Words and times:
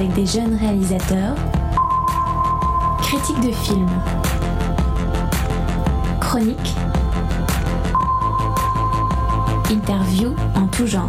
avec 0.00 0.14
des 0.14 0.24
jeunes 0.24 0.56
réalisateurs, 0.58 1.34
critiques 3.02 3.40
de 3.40 3.52
films, 3.52 3.86
chroniques, 6.18 6.74
interviews 9.70 10.34
en 10.54 10.66
tout 10.68 10.86
genre. 10.86 11.06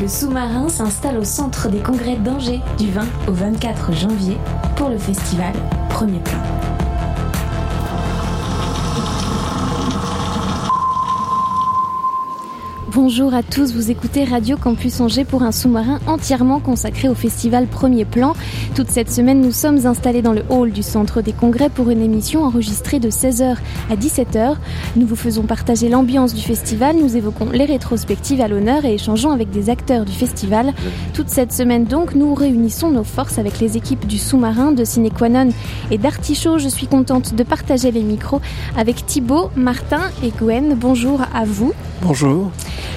Le 0.00 0.08
sous-marin 0.08 0.70
s'installe 0.70 1.18
au 1.18 1.24
centre 1.24 1.68
des 1.68 1.80
congrès 1.80 2.16
d'Angers 2.16 2.62
du 2.78 2.90
20 2.90 3.02
au 3.28 3.32
24 3.32 3.92
janvier 3.92 4.38
pour 4.76 4.88
le 4.88 4.96
festival 4.96 5.52
Premier 5.90 6.20
Plan. 6.20 6.57
Bonjour 13.00 13.32
à 13.32 13.44
tous, 13.44 13.74
vous 13.74 13.92
écoutez 13.92 14.24
Radio 14.24 14.56
Campus 14.56 15.00
Angers 15.00 15.24
pour 15.24 15.44
un 15.44 15.52
sous-marin 15.52 16.00
entièrement 16.08 16.58
consacré 16.58 17.08
au 17.08 17.14
festival 17.14 17.68
Premier 17.68 18.04
Plan. 18.04 18.34
Toute 18.74 18.90
cette 18.90 19.08
semaine, 19.08 19.40
nous 19.40 19.52
sommes 19.52 19.86
installés 19.86 20.20
dans 20.20 20.32
le 20.32 20.42
hall 20.48 20.72
du 20.72 20.82
centre 20.82 21.22
des 21.22 21.32
congrès 21.32 21.68
pour 21.68 21.90
une 21.90 22.02
émission 22.02 22.42
enregistrée 22.42 22.98
de 22.98 23.08
16h 23.08 23.54
à 23.88 23.94
17h. 23.94 24.56
Nous 24.96 25.06
vous 25.06 25.14
faisons 25.14 25.44
partager 25.44 25.88
l'ambiance 25.88 26.34
du 26.34 26.42
festival, 26.42 26.96
nous 26.96 27.16
évoquons 27.16 27.50
les 27.52 27.66
rétrospectives 27.66 28.40
à 28.40 28.48
l'honneur 28.48 28.84
et 28.84 28.94
échangeons 28.94 29.30
avec 29.30 29.50
des 29.50 29.70
acteurs 29.70 30.04
du 30.04 30.12
festival. 30.12 30.74
Toute 31.14 31.28
cette 31.28 31.52
semaine 31.52 31.84
donc, 31.84 32.16
nous 32.16 32.34
réunissons 32.34 32.90
nos 32.90 33.04
forces 33.04 33.38
avec 33.38 33.60
les 33.60 33.76
équipes 33.76 34.08
du 34.08 34.18
sous-marin, 34.18 34.72
de 34.72 34.82
Cinequanon 34.82 35.50
et 35.92 35.98
d'Artichaut. 35.98 36.58
Je 36.58 36.68
suis 36.68 36.88
contente 36.88 37.36
de 37.36 37.44
partager 37.44 37.92
les 37.92 38.02
micros 38.02 38.40
avec 38.76 39.06
Thibaut, 39.06 39.52
Martin 39.54 40.10
et 40.24 40.30
Gwen. 40.30 40.74
Bonjour 40.74 41.20
à 41.32 41.44
vous. 41.44 41.72
Bonjour. 42.02 42.50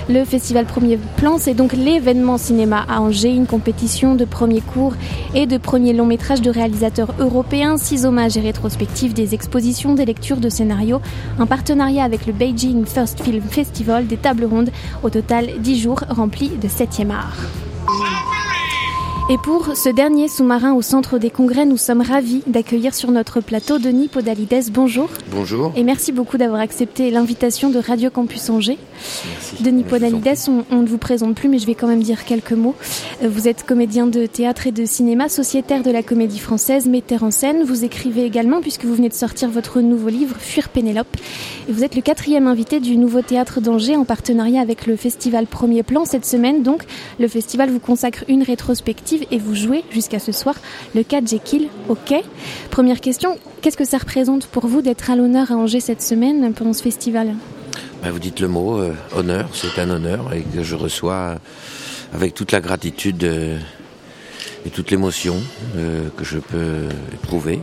Le 0.09 0.25
festival 0.25 0.65
Premier 0.65 0.97
Plan, 1.17 1.37
c'est 1.37 1.53
donc 1.53 1.73
l'événement 1.73 2.37
cinéma 2.37 2.85
à 2.89 3.01
Angers, 3.01 3.31
une 3.31 3.45
compétition 3.45 4.15
de 4.15 4.25
premiers 4.25 4.61
cours 4.61 4.93
et 5.35 5.45
de 5.45 5.57
premiers 5.57 5.93
longs 5.93 6.05
métrages 6.05 6.41
de 6.41 6.49
réalisateurs 6.49 7.13
européens, 7.19 7.77
six 7.77 8.05
hommages 8.05 8.35
et 8.35 8.41
rétrospectives, 8.41 9.13
des 9.13 9.33
expositions, 9.33 9.93
des 9.93 10.05
lectures 10.05 10.37
de 10.37 10.49
scénarios, 10.49 11.01
un 11.39 11.45
partenariat 11.45 12.03
avec 12.03 12.25
le 12.25 12.33
Beijing 12.33 12.85
First 12.85 13.21
Film 13.21 13.43
Festival, 13.43 14.07
des 14.07 14.17
tables 14.17 14.45
rondes, 14.45 14.71
au 15.03 15.09
total 15.09 15.47
dix 15.59 15.79
jours 15.79 16.03
remplis 16.09 16.49
de 16.49 16.67
septième 16.67 17.11
art. 17.11 17.37
Et 19.29 19.37
pour 19.37 19.77
ce 19.77 19.87
dernier 19.87 20.27
sous-marin 20.27 20.73
au 20.73 20.81
centre 20.81 21.17
des 21.17 21.29
congrès, 21.29 21.65
nous 21.65 21.77
sommes 21.77 22.01
ravis 22.01 22.41
d'accueillir 22.47 22.93
sur 22.93 23.11
notre 23.11 23.39
plateau 23.39 23.77
Denis 23.77 24.09
Podalides. 24.09 24.71
Bonjour. 24.73 25.09
Bonjour. 25.31 25.71
Et 25.75 25.83
merci 25.83 26.11
beaucoup 26.11 26.37
d'avoir 26.37 26.59
accepté 26.59 27.11
l'invitation 27.11 27.69
de 27.69 27.79
Radio 27.79 28.09
Campus 28.09 28.49
Angers. 28.49 28.77
Merci. 29.29 29.63
Denis 29.63 29.83
Podalides, 29.83 30.37
on, 30.47 30.65
on, 30.71 30.81
ne 30.81 30.87
vous 30.87 30.97
présente 30.97 31.35
plus, 31.35 31.47
mais 31.47 31.59
je 31.59 31.67
vais 31.67 31.75
quand 31.75 31.87
même 31.87 32.03
dire 32.03 32.25
quelques 32.25 32.51
mots. 32.51 32.75
Euh, 33.23 33.29
vous 33.29 33.47
êtes 33.47 33.63
comédien 33.63 34.07
de 34.07 34.25
théâtre 34.25 34.67
et 34.67 34.71
de 34.71 34.85
cinéma, 34.85 35.29
sociétaire 35.29 35.83
de 35.83 35.91
la 35.91 36.03
comédie 36.03 36.39
française, 36.39 36.87
metteur 36.87 37.23
en 37.23 37.31
scène. 37.31 37.63
Vous 37.63 37.85
écrivez 37.85 38.25
également, 38.25 38.59
puisque 38.59 38.83
vous 38.83 38.95
venez 38.95 39.09
de 39.09 39.13
sortir 39.13 39.49
votre 39.49 39.79
nouveau 39.81 40.09
livre, 40.09 40.35
Fuir 40.39 40.67
Pénélope. 40.69 41.15
Et 41.69 41.71
vous 41.71 41.83
êtes 41.83 41.95
le 41.95 42.01
quatrième 42.01 42.47
invité 42.47 42.79
du 42.79 42.97
Nouveau 42.97 43.21
Théâtre 43.21 43.61
d'Angers 43.61 43.95
en 43.95 44.03
partenariat 44.03 44.61
avec 44.61 44.87
le 44.87 44.95
festival 44.97 45.45
Premier 45.45 45.83
Plan. 45.83 46.05
Cette 46.05 46.25
semaine, 46.25 46.63
donc, 46.63 46.83
le 47.19 47.27
festival 47.27 47.69
vous 47.69 47.79
consacre 47.79 48.25
une 48.27 48.43
rétrospective 48.43 49.10
et 49.31 49.37
vous 49.37 49.55
jouez 49.55 49.83
jusqu'à 49.91 50.19
ce 50.19 50.31
soir 50.31 50.55
le 50.95 51.03
cas 51.03 51.21
Jekyll 51.25 51.67
au 51.89 51.95
quai. 51.95 52.21
Première 52.69 53.01
question, 53.01 53.37
qu'est-ce 53.61 53.77
que 53.77 53.85
ça 53.85 53.97
représente 53.97 54.47
pour 54.47 54.67
vous 54.67 54.81
d'être 54.81 55.09
à 55.09 55.15
l'honneur 55.15 55.51
à 55.51 55.55
Angers 55.55 55.79
cette 55.79 56.01
semaine 56.01 56.53
pendant 56.53 56.73
ce 56.73 56.83
festival? 56.83 57.35
Bah, 58.01 58.11
Vous 58.11 58.19
dites 58.19 58.39
le 58.39 58.47
mot, 58.47 58.79
euh, 58.79 58.93
honneur, 59.15 59.49
c'est 59.53 59.79
un 59.79 59.89
honneur 59.89 60.33
et 60.33 60.41
que 60.41 60.63
je 60.63 60.75
reçois 60.75 61.37
avec 62.13 62.33
toute 62.33 62.51
la 62.51 62.61
gratitude 62.61 63.23
euh, 63.23 63.57
et 64.65 64.69
toute 64.69 64.91
l'émotion 64.91 65.37
euh, 65.75 66.09
que 66.17 66.25
je 66.25 66.39
peux 66.39 66.87
éprouver. 67.13 67.59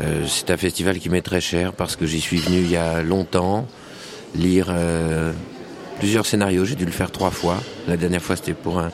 Euh, 0.00 0.24
c'est 0.26 0.50
un 0.50 0.56
festival 0.56 0.98
qui 0.98 1.10
m'est 1.10 1.22
très 1.22 1.40
cher 1.40 1.72
parce 1.72 1.96
que 1.96 2.06
j'y 2.06 2.20
suis 2.20 2.38
venu 2.38 2.58
il 2.58 2.70
y 2.70 2.76
a 2.76 3.02
longtemps 3.02 3.66
lire 4.36 4.72
plusieurs 5.98 6.24
scénarios, 6.24 6.64
j'ai 6.64 6.76
dû 6.76 6.84
le 6.84 6.92
faire 6.92 7.10
trois 7.10 7.32
fois. 7.32 7.60
La 7.88 7.96
dernière 7.96 8.22
fois 8.22 8.36
c'était 8.36 8.54
pour 8.54 8.78
un, 8.78 8.92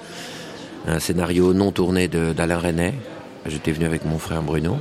un 0.87 1.01
scénario 1.01 1.53
non 1.53 1.73
tourné 1.73 2.09
d'Alain 2.09 2.59
Renet. 2.59 2.95
J'étais 3.47 3.73
venu 3.73 3.87
avec 3.87 4.05
mon 4.05 4.19
frère 4.19 4.43
Bruno. 4.43 4.77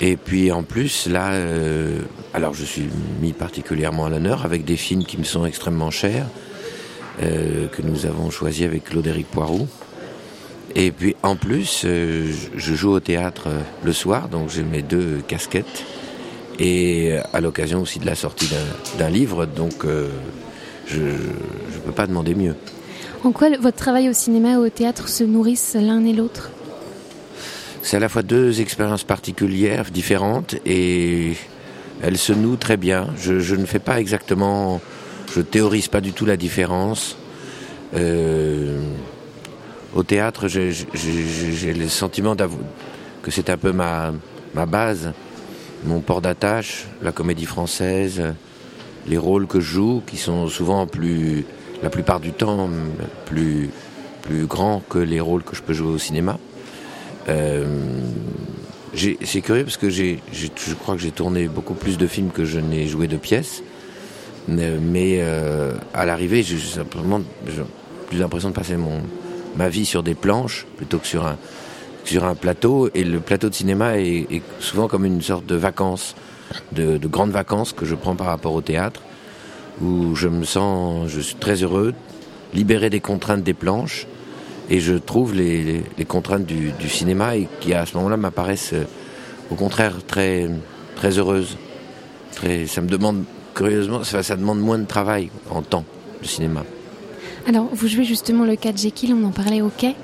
Et 0.00 0.16
puis 0.16 0.50
en 0.50 0.62
plus, 0.62 1.06
là, 1.06 1.32
euh, 1.32 2.00
alors 2.32 2.54
je 2.54 2.64
suis 2.64 2.88
mis 3.20 3.32
particulièrement 3.32 4.06
à 4.06 4.10
l'honneur 4.10 4.44
avec 4.44 4.64
des 4.64 4.76
films 4.76 5.04
qui 5.04 5.18
me 5.18 5.24
sont 5.24 5.46
extrêmement 5.46 5.90
chers, 5.90 6.26
euh, 7.22 7.68
que 7.68 7.80
nous 7.82 8.06
avons 8.06 8.30
choisi 8.30 8.64
avec 8.64 8.84
Claude-Éric 8.84 9.28
Poirot. 9.28 9.68
Et 10.74 10.90
puis 10.90 11.14
en 11.22 11.36
plus, 11.36 11.82
euh, 11.84 12.32
je 12.56 12.74
joue 12.74 12.90
au 12.90 13.00
théâtre 13.00 13.48
le 13.84 13.92
soir, 13.92 14.28
donc 14.28 14.50
j'ai 14.50 14.64
mes 14.64 14.82
deux 14.82 15.22
casquettes. 15.28 15.84
Et 16.58 17.16
à 17.32 17.40
l'occasion 17.40 17.80
aussi 17.82 17.98
de 17.98 18.06
la 18.06 18.14
sortie 18.14 18.48
d'un 18.98 19.10
livre, 19.10 19.44
donc 19.44 19.84
je 20.86 21.00
ne 21.00 21.80
peux 21.84 21.90
pas 21.90 22.06
demander 22.06 22.36
mieux. 22.36 22.54
En 23.24 23.32
quoi 23.32 23.48
votre 23.58 23.78
travail 23.78 24.10
au 24.10 24.12
cinéma 24.12 24.52
et 24.52 24.56
au 24.56 24.68
théâtre 24.68 25.08
se 25.08 25.24
nourrissent 25.24 25.76
l'un 25.80 26.04
et 26.04 26.12
l'autre? 26.12 26.50
C'est 27.80 27.96
à 27.96 28.00
la 28.00 28.10
fois 28.10 28.22
deux 28.22 28.60
expériences 28.60 29.04
particulières, 29.04 29.86
différentes, 29.90 30.56
et 30.66 31.32
elles 32.02 32.18
se 32.18 32.34
nouent 32.34 32.56
très 32.56 32.76
bien. 32.76 33.08
Je, 33.16 33.54
ne 33.54 33.64
fais 33.64 33.78
pas 33.78 33.98
exactement, 33.98 34.82
je 35.34 35.40
théorise 35.40 35.88
pas 35.88 36.02
du 36.02 36.12
tout 36.12 36.26
la 36.26 36.36
différence. 36.36 37.16
Euh, 37.94 38.82
au 39.94 40.02
théâtre, 40.02 40.46
j'ai 40.46 41.72
le 41.72 41.88
sentiment 41.88 42.36
que 43.22 43.30
c'est 43.30 43.48
un 43.48 43.56
peu 43.56 43.72
ma 43.72 44.12
base, 44.66 45.12
mon 45.86 46.00
port 46.00 46.20
d'attache, 46.20 46.84
la 47.00 47.12
comédie 47.12 47.46
française, 47.46 48.22
les 49.06 49.16
rôles 49.16 49.46
que 49.46 49.60
je 49.60 49.72
joue, 49.72 50.02
qui 50.06 50.18
sont 50.18 50.46
souvent 50.48 50.86
plus 50.86 51.46
la 51.84 51.90
plupart 51.90 52.18
du 52.18 52.32
temps 52.32 52.70
plus, 53.26 53.70
grand 54.46 54.82
que 54.88 54.98
les 54.98 55.20
rôles 55.20 55.42
que 55.42 55.54
je 55.54 55.62
peux 55.62 55.74
jouer 55.74 55.92
au 55.92 55.98
cinéma. 55.98 56.38
Euh, 57.28 57.66
c'est 58.94 59.42
curieux 59.42 59.64
parce 59.64 59.76
que 59.76 59.90
je 59.90 60.16
crois 60.80 60.94
que 60.94 61.02
j'ai 61.02 61.10
tourné 61.10 61.46
beaucoup 61.46 61.74
plus 61.74 61.98
de 61.98 62.06
films 62.06 62.30
que 62.30 62.46
je 62.46 62.58
n'ai 62.58 62.86
joué 62.86 63.06
de 63.06 63.18
pièces. 63.18 63.62
Mais 64.48 65.18
euh, 65.20 65.74
à 65.92 66.06
l'arrivée, 66.06 66.42
j'ai 66.42 66.58
simplement 66.58 67.20
plus 68.08 68.18
l'impression 68.18 68.48
de 68.48 68.54
passer 68.54 68.76
ma 69.56 69.68
vie 69.68 69.84
sur 69.84 70.02
des 70.02 70.14
planches 70.14 70.66
plutôt 70.78 70.98
que 70.98 71.06
sur 71.06 71.26
un, 71.26 72.34
plateau. 72.34 72.88
Et 72.94 73.04
le 73.04 73.20
plateau 73.20 73.50
de 73.50 73.54
cinéma 73.54 73.98
est, 73.98 74.42
souvent 74.58 74.88
comme 74.88 75.04
une 75.04 75.20
sorte 75.20 75.44
de 75.44 75.56
vacances, 75.56 76.14
de 76.72 76.96
grandes 77.08 77.32
vacances 77.32 77.74
que 77.74 77.84
je 77.84 77.94
prends 77.94 78.16
par 78.16 78.28
rapport 78.28 78.54
au 78.54 78.62
théâtre 78.62 79.02
où 79.80 80.14
je 80.14 80.28
me 80.28 80.44
sens, 80.44 81.08
je 81.08 81.20
suis 81.20 81.34
très 81.36 81.62
heureux, 81.62 81.94
libéré 82.52 82.90
des 82.90 83.00
contraintes 83.00 83.42
des 83.42 83.54
planches, 83.54 84.06
et 84.70 84.80
je 84.80 84.94
trouve 84.94 85.34
les, 85.34 85.84
contraintes 86.08 86.46
du, 86.46 86.88
cinéma 86.88 87.36
et 87.36 87.48
qui 87.60 87.74
à 87.74 87.84
ce 87.86 87.96
moment-là 87.96 88.16
m'apparaissent 88.16 88.72
euh, 88.72 88.84
au 89.50 89.56
contraire 89.56 89.96
très, 90.06 90.48
très 90.96 91.18
heureuses. 91.18 91.56
Ça 92.66 92.80
me 92.80 92.88
demande, 92.88 93.24
curieusement, 93.54 94.04
ça, 94.04 94.22
ça 94.22 94.36
demande 94.36 94.60
moins 94.60 94.78
de 94.78 94.86
travail 94.86 95.30
en 95.50 95.62
temps, 95.62 95.84
le 96.20 96.26
cinéma. 96.26 96.64
Alors, 97.46 97.68
vous 97.72 97.88
jouez 97.88 98.04
justement 98.04 98.44
le 98.44 98.56
cas 98.56 98.72
de 98.72 98.78
Jekyll, 98.78 99.12
on 99.12 99.24
en 99.24 99.30
parlait 99.30 99.60
au 99.60 99.68
quai. 99.68 99.94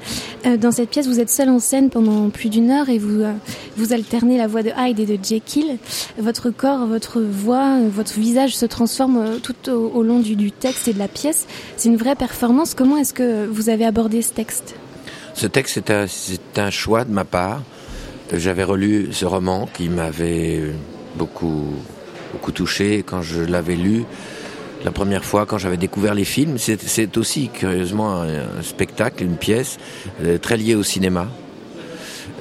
Euh, 0.44 0.58
dans 0.58 0.70
cette 0.70 0.90
pièce, 0.90 1.06
vous 1.06 1.20
êtes 1.20 1.30
seul 1.30 1.48
en 1.48 1.58
scène 1.58 1.88
pendant 1.88 2.28
plus 2.28 2.50
d'une 2.50 2.70
heure 2.70 2.90
et 2.90 2.98
vous, 2.98 3.22
euh, 3.22 3.32
vous 3.78 3.94
alternez 3.94 4.36
la 4.36 4.46
voix 4.46 4.62
de 4.62 4.70
Hyde 4.76 5.00
et 5.00 5.06
de 5.16 5.24
Jekyll. 5.24 5.78
Votre 6.18 6.50
corps, 6.50 6.86
votre 6.86 7.22
voix, 7.22 7.78
votre 7.88 8.18
visage 8.20 8.54
se 8.54 8.66
transforme 8.66 9.16
euh, 9.16 9.38
tout 9.38 9.70
au, 9.70 9.90
au 9.94 10.02
long 10.02 10.20
du, 10.20 10.36
du, 10.36 10.52
texte 10.52 10.88
et 10.88 10.92
de 10.92 10.98
la 10.98 11.08
pièce. 11.08 11.46
C'est 11.78 11.88
une 11.88 11.96
vraie 11.96 12.14
performance. 12.14 12.74
Comment 12.74 12.98
est-ce 12.98 13.14
que 13.14 13.46
vous 13.46 13.70
avez 13.70 13.86
abordé 13.86 14.20
ce 14.20 14.34
texte? 14.34 14.74
Ce 15.32 15.46
texte, 15.46 15.74
c'est 15.74 15.90
un, 15.90 16.06
un 16.62 16.70
choix 16.70 17.04
de 17.04 17.12
ma 17.12 17.24
part. 17.24 17.62
J'avais 18.34 18.64
relu 18.64 19.08
ce 19.12 19.24
roman 19.24 19.66
qui 19.72 19.88
m'avait 19.88 20.74
beaucoup, 21.16 21.64
beaucoup 22.32 22.52
touché 22.52 23.02
quand 23.02 23.22
je 23.22 23.40
l'avais 23.40 23.76
lu 23.76 24.04
la 24.84 24.90
première 24.90 25.24
fois 25.24 25.46
quand 25.46 25.58
j'avais 25.58 25.76
découvert 25.76 26.14
les 26.14 26.24
films. 26.24 26.56
C'est 26.58 27.16
aussi 27.16 27.48
curieusement 27.48 28.22
un, 28.22 28.62
spectacle, 28.62 29.24
une 29.24 29.36
pièce 29.36 29.78
euh, 30.22 30.38
très 30.38 30.56
liée 30.56 30.74
au 30.74 30.82
cinéma. 30.82 31.28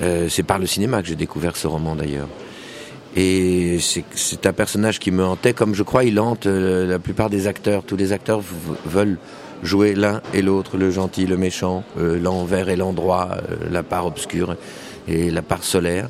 Euh, 0.02 0.30
c'est 0.30 0.44
par 0.44 0.60
le 0.60 0.66
cinéma 0.66 1.02
que 1.02 1.08
j'ai 1.08 1.16
découvert 1.16 1.58
ce 1.58 1.68
roman 1.68 1.96
d'ailleurs. 1.96 2.30
Et 3.16 3.80
c'est 3.80 4.46
un 4.46 4.54
personnage 4.54 5.00
qui 5.00 5.12
me 5.12 5.26
hantait, 5.26 5.54
comme 5.54 5.74
je 5.74 5.82
crois 5.82 6.04
il 6.04 6.20
hante 6.20 6.46
euh, 6.46 6.88
la 6.88 7.00
plupart 7.00 7.30
des 7.30 7.48
acteurs. 7.48 7.84
Tous 7.84 7.98
les 7.98 8.14
acteurs 8.14 8.42
veulent 8.86 9.18
jouer 9.64 9.96
l'un 9.96 10.22
et 10.34 10.42
l'autre, 10.42 10.78
le 10.78 10.92
gentil, 10.92 11.26
le 11.26 11.36
méchant, 11.36 11.84
l'envers 11.98 12.70
et 12.70 12.78
l'endroit, 12.78 13.40
la 13.70 13.84
part 13.84 14.06
obscure 14.06 14.56
et 15.10 15.30
la 15.30 15.42
part 15.42 15.66
solaire. 15.66 16.08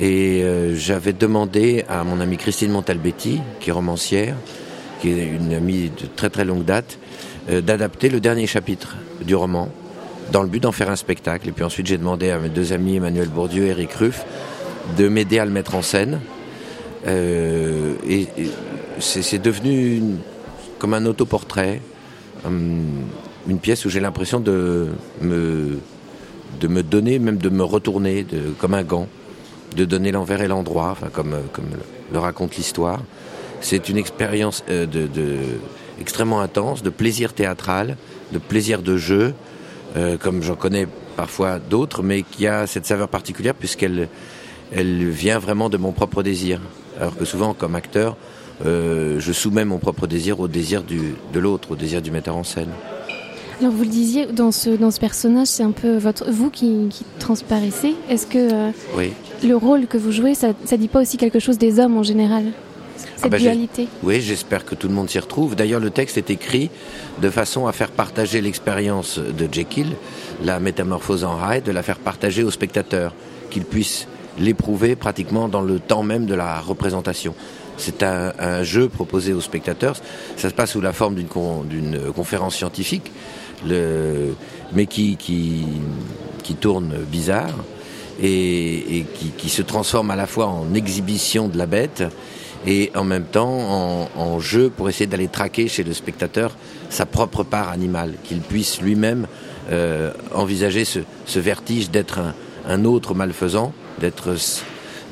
Et 0.00 0.44
j'avais 0.74 1.12
demandé 1.12 1.84
à 1.88 2.02
mon 2.02 2.18
amie 2.18 2.36
Christine 2.36 2.72
Montalbetti, 2.72 3.40
qui 3.60 3.70
est 3.70 3.72
romancière, 3.72 4.34
qui 5.04 5.10
est 5.10 5.26
une 5.26 5.52
amie 5.52 5.90
de 5.90 6.06
très 6.16 6.30
très 6.30 6.46
longue 6.46 6.64
date, 6.64 6.98
euh, 7.50 7.60
d'adapter 7.60 8.08
le 8.08 8.20
dernier 8.20 8.46
chapitre 8.46 8.96
du 9.20 9.34
roman 9.34 9.68
dans 10.32 10.42
le 10.42 10.48
but 10.48 10.60
d'en 10.60 10.72
faire 10.72 10.88
un 10.88 10.96
spectacle. 10.96 11.46
Et 11.46 11.52
puis 11.52 11.62
ensuite, 11.62 11.86
j'ai 11.86 11.98
demandé 11.98 12.30
à 12.30 12.38
mes 12.38 12.48
deux 12.48 12.72
amis, 12.72 12.96
Emmanuel 12.96 13.28
Bourdieu 13.28 13.66
et 13.66 13.68
Eric 13.68 13.92
Ruff, 13.92 14.24
de 14.96 15.06
m'aider 15.08 15.38
à 15.38 15.44
le 15.44 15.50
mettre 15.50 15.74
en 15.74 15.82
scène. 15.82 16.20
Euh, 17.06 17.92
et, 18.08 18.28
c'est 18.98 19.42
devenu 19.42 20.00
comme 20.78 20.94
un 20.94 21.04
autoportrait, 21.04 21.82
hum, 22.46 22.86
une 23.46 23.58
pièce 23.58 23.84
où 23.84 23.90
j'ai 23.90 24.00
l'impression 24.00 24.40
de 24.40 24.88
me, 25.20 25.80
de 26.60 26.68
me 26.68 26.82
donner, 26.82 27.18
même 27.18 27.36
de 27.36 27.50
me 27.50 27.62
retourner 27.62 28.24
comme 28.58 28.72
un 28.72 28.84
gant, 28.84 29.08
de 29.76 29.84
donner 29.84 30.12
l'envers 30.12 30.40
et 30.40 30.48
l'endroit, 30.48 30.96
comme 31.12 31.34
le 32.10 32.18
raconte 32.18 32.56
l'histoire. 32.56 33.02
C'est 33.64 33.88
une 33.88 33.96
expérience 33.96 34.62
euh, 34.68 34.84
de, 34.84 35.08
extrêmement 35.98 36.40
intense, 36.40 36.82
de 36.82 36.90
plaisir 36.90 37.32
théâtral, 37.32 37.96
de 38.30 38.38
plaisir 38.38 38.82
de 38.82 38.98
jeu, 38.98 39.32
euh, 39.96 40.18
comme 40.18 40.42
j'en 40.42 40.54
connais 40.54 40.86
parfois 41.16 41.58
d'autres, 41.58 42.02
mais 42.02 42.22
qui 42.22 42.46
a 42.46 42.66
cette 42.66 42.84
saveur 42.84 43.08
particulière 43.08 43.54
puisqu'elle 43.54 44.08
elle 44.70 45.08
vient 45.08 45.38
vraiment 45.38 45.70
de 45.70 45.78
mon 45.78 45.92
propre 45.92 46.22
désir. 46.22 46.60
Alors 47.00 47.16
que 47.16 47.24
souvent, 47.24 47.54
comme 47.54 47.74
acteur, 47.74 48.18
euh, 48.66 49.18
je 49.18 49.32
soumets 49.32 49.64
mon 49.64 49.78
propre 49.78 50.06
désir 50.06 50.40
au 50.40 50.46
désir 50.46 50.82
du, 50.82 51.14
de 51.32 51.40
l'autre, 51.40 51.70
au 51.70 51.76
désir 51.76 52.02
du 52.02 52.10
metteur 52.10 52.36
en 52.36 52.44
scène. 52.44 52.70
Alors 53.60 53.72
vous 53.72 53.84
le 53.84 53.88
disiez, 53.88 54.26
dans 54.26 54.52
ce, 54.52 54.68
dans 54.68 54.90
ce 54.90 55.00
personnage, 55.00 55.46
c'est 55.46 55.62
un 55.62 55.70
peu 55.70 55.96
votre, 55.96 56.30
vous 56.30 56.50
qui, 56.50 56.88
qui 56.90 57.04
transparaissez. 57.18 57.94
Est-ce 58.10 58.26
que 58.26 58.52
euh, 58.52 58.70
oui. 58.94 59.12
le 59.42 59.56
rôle 59.56 59.86
que 59.86 59.96
vous 59.96 60.12
jouez, 60.12 60.34
ça 60.34 60.48
ne 60.48 60.76
dit 60.76 60.88
pas 60.88 61.00
aussi 61.00 61.16
quelque 61.16 61.38
chose 61.38 61.56
des 61.56 61.80
hommes 61.80 61.96
en 61.96 62.02
général? 62.02 62.44
Cette 62.96 63.24
ah 63.24 63.28
bah, 63.28 63.38
dualité 63.38 63.88
Oui, 64.02 64.20
j'espère 64.20 64.64
que 64.64 64.74
tout 64.74 64.88
le 64.88 64.94
monde 64.94 65.08
s'y 65.08 65.18
retrouve. 65.18 65.54
D'ailleurs, 65.56 65.80
le 65.80 65.90
texte 65.90 66.18
est 66.18 66.30
écrit 66.30 66.70
de 67.20 67.30
façon 67.30 67.66
à 67.66 67.72
faire 67.72 67.90
partager 67.90 68.40
l'expérience 68.40 69.18
de 69.18 69.48
Jekyll, 69.50 69.96
la 70.44 70.60
métamorphose 70.60 71.24
en 71.24 71.38
Hyde, 71.50 71.64
de 71.64 71.72
la 71.72 71.82
faire 71.82 71.98
partager 71.98 72.42
aux 72.42 72.50
spectateurs, 72.50 73.14
qu'ils 73.50 73.64
puissent 73.64 74.06
l'éprouver 74.38 74.96
pratiquement 74.96 75.48
dans 75.48 75.62
le 75.62 75.78
temps 75.78 76.02
même 76.02 76.26
de 76.26 76.34
la 76.34 76.60
représentation. 76.60 77.34
C'est 77.76 78.02
un, 78.02 78.62
jeu 78.62 78.88
proposé 78.88 79.32
aux 79.32 79.40
spectateurs. 79.40 79.96
Ça 80.36 80.48
se 80.48 80.54
passe 80.54 80.72
sous 80.72 80.80
la 80.80 80.92
forme 80.92 81.16
d'une 81.16 82.12
conférence 82.14 82.54
scientifique, 82.54 83.10
mais 83.64 84.86
qui, 84.86 85.16
qui, 85.16 86.54
tourne 86.60 86.94
bizarre 87.10 87.54
et, 88.22 89.04
qui, 89.38 89.48
se 89.48 89.62
transforme 89.62 90.10
à 90.10 90.16
la 90.16 90.26
fois 90.26 90.46
en 90.46 90.72
exhibition 90.74 91.48
de 91.48 91.58
la 91.58 91.66
bête 91.66 92.04
et 92.66 92.90
en 92.94 93.04
même 93.04 93.24
temps 93.24 94.08
en, 94.16 94.38
jeu 94.40 94.70
pour 94.70 94.88
essayer 94.88 95.06
d'aller 95.06 95.28
traquer 95.28 95.68
chez 95.68 95.84
le 95.84 95.92
spectateur 95.92 96.56
sa 96.90 97.06
propre 97.06 97.44
part 97.44 97.68
animale, 97.70 98.14
qu'il 98.24 98.40
puisse 98.40 98.80
lui-même 98.80 99.26
euh, 99.70 100.12
envisager 100.34 100.84
ce, 100.84 101.00
vertige 101.38 101.90
d'être 101.90 102.20
un 102.66 102.84
autre 102.84 103.14
malfaisant 103.14 103.72
d'être 104.00 104.34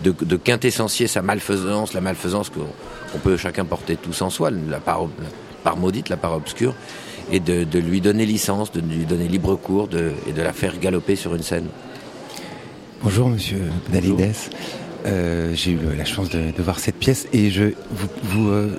de, 0.03 0.13
de, 0.21 0.37
quintessencier 0.37 1.07
sa 1.07 1.23
malfaisance, 1.23 1.93
la 1.95 2.01
malfaisance 2.01 2.51
qu'on 2.51 3.19
peut 3.19 3.37
chacun 3.37 3.65
porter 3.65 3.97
tous 3.97 4.21
en 4.23 4.31
soi, 4.31 4.51
la 4.51 4.81
part, 4.81 5.07
part 5.63 5.77
maudite, 5.77 6.09
la 6.09 6.17
part 6.17 6.35
obscure, 6.35 6.75
et 7.31 7.39
de, 7.39 7.63
de, 7.65 7.79
lui 7.79 8.01
donner 8.01 8.27
licence, 8.27 8.73
de 8.73 8.81
lui 8.81 9.07
donner 9.07 9.29
libre 9.29 9.55
cours 9.55 9.87
de, 9.87 10.13
et 10.27 10.33
de 10.33 10.43
la 10.43 10.53
faire 10.53 10.79
galoper 10.79 11.15
sur 11.15 11.35
une 11.35 11.43
scène. 11.43 11.67
Bonjour 13.03 13.29
Monsieur 13.29 13.63
Dalides. 13.93 14.35
Euh, 15.07 15.53
J'ai 15.55 15.73
eu 15.73 15.79
la 15.97 16.05
chance 16.05 16.31
de, 16.31 16.51
de, 16.57 16.63
voir 16.63 16.79
cette 16.79 16.97
pièce 16.97 17.27
et 17.33 17.51
je 17.51 17.73
vous, 17.91 18.09
vous 18.23 18.49
euh, 18.51 18.79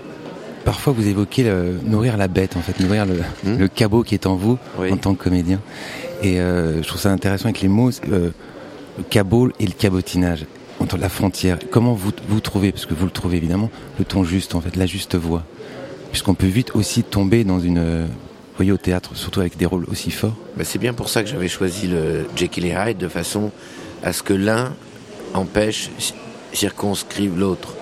parfois 0.64 0.94
vous 0.94 1.08
évoquez 1.08 1.44
le, 1.44 1.80
nourrir 1.86 2.18
la 2.18 2.28
bête 2.28 2.56
en 2.56 2.62
fait, 2.62 2.80
nourrir 2.80 3.06
le, 3.06 3.16
hmm. 3.44 3.58
le 3.58 3.68
cabot 3.68 4.04
qui 4.04 4.16
est 4.16 4.26
en 4.26 4.36
vous 4.36 4.58
en 4.80 4.98
tant 4.98 5.16
que 5.16 5.24
comédien. 5.24 5.60
Et 6.22 6.40
euh, 6.40 6.82
je 6.82 6.88
trouve 6.88 7.02
ça 7.02 7.12
intéressant 7.12 7.46
avec 7.46 7.62
les 7.62 7.68
mots. 7.68 7.92
Le 8.08 8.34
cabot 9.10 9.50
et 9.60 9.66
le 9.66 9.74
cabotinage 9.74 10.46
entre 10.80 10.98
la 10.98 11.10
frontière. 11.10 11.58
Comment 11.72 11.94
vous 11.94 12.12
vous 12.28 12.40
trouvez, 12.40 12.72
parce 12.72 12.86
que 12.86 12.94
vous 12.94 13.06
le 13.06 13.12
trouvez 13.12 13.38
évidemment, 13.38 13.70
le 13.98 14.06
ton 14.06 14.24
juste 14.24 14.56
en 14.56 14.62
fait, 14.62 14.76
la 14.76 14.86
juste 14.86 15.16
voix, 15.16 15.44
puisqu'on 16.12 16.36
peut 16.36 16.48
vite 16.48 16.76
aussi 16.76 17.04
tomber 17.04 17.44
dans 17.44 17.60
une 17.60 18.06
vous 18.54 18.58
voyez 18.58 18.72
au 18.72 18.78
théâtre, 18.78 19.16
surtout 19.16 19.40
avec 19.40 19.58
des 19.58 19.66
rôles 19.66 19.86
aussi 19.90 20.12
forts. 20.12 20.36
Ben 20.56 20.64
c'est 20.64 20.78
bien 20.78 20.94
pour 20.94 21.10
ça 21.10 21.24
que 21.24 21.30
j'avais 21.30 21.48
choisi 21.48 21.88
le 21.88 22.28
Jekyll 22.36 22.68
et 22.68 22.76
Hyde 22.78 23.00
de 23.00 23.08
façon 23.08 23.52
à 24.04 24.14
ce 24.14 24.22
que 24.22 24.34
l'un 24.34 24.74
empêche, 25.34 25.90
circonscrive 26.54 27.38
l'autre, 27.38 27.76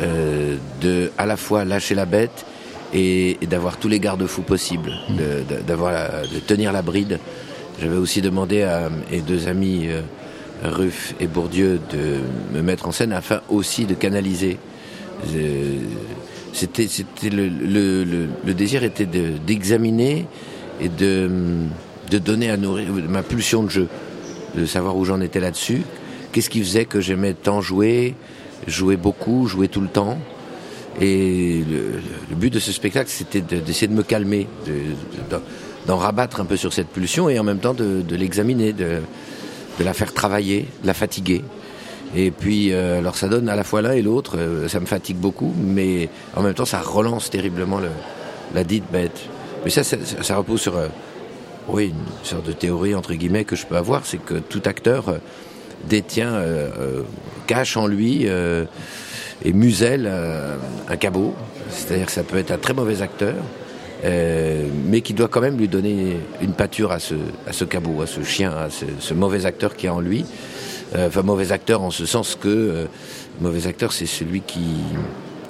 euh, 0.00 0.56
de 0.80 1.10
à 1.18 1.26
la 1.26 1.36
fois 1.36 1.64
lâcher 1.64 1.94
la 1.94 2.06
bête 2.06 2.44
et, 2.92 3.38
d'avoir 3.42 3.76
tous 3.76 3.88
les 3.88 4.00
garde-fous 4.00 4.42
possibles, 4.42 4.92
de, 5.10 5.60
d'avoir 5.66 5.92
de, 6.22 6.38
tenir 6.40 6.72
la 6.72 6.82
bride. 6.82 7.18
J'avais 7.80 7.96
aussi 7.96 8.20
demandé 8.20 8.62
à 8.62 8.90
mes 9.10 9.20
deux 9.20 9.48
amis 9.48 9.88
euh, 9.88 10.02
Ruff 10.62 11.14
et 11.20 11.26
Bourdieu 11.26 11.80
de 11.90 12.18
me 12.54 12.62
mettre 12.62 12.86
en 12.86 12.92
scène 12.92 13.12
afin 13.12 13.40
aussi 13.48 13.86
de 13.86 13.94
canaliser. 13.94 14.58
C'était, 16.52 16.88
c'était 16.88 17.30
le, 17.30 17.48
le, 17.48 18.04
le, 18.44 18.54
désir 18.54 18.82
était 18.82 19.06
d'examiner 19.06 20.26
et 20.80 20.88
de, 20.88 21.30
de 22.10 22.18
donner 22.18 22.50
à 22.50 22.56
nourrir 22.56 22.88
ma 23.08 23.22
pulsion 23.22 23.62
de 23.62 23.70
jeu, 23.70 23.88
de 24.56 24.66
savoir 24.66 24.96
où 24.96 25.04
j'en 25.04 25.20
étais 25.20 25.40
là-dessus. 25.40 25.82
Qu'est-ce 26.32 26.48
qui 26.48 26.60
faisait 26.60 26.86
que 26.86 27.00
j'aimais 27.00 27.34
tant 27.34 27.60
jouer, 27.60 28.14
jouer 28.66 28.96
beaucoup, 28.96 29.46
jouer 29.46 29.68
tout 29.68 29.82
le 29.82 29.88
temps? 29.88 30.18
Et 31.00 31.62
le, 31.68 32.34
but 32.34 32.50
de 32.50 32.58
ce 32.58 32.72
spectacle, 32.72 33.10
c'était 33.10 33.40
d'essayer 33.40 33.86
de, 33.86 33.94
me 33.94 34.02
calmer, 34.02 34.46
d'en 35.86 35.96
rabattre 35.96 36.40
un 36.40 36.46
peu 36.46 36.56
sur 36.56 36.72
cette 36.72 36.88
pulsion 36.88 37.28
et 37.28 37.38
en 37.38 37.44
même 37.44 37.58
temps 37.58 37.74
de, 37.74 38.02
l'examiner, 38.16 38.72
de, 38.72 39.00
la 39.78 39.92
faire 39.92 40.14
travailler, 40.14 40.68
de 40.82 40.86
la 40.86 40.94
fatiguer. 40.94 41.42
Et 42.14 42.30
puis, 42.30 42.72
euh, 42.72 42.98
alors 42.98 43.16
ça 43.16 43.28
donne 43.28 43.48
à 43.48 43.56
la 43.56 43.64
fois 43.64 43.80
l'un 43.80 43.92
et 43.92 44.02
l'autre. 44.02 44.36
Euh, 44.36 44.68
ça 44.68 44.80
me 44.80 44.86
fatigue 44.86 45.16
beaucoup, 45.16 45.54
mais 45.58 46.10
en 46.36 46.42
même 46.42 46.52
temps, 46.52 46.66
ça 46.66 46.80
relance 46.80 47.30
terriblement 47.30 47.78
le, 47.78 47.88
la 48.54 48.64
dite 48.64 48.84
bête. 48.92 49.18
Mais 49.64 49.70
ça, 49.70 49.82
ça, 49.82 49.96
ça 50.20 50.36
repose 50.36 50.60
sur, 50.60 50.76
euh, 50.76 50.88
oui, 51.68 51.86
une 51.86 52.26
sorte 52.26 52.46
de 52.46 52.52
théorie 52.52 52.94
entre 52.94 53.14
guillemets 53.14 53.44
que 53.44 53.56
je 53.56 53.64
peux 53.64 53.76
avoir, 53.76 54.04
c'est 54.04 54.22
que 54.22 54.34
tout 54.34 54.60
acteur 54.66 55.06
détient, 55.88 56.42
cache 57.46 57.76
en 57.76 57.86
lui 57.86 58.26
et 58.26 59.52
muselle 59.52 60.10
un 60.88 60.96
cabot. 60.96 61.34
C'est-à-dire 61.72 62.06
que 62.06 62.12
ça 62.12 62.22
peut 62.22 62.38
être 62.38 62.50
un 62.50 62.58
très 62.58 62.74
mauvais 62.74 63.02
acteur, 63.02 63.34
euh, 64.04 64.66
mais 64.86 65.00
qui 65.00 65.14
doit 65.14 65.28
quand 65.28 65.40
même 65.40 65.56
lui 65.56 65.68
donner 65.68 66.18
une 66.40 66.52
pâture 66.52 66.92
à 66.92 66.98
ce, 66.98 67.14
à 67.46 67.52
ce 67.52 67.64
cabot, 67.64 68.02
à 68.02 68.06
ce 68.06 68.22
chien, 68.22 68.52
à 68.52 68.68
ce, 68.70 69.14
mauvais 69.14 69.46
acteur 69.46 69.74
qui 69.76 69.86
est 69.86 69.90
en 69.90 70.00
lui. 70.00 70.24
Euh, 70.94 71.08
enfin, 71.08 71.22
mauvais 71.22 71.52
acteur 71.52 71.82
en 71.82 71.90
ce 71.90 72.04
sens 72.04 72.36
que 72.38 72.48
euh, 72.48 72.86
mauvais 73.40 73.66
acteur, 73.66 73.92
c'est 73.92 74.06
celui 74.06 74.40
qui, 74.40 74.60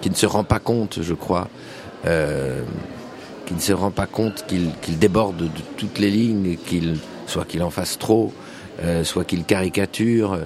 qui 0.00 0.10
ne 0.10 0.14
se 0.14 0.26
rend 0.26 0.44
pas 0.44 0.58
compte, 0.58 0.98
je 1.02 1.14
crois, 1.14 1.48
qui 2.04 3.54
ne 3.54 3.60
se 3.60 3.72
rend 3.72 3.90
pas 3.90 4.06
compte 4.06 4.44
qu'il 4.46 4.98
déborde 4.98 5.36
de 5.36 5.48
toutes 5.76 5.98
les 5.98 6.10
lignes, 6.10 6.56
qu'il 6.66 6.96
soit 7.26 7.44
qu'il 7.44 7.62
en 7.62 7.70
fasse 7.70 7.98
trop, 7.98 8.32
soit 9.04 9.24
qu'il 9.24 9.44
caricature, 9.44 10.38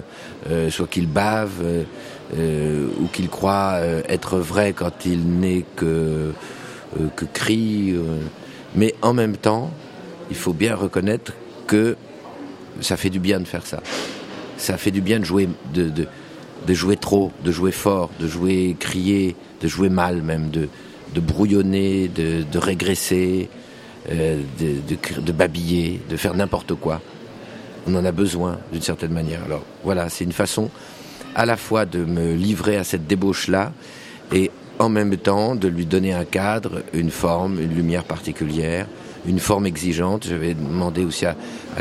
soit 0.69 0.87
qu'il 0.87 1.07
bave, 1.07 1.63
ou 2.33 3.07
qu'il 3.13 3.29
croit 3.29 3.79
être 4.07 4.37
vrai 4.37 4.73
quand 4.73 5.05
il 5.05 5.39
n'est 5.39 5.65
que 5.75 6.33
euh, 6.99 7.07
que. 7.15 7.25
Euh, 7.49 8.19
mais 8.75 8.93
en 9.01 9.13
même 9.13 9.37
temps, 9.37 9.71
il 10.29 10.35
faut 10.35 10.53
bien 10.53 10.75
reconnaître 10.75 11.33
que 11.65 11.95
ça 12.81 12.97
fait 12.97 13.09
du 13.09 13.19
bien 13.19 13.39
de 13.39 13.45
faire 13.45 13.65
ça. 13.65 13.81
Ça 14.57 14.77
fait 14.77 14.91
du 14.91 15.01
bien 15.01 15.19
de 15.19 15.25
jouer, 15.25 15.49
de, 15.73 16.07
jouer 16.73 16.97
trop, 16.97 17.31
de 17.43 17.51
jouer 17.51 17.71
fort, 17.71 18.09
de 18.19 18.27
jouer 18.27 18.75
crier, 18.79 19.35
de 19.61 19.67
jouer 19.67 19.89
mal 19.89 20.21
même, 20.21 20.49
de, 20.49 20.69
brouillonner, 21.19 22.07
de, 22.07 22.57
régresser, 22.57 23.49
euh, 24.11 24.41
de, 24.59 25.31
babiller, 25.31 26.01
de 26.09 26.17
faire 26.17 26.33
n'importe 26.35 26.73
quoi. 26.75 27.01
On 27.87 27.95
en 27.95 28.03
a 28.03 28.11
besoin 28.11 28.57
d'une 28.71 28.81
certaine 28.81 29.13
manière. 29.13 29.43
Alors 29.45 29.63
voilà, 29.83 30.09
c'est 30.09 30.25
une 30.25 30.33
façon 30.33 30.69
à 31.35 31.45
la 31.45 31.55
fois 31.55 31.85
de 31.85 32.03
me 32.03 32.33
livrer 32.33 32.77
à 32.77 32.83
cette 32.83 33.07
débauche-là 33.07 33.71
et 34.33 34.51
en 34.79 34.89
même 34.89 35.15
temps 35.17 35.55
de 35.55 35.67
lui 35.67 35.85
donner 35.85 36.13
un 36.13 36.25
cadre, 36.25 36.83
une 36.93 37.11
forme, 37.11 37.59
une 37.61 37.73
lumière 37.73 38.03
particulière, 38.03 38.87
une 39.25 39.39
forme 39.39 39.65
exigeante. 39.65 40.25
J'avais 40.27 40.53
demandé 40.53 41.05
aussi 41.05 41.25
à, 41.25 41.35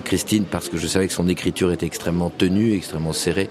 Christine 0.05 0.45
parce 0.45 0.69
que 0.69 0.77
je 0.77 0.87
savais 0.87 1.09
que 1.09 1.13
son 1.13 1.29
écriture 1.29 1.73
était 1.73 1.87
extrêmement 1.87 2.31
tenue, 2.31 2.75
extrêmement 2.75 3.13
serrée, 3.13 3.51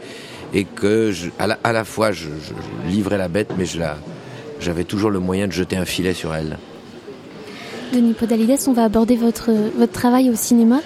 et 0.54 0.64
que 0.64 1.12
à, 1.40 1.74
la, 1.74 1.84
fois 1.84 2.12
je, 2.12 2.30
livrais 2.88 3.18
la 3.18 3.28
bête, 3.28 3.52
mais 3.58 3.66
j'avais 4.60 4.84
toujours 4.84 5.10
le 5.10 5.20
moyen 5.20 5.48
de 5.48 5.52
jeter 5.52 5.76
un 5.76 5.86
filet 5.86 6.14
sur 6.14 6.34
elle. 6.34 6.58
Denis 7.94 8.14
Podalides, 8.14 8.60
on 8.68 8.74
va 8.74 8.84
aborder 8.84 9.16
votre 9.16 9.52
travail 9.92 10.30
au 10.30 10.36
cinéma. 10.36 10.82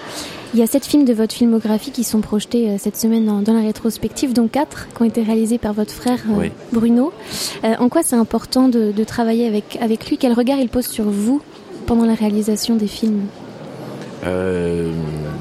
Il 0.53 0.59
y 0.59 0.63
a 0.63 0.67
sept 0.67 0.85
films 0.85 1.05
de 1.05 1.13
votre 1.13 1.35
filmographie 1.35 1.91
qui 1.91 2.03
sont 2.03 2.21
projetés 2.21 2.69
euh, 2.69 2.75
cette 2.79 2.97
semaine 2.97 3.25
dans, 3.43 3.53
la 3.53 3.61
rétrospective, 3.61 4.33
dont 4.33 4.47
quatre 4.47 4.87
qui 4.95 5.01
ont 5.01 5.05
été 5.05 5.21
réalisés 5.21 5.59
par 5.59 5.73
votre 5.73 5.91
frère 5.91 6.19
euh, 6.31 6.47
Bruno. 6.71 7.13
Euh, 7.63 7.75
en 7.79 7.89
quoi 7.89 8.01
c'est 8.03 8.15
important 8.15 8.67
de, 8.67 9.03
travailler 9.03 9.47
avec, 9.47 9.77
avec 9.81 10.09
lui? 10.09 10.17
Quel 10.17 10.33
regard 10.33 10.57
il 10.57 10.69
pose 10.69 10.87
sur 10.87 11.05
vous 11.05 11.41
pendant 11.85 12.05
la 12.05 12.15
réalisation 12.15 12.75
des 12.75 12.87
films? 12.87 13.27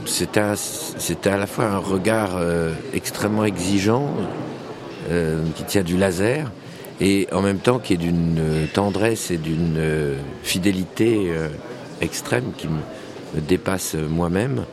C'était 0.09 1.31
à 1.31 1.37
la 1.37 1.47
fois 1.47 1.67
un 1.67 1.79
regard 1.79 2.37
euh, 2.37 2.73
extrêmement 2.95 3.45
exigeant 3.45 4.09
euh, 5.11 5.43
qui 5.55 5.65
tient 5.65 5.83
du 5.83 5.97
laser 5.97 6.51
et 7.01 7.29
en 7.33 7.43
même 7.43 7.59
temps 7.59 7.79
qui 7.79 7.93
est 7.93 7.99
d'une 7.99 8.41
tendresse 8.73 9.31
et 9.31 9.37
d'une 9.37 9.79
fidélité 10.43 11.31
extrême 12.01 12.51
qui 12.57 12.67
me 12.67 13.41
dépasse 13.41 13.95
moi-même. 13.95 14.65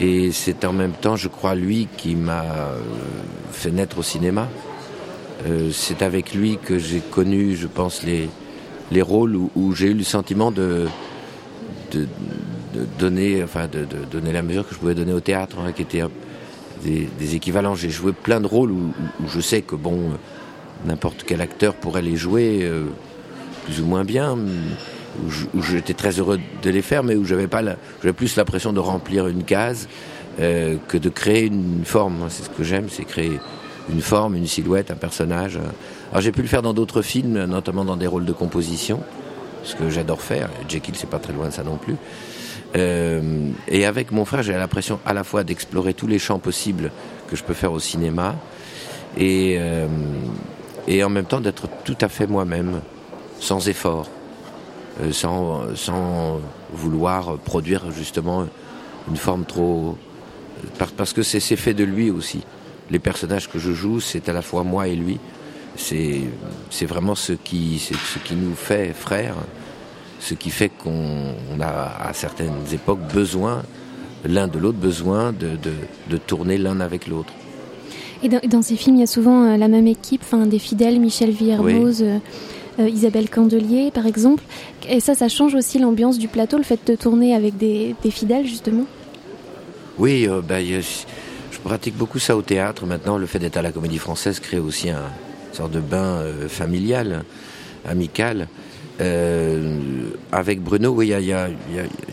Et 0.00 0.30
c'est 0.32 0.64
en 0.64 0.72
même 0.72 0.92
temps, 0.92 1.16
je 1.16 1.28
crois, 1.28 1.54
lui 1.54 1.88
qui 1.96 2.14
m'a 2.14 2.44
fait 3.50 3.70
naître 3.70 3.98
au 3.98 4.02
cinéma. 4.02 4.48
c'est 5.72 6.02
avec 6.02 6.34
lui 6.34 6.58
que 6.62 6.78
j'ai 6.78 7.00
connu, 7.00 7.56
je 7.56 7.66
pense, 7.66 8.02
les, 8.02 8.28
les 8.90 9.02
rôles 9.02 9.36
où, 9.36 9.72
j'ai 9.74 9.88
eu 9.88 9.94
le 9.94 10.04
sentiment 10.04 10.50
de, 10.50 10.86
de, 11.92 12.06
donner, 12.98 13.42
enfin, 13.42 13.68
de, 13.68 13.86
donner 14.10 14.32
la 14.32 14.42
mesure 14.42 14.66
que 14.66 14.74
je 14.74 14.78
pouvais 14.78 14.94
donner 14.94 15.12
au 15.12 15.20
théâtre, 15.20 15.56
hein, 15.60 15.72
qui 15.72 15.82
était 15.82 16.02
des, 16.84 17.34
équivalents. 17.34 17.74
J'ai 17.74 17.90
joué 17.90 18.12
plein 18.12 18.40
de 18.40 18.46
rôles 18.46 18.70
où, 18.70 18.92
je 19.26 19.40
sais 19.40 19.62
que 19.62 19.74
bon, 19.74 20.10
n'importe 20.84 21.24
quel 21.26 21.40
acteur 21.40 21.74
pourrait 21.74 22.02
les 22.02 22.16
jouer 22.16 22.60
euh, 22.62 22.84
plus 23.64 23.80
ou 23.80 23.86
moins 23.86 24.04
bien, 24.04 24.36
où 25.54 25.62
j'étais 25.62 25.94
très 25.94 26.18
heureux 26.18 26.38
de 26.62 26.70
les 26.70 26.82
faire, 26.82 27.02
mais 27.02 27.14
où 27.14 27.24
j'avais 27.24 27.46
pas, 27.46 27.62
j'avais 28.02 28.12
plus 28.12 28.36
l'impression 28.36 28.72
de 28.72 28.80
remplir 28.80 29.26
une 29.26 29.44
case 29.44 29.88
euh, 30.40 30.76
que 30.88 30.98
de 30.98 31.08
créer 31.08 31.46
une 31.46 31.84
forme. 31.84 32.26
C'est 32.28 32.44
ce 32.44 32.50
que 32.50 32.62
j'aime, 32.62 32.88
c'est 32.90 33.04
créer 33.04 33.40
une 33.90 34.00
forme, 34.00 34.36
une 34.36 34.46
silhouette, 34.46 34.90
un 34.90 34.96
personnage. 34.96 35.58
Alors 36.10 36.20
j'ai 36.20 36.32
pu 36.32 36.42
le 36.42 36.48
faire 36.48 36.62
dans 36.62 36.74
d'autres 36.74 37.02
films, 37.02 37.44
notamment 37.44 37.84
dans 37.84 37.96
des 37.96 38.06
rôles 38.06 38.24
de 38.24 38.32
composition, 38.32 39.00
ce 39.62 39.74
que 39.74 39.88
j'adore 39.90 40.22
faire. 40.22 40.50
Jekyll, 40.68 40.94
c'est 40.96 41.10
pas 41.10 41.18
très 41.18 41.32
loin 41.32 41.48
de 41.48 41.52
ça 41.52 41.62
non 41.62 41.76
plus. 41.76 41.96
Euh, 42.74 43.50
et 43.68 43.86
avec 43.86 44.10
mon 44.12 44.24
frère, 44.24 44.42
j'ai 44.42 44.52
l'impression 44.52 44.98
à 45.06 45.14
la 45.14 45.24
fois 45.24 45.44
d'explorer 45.44 45.94
tous 45.94 46.06
les 46.06 46.18
champs 46.18 46.38
possibles 46.38 46.90
que 47.28 47.36
je 47.36 47.44
peux 47.44 47.54
faire 47.54 47.72
au 47.72 47.78
cinéma, 47.78 48.36
et, 49.16 49.56
euh, 49.58 49.86
et 50.86 51.02
en 51.02 51.08
même 51.08 51.24
temps 51.24 51.40
d'être 51.40 51.68
tout 51.84 51.96
à 52.00 52.08
fait 52.08 52.26
moi-même, 52.26 52.80
sans 53.40 53.68
effort, 53.68 54.08
sans, 55.10 55.74
sans 55.74 56.40
vouloir 56.72 57.38
produire 57.38 57.90
justement 57.90 58.46
une 59.08 59.16
forme 59.16 59.44
trop... 59.44 59.96
Parce 60.96 61.12
que 61.12 61.22
c'est 61.22 61.40
fait 61.56 61.74
de 61.74 61.84
lui 61.84 62.10
aussi 62.10 62.42
les 62.90 62.98
personnages 62.98 63.48
que 63.48 63.58
je 63.58 63.72
joue, 63.72 64.00
c'est 64.00 64.28
à 64.28 64.32
la 64.32 64.42
fois 64.42 64.62
moi 64.62 64.88
et 64.88 64.96
lui. 64.96 65.18
C'est, 65.76 66.22
vraiment 66.86 67.14
ce 67.14 67.32
qui, 67.32 67.78
ce 67.78 68.18
qui 68.18 68.34
nous 68.34 68.54
fait 68.54 68.94
frères, 68.94 69.36
ce 70.20 70.34
qui 70.34 70.50
fait 70.50 70.70
qu'on 70.70 71.34
a 71.60 72.08
à 72.08 72.12
certaines 72.14 72.54
époques 72.72 73.00
besoin 73.12 73.62
l'un 74.24 74.48
de 74.48 74.58
l'autre, 74.58 74.78
besoin 74.78 75.32
de, 75.32 75.50
de, 76.10 76.16
tourner 76.16 76.56
l'un 76.56 76.80
avec 76.80 77.06
l'autre. 77.06 77.32
Et 78.22 78.28
dans, 78.28 78.62
ces 78.62 78.76
films, 78.76 78.96
il 78.96 79.00
y 79.00 79.04
a 79.04 79.06
souvent 79.06 79.44
euh, 79.44 79.56
la 79.58 79.68
même 79.68 79.86
équipe, 79.86 80.22
enfin 80.24 80.46
des 80.46 80.58
fidèles, 80.58 80.98
Michel 80.98 81.30
Villermoz, 81.30 82.02
euh, 82.02 82.18
euh, 82.78 82.88
Isabelle 82.88 83.28
Candelier, 83.28 83.90
par 83.92 84.06
exemple. 84.06 84.42
Et 84.88 85.00
ça, 85.00 85.14
ça 85.14 85.28
change 85.28 85.54
aussi 85.54 85.78
l'ambiance 85.78 86.18
du 86.18 86.28
plateau, 86.28 86.56
le 86.56 86.64
fait 86.64 86.80
de 86.86 86.94
tourner 86.94 87.34
avec 87.34 87.56
des, 87.56 87.94
des 88.02 88.10
fidèles, 88.10 88.46
justement. 88.46 88.84
Oui, 89.98 90.28
bah, 90.46 90.60
pratique 91.66 91.96
beaucoup 91.96 92.20
ça 92.20 92.36
au 92.36 92.42
théâtre. 92.42 92.86
Maintenant, 92.86 93.18
le 93.18 93.26
fait 93.26 93.40
d'être 93.40 93.56
à 93.56 93.62
la 93.62 93.72
Comédie 93.72 93.98
Française 93.98 94.38
crée 94.38 94.60
aussi 94.60 94.88
un 94.88 95.02
sorte 95.52 95.72
de 95.72 95.80
bain 95.80 96.20
euh, 96.20 96.48
familial, 96.48 97.24
amical. 97.84 98.46
Euh, 99.00 100.10
avec 100.30 100.62
Bruno, 100.62 100.90
oui, 100.90 101.12
il 101.18 101.24
y 101.24 101.32
a, 101.32 101.48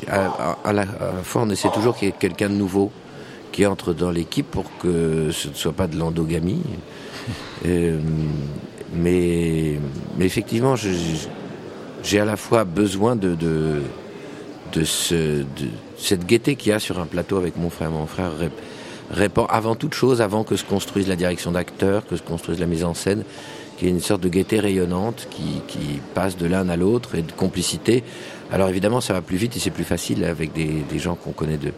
à, 0.09 0.73
la, 0.73 0.85
fois 1.23 1.43
on 1.43 1.49
essaie 1.51 1.69
toujours 1.71 1.95
qu'il 1.95 2.07
y 2.07 2.11
ait 2.11 2.15
quelqu'un 2.17 2.49
de 2.49 2.55
nouveau 2.55 2.91
qui 3.51 3.65
entre 3.67 3.93
dans 3.93 4.09
l'équipe 4.09 4.49
pour 4.49 4.65
que 4.79 5.29
ce 5.31 5.49
ne 5.49 5.53
soit 5.53 5.71
pas 5.71 5.85
de 5.85 5.97
l'endogamie. 5.97 6.63
Euh, 7.67 7.99
mais, 8.95 9.79
mais 10.17 10.25
effectivement, 10.25 10.75
j'ai 10.75 12.19
à 12.19 12.25
la 12.25 12.37
fois 12.37 12.63
besoin 12.63 13.15
de, 13.15 13.35
de, 13.35 13.81
de, 14.73 14.83
ce, 14.83 15.41
de 15.41 15.45
cette 15.97 16.25
gaieté 16.25 16.55
qu'il 16.55 16.71
y 16.71 16.73
a 16.73 16.79
sur 16.79 16.99
un 16.99 17.05
plateau 17.05 17.37
avec 17.37 17.57
mon 17.57 17.69
frère. 17.69 17.91
Mon 17.91 18.05
frère 18.05 18.31
répand 19.11 19.47
avant 19.49 19.75
toute 19.75 19.93
chose, 19.93 20.21
avant 20.21 20.43
que 20.43 20.55
se 20.55 20.63
construise 20.63 21.07
la 21.07 21.15
direction 21.15 21.51
d'acteur, 21.51 22.05
que 22.05 22.15
se 22.15 22.21
construise 22.21 22.59
la 22.59 22.65
mise 22.65 22.83
en 22.83 22.93
scène, 22.93 23.23
qui 23.77 23.87
est 23.87 23.89
une 23.89 23.99
sorte 23.99 24.21
de 24.21 24.29
gaieté 24.29 24.59
rayonnante 24.59 25.27
qui, 25.29 25.61
qui 25.67 25.99
passe 26.13 26.37
de 26.37 26.45
l'un 26.45 26.69
à 26.69 26.77
l'autre 26.77 27.15
et 27.15 27.21
de 27.21 27.31
complicité. 27.31 28.03
Alors 28.51 28.69
évidemment, 28.69 29.01
ça 29.01 29.13
va 29.13 29.21
plus 29.21 29.37
vite 29.37 29.55
et 29.55 29.59
c'est 29.59 29.71
plus 29.71 29.83
facile 29.83 30.23
avec 30.25 30.53
des, 30.53 30.99
gens 30.99 31.15
qu'on 31.15 31.31
connaît 31.31 31.57
de, 31.57 31.71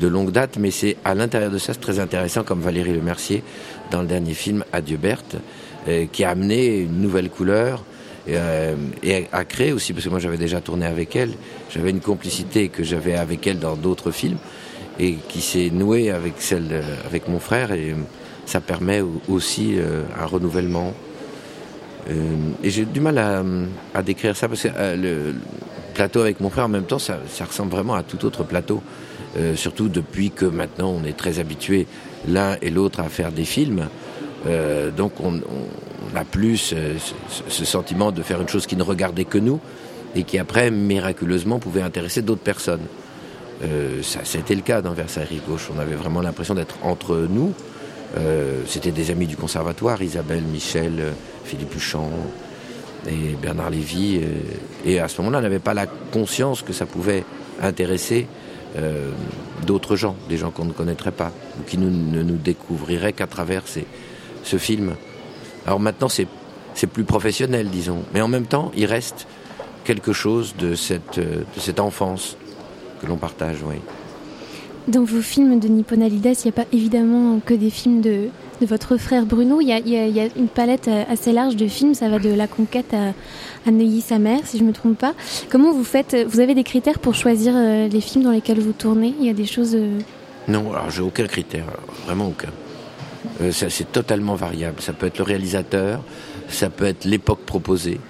de 0.00 0.08
longue 0.08 0.30
date, 0.30 0.56
mais 0.58 0.70
c'est 0.70 0.96
à 1.04 1.14
l'intérieur 1.14 1.50
de 1.50 1.58
ça, 1.58 1.74
c'est 1.74 1.80
très 1.80 2.00
intéressant, 2.00 2.44
comme 2.44 2.60
Valérie 2.60 2.94
Le 2.94 3.02
Mercier 3.02 3.42
dans 3.90 4.00
le 4.00 4.08
dernier 4.08 4.34
film 4.34 4.64
Adieu 4.72 4.96
Berthe, 4.96 5.36
qui 6.12 6.24
a 6.24 6.30
amené 6.30 6.80
une 6.80 7.00
nouvelle 7.00 7.30
couleur. 7.30 7.84
Euh, 8.28 8.74
et 9.02 9.26
a 9.32 9.44
créé 9.44 9.72
aussi, 9.72 9.92
parce 9.92 10.04
que 10.06 10.10
moi 10.10 10.18
j'avais 10.18 10.38
déjà 10.38 10.62
tourné 10.62 10.86
avec 10.86 11.14
elle, 11.14 11.32
j'avais 11.70 11.90
une 11.90 12.00
complicité 12.00 12.70
que 12.70 12.82
j'avais 12.82 13.14
avec 13.14 13.46
elle 13.46 13.58
dans 13.58 13.76
d'autres 13.76 14.12
films, 14.12 14.38
et 14.98 15.16
qui 15.28 15.42
s'est 15.42 15.70
noué 15.70 16.10
avec 16.10 16.34
celle 16.38 16.82
avec 17.06 17.28
mon 17.28 17.38
frère 17.38 17.72
et 17.72 17.94
ça 18.46 18.60
permet 18.60 19.02
aussi 19.28 19.74
euh, 19.78 20.02
un 20.18 20.26
renouvellement. 20.26 20.92
Euh, 22.10 22.12
et 22.62 22.70
j'ai 22.70 22.84
du 22.84 23.00
mal 23.00 23.18
à, 23.18 24.02
décrire 24.02 24.36
ça 24.36 24.48
parce 24.48 24.62
que 24.62 24.68
euh, 24.76 24.96
le, 24.96 25.34
plateau 25.94 26.20
avec 26.20 26.40
mon 26.40 26.50
frère 26.50 26.64
en 26.64 26.68
même 26.68 26.86
temps 26.86 26.98
ça, 26.98 27.20
ça 27.28 27.44
ressemble 27.44 27.70
vraiment 27.70 27.94
à 27.94 28.02
tout 28.02 28.24
autre 28.24 28.42
plateau. 28.42 28.82
surtout 29.54 29.88
depuis 29.88 30.30
que 30.30 30.44
maintenant 30.44 30.90
on 30.90 31.04
est 31.04 31.16
très 31.16 31.38
habitué 31.38 31.86
l'un 32.26 32.56
et 32.62 32.70
l'autre 32.70 32.98
à 32.98 33.08
faire 33.08 33.30
des 33.30 33.44
films. 33.44 33.88
Donc 34.96 35.12
on, 35.20 35.40
a 36.14 36.24
plus 36.24 36.58
ce, 36.58 36.76
ce, 37.48 37.64
sentiment 37.64 38.12
de 38.12 38.22
faire 38.22 38.40
une 38.40 38.48
chose 38.48 38.66
qui 38.66 38.76
ne 38.76 38.82
regardait 38.82 39.24
que 39.24 39.38
nous 39.38 39.58
et 40.14 40.22
qui 40.22 40.38
après 40.38 40.70
miraculeusement 40.70 41.58
pouvait 41.58 41.82
intéresser 41.82 42.22
d'autres 42.22 42.42
personnes. 42.42 42.86
Euh, 43.62 44.02
ça, 44.02 44.20
été 44.38 44.54
le 44.54 44.62
cas 44.62 44.82
dans 44.82 44.92
Versailles 44.92 45.40
Gauche. 45.46 45.68
On 45.74 45.78
avait 45.78 45.94
vraiment 45.94 46.20
l'impression 46.20 46.54
d'être 46.54 46.76
entre 46.82 47.26
nous. 47.30 47.52
Euh, 48.16 48.62
c'était 48.66 48.90
des 48.90 49.10
amis 49.10 49.26
du 49.26 49.36
conservatoire, 49.36 50.02
Isabelle, 50.02 50.42
Michel, 50.42 50.92
euh, 50.98 51.10
Philippe 51.44 51.74
Huchon 51.74 52.10
et 53.08 53.36
Bernard 53.40 53.70
Lévy. 53.70 54.20
et 54.86 54.98
à 54.98 55.08
ce 55.08 55.20
moment-là, 55.20 55.38
on 55.38 55.42
n'avait 55.42 55.58
pas 55.58 55.74
la 55.74 55.86
conscience 55.86 56.62
que 56.62 56.72
ça 56.72 56.86
pouvait 56.86 57.22
intéresser 57.60 58.26
d'autres 59.66 59.94
gens, 59.94 60.16
des 60.30 60.38
gens 60.38 60.50
qu'on 60.50 60.64
ne 60.64 60.72
connaîtrait 60.72 61.12
pas, 61.12 61.30
ou 61.60 61.64
qui 61.64 61.76
ne 61.76 62.22
nous 62.22 62.36
découvriraient 62.36 63.12
qu'à 63.12 63.26
travers 63.26 63.64
ce 64.44 64.56
film. 64.56 64.94
Alors 65.66 65.80
maintenant, 65.80 66.08
c'est 66.08 66.86
plus 66.86 67.04
professionnel, 67.04 67.68
disons. 67.70 68.04
Mais 68.14 68.20
en 68.20 68.28
même 68.28 68.46
temps, 68.46 68.70
il 68.76 68.86
reste 68.86 69.26
quelque 69.84 70.12
chose 70.12 70.54
de 70.58 70.74
cette, 70.74 71.18
de 71.18 71.60
cette 71.60 71.80
enfance 71.80 72.36
l'on 73.06 73.16
partage, 73.16 73.58
oui. 73.64 73.76
Dans 74.86 75.04
vos 75.04 75.22
films 75.22 75.60
de 75.60 75.68
Nipponalides, 75.68 76.26
il 76.26 76.44
n'y 76.44 76.48
a 76.48 76.52
pas 76.52 76.66
évidemment 76.72 77.40
que 77.44 77.54
des 77.54 77.70
films 77.70 78.02
de, 78.02 78.28
votre 78.60 78.98
frère 78.98 79.24
Bruno. 79.24 79.60
Il 79.60 79.68
y, 79.68 80.20
a, 80.20 80.28
une 80.36 80.48
palette 80.48 80.88
assez 81.08 81.32
large 81.32 81.56
de 81.56 81.66
films. 81.66 81.94
Ça 81.94 82.08
va 82.08 82.18
de 82.18 82.28
La 82.28 82.46
Conquête 82.46 82.92
à, 82.92 83.14
à 83.66 83.70
Neuilly 83.70 84.02
sa 84.02 84.18
mère, 84.18 84.40
si 84.44 84.58
je 84.58 84.62
ne 84.62 84.68
me 84.68 84.74
trompe 84.74 84.98
pas. 84.98 85.14
Comment 85.50 85.72
vous 85.72 85.84
faites 85.84 86.14
Vous 86.28 86.40
avez 86.40 86.54
des 86.54 86.64
critères 86.64 86.98
pour 86.98 87.14
choisir 87.14 87.54
euh, 87.56 87.88
les 87.88 88.00
films 88.00 88.24
dans 88.24 88.30
lesquels 88.30 88.60
vous 88.60 88.72
tournez? 88.72 89.14
Il 89.18 89.26
y 89.26 89.30
a 89.30 89.34
des 89.34 89.46
choses. 89.46 89.74
Euh, 89.74 89.98
non, 90.48 90.72
alors 90.72 90.90
j'ai 90.90 91.02
aucun 91.02 91.26
critère, 91.26 91.64
vraiment 92.06 92.28
aucun. 92.28 92.50
Euh, 93.40 93.50
c'est 93.52 93.90
totalement 93.90 94.34
variable. 94.34 94.80
Ça 94.80 94.92
peut 94.92 95.06
être 95.06 95.18
le 95.18 95.24
réalisateur, 95.24 96.02
ça 96.48 96.70
peut 96.70 96.86
être 96.86 97.04
l'époque 97.04 97.40
proposée. 97.44 98.00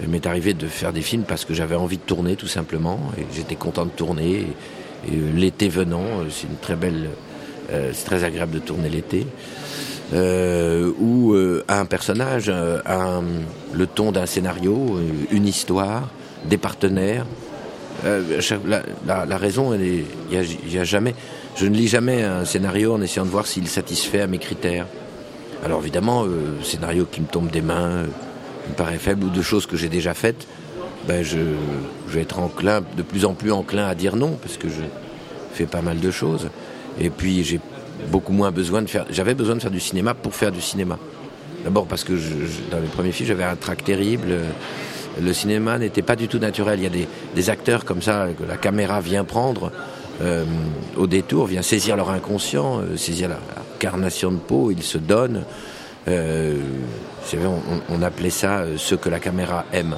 Il 0.00 0.08
m'est 0.08 0.26
arrivé 0.26 0.54
de 0.54 0.66
faire 0.66 0.92
des 0.92 1.00
films 1.00 1.24
parce 1.24 1.44
que 1.44 1.54
j'avais 1.54 1.74
envie 1.74 1.96
de 1.96 2.02
tourner 2.02 2.36
tout 2.36 2.46
simplement 2.46 3.00
et 3.18 3.26
j'étais 3.34 3.56
content 3.56 3.84
de 3.84 3.90
tourner. 3.90 4.46
Et, 5.06 5.12
euh, 5.12 5.32
l'été 5.34 5.68
venant, 5.68 6.02
euh, 6.02 6.24
c'est 6.30 6.46
une 6.46 6.56
très 6.56 6.76
belle, 6.76 7.08
euh, 7.72 7.90
c'est 7.92 8.04
très 8.04 8.24
agréable 8.24 8.52
de 8.52 8.58
tourner 8.60 8.88
l'été. 8.88 9.26
Euh, 10.14 10.90
ou 10.98 11.34
un 11.68 11.84
personnage, 11.84 12.48
un, 12.48 13.22
le 13.74 13.86
ton 13.86 14.10
d'un 14.10 14.24
scénario, 14.24 14.98
une 15.30 15.46
histoire, 15.46 16.08
des 16.46 16.56
partenaires. 16.56 17.26
La, 18.04 18.82
la, 19.06 19.26
la, 19.26 19.36
raison, 19.36 19.74
il 19.74 20.04
y, 20.30 20.78
a 20.78 20.84
jamais. 20.84 21.14
Je 21.58 21.66
ne 21.66 21.74
lis 21.74 21.88
jamais 21.88 22.22
un 22.22 22.44
scénario 22.44 22.94
en 22.94 23.00
essayant 23.00 23.24
de 23.24 23.30
voir 23.30 23.48
s'il 23.48 23.66
satisfait 23.66 24.20
à 24.20 24.28
mes 24.28 24.38
critères. 24.38 24.86
Alors 25.64 25.80
évidemment, 25.80 26.24
scénario 26.62 27.04
qui 27.04 27.20
me 27.20 27.26
tombe 27.26 27.50
des 27.50 27.62
mains, 27.62 28.04
me 28.04 28.74
paraît 28.76 28.98
faible 28.98 29.24
ou 29.24 29.30
de 29.30 29.42
choses 29.42 29.66
que 29.66 29.76
j'ai 29.76 29.88
déjà 29.88 30.14
faites, 30.14 30.46
ben 31.08 31.24
je, 31.24 31.38
vais 32.06 32.20
être 32.20 32.38
enclin, 32.38 32.82
de 32.96 33.02
plus 33.02 33.24
en 33.24 33.34
plus 33.34 33.50
enclin 33.50 33.88
à 33.88 33.96
dire 33.96 34.14
non, 34.14 34.38
parce 34.40 34.56
que 34.56 34.68
je 34.68 34.82
fais 35.52 35.66
pas 35.66 35.82
mal 35.82 35.98
de 35.98 36.10
choses. 36.12 36.48
Et 37.00 37.10
puis 37.10 37.42
j'ai 37.42 37.58
beaucoup 38.06 38.32
moins 38.32 38.52
besoin 38.52 38.80
de 38.80 38.86
faire. 38.86 39.06
J'avais 39.10 39.34
besoin 39.34 39.56
de 39.56 39.60
faire 39.60 39.72
du 39.72 39.80
cinéma 39.80 40.14
pour 40.14 40.36
faire 40.36 40.52
du 40.52 40.60
cinéma. 40.60 40.96
D'abord 41.64 41.86
parce 41.86 42.04
que 42.04 42.12
dans 42.70 42.78
les 42.78 42.86
premiers 42.86 43.10
films, 43.10 43.30
j'avais 43.30 43.42
un 43.42 43.56
trac 43.56 43.82
terrible. 43.82 44.28
Le 45.20 45.32
cinéma 45.32 45.76
n'était 45.76 46.02
pas 46.02 46.14
du 46.14 46.28
tout 46.28 46.38
naturel. 46.38 46.78
Il 46.78 46.84
y 46.84 46.86
a 46.86 47.06
des, 47.34 47.50
acteurs 47.50 47.84
comme 47.84 48.00
ça 48.00 48.28
que 48.38 48.44
la 48.44 48.56
caméra 48.56 49.00
vient 49.00 49.24
prendre. 49.24 49.72
Au 50.96 51.06
détour, 51.06 51.46
vient 51.46 51.62
saisir 51.62 51.96
leur 51.96 52.10
inconscient, 52.10 52.82
saisir 52.96 53.28
la, 53.28 53.38
carnation 53.78 54.32
de 54.32 54.38
peau, 54.38 54.70
ils 54.70 54.82
se 54.82 54.98
donnent. 54.98 55.44
Euh, 56.08 56.56
on, 57.34 57.60
on, 57.94 58.02
appelait 58.02 58.30
ça 58.30 58.64
ce 58.76 58.94
que 58.94 59.08
la 59.08 59.20
caméra 59.20 59.66
aime. 59.72 59.96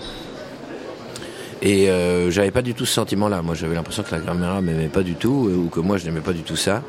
Et 1.62 1.90
euh, 1.90 2.30
j'avais 2.30 2.50
pas 2.50 2.62
du 2.62 2.74
tout 2.74 2.86
ce 2.86 2.94
sentiment-là. 2.94 3.42
Moi, 3.42 3.54
j'avais 3.54 3.74
l'impression 3.74 4.02
que 4.02 4.14
la 4.14 4.20
caméra 4.20 4.60
m'aimait 4.60 4.88
pas 4.88 5.02
du 5.02 5.14
tout, 5.14 5.50
ou 5.54 5.68
que 5.68 5.80
moi, 5.80 5.98
je 5.98 6.06
n'aimais 6.06 6.20
pas 6.20 6.32
du 6.32 6.42
tout 6.42 6.56
ça. 6.56 6.82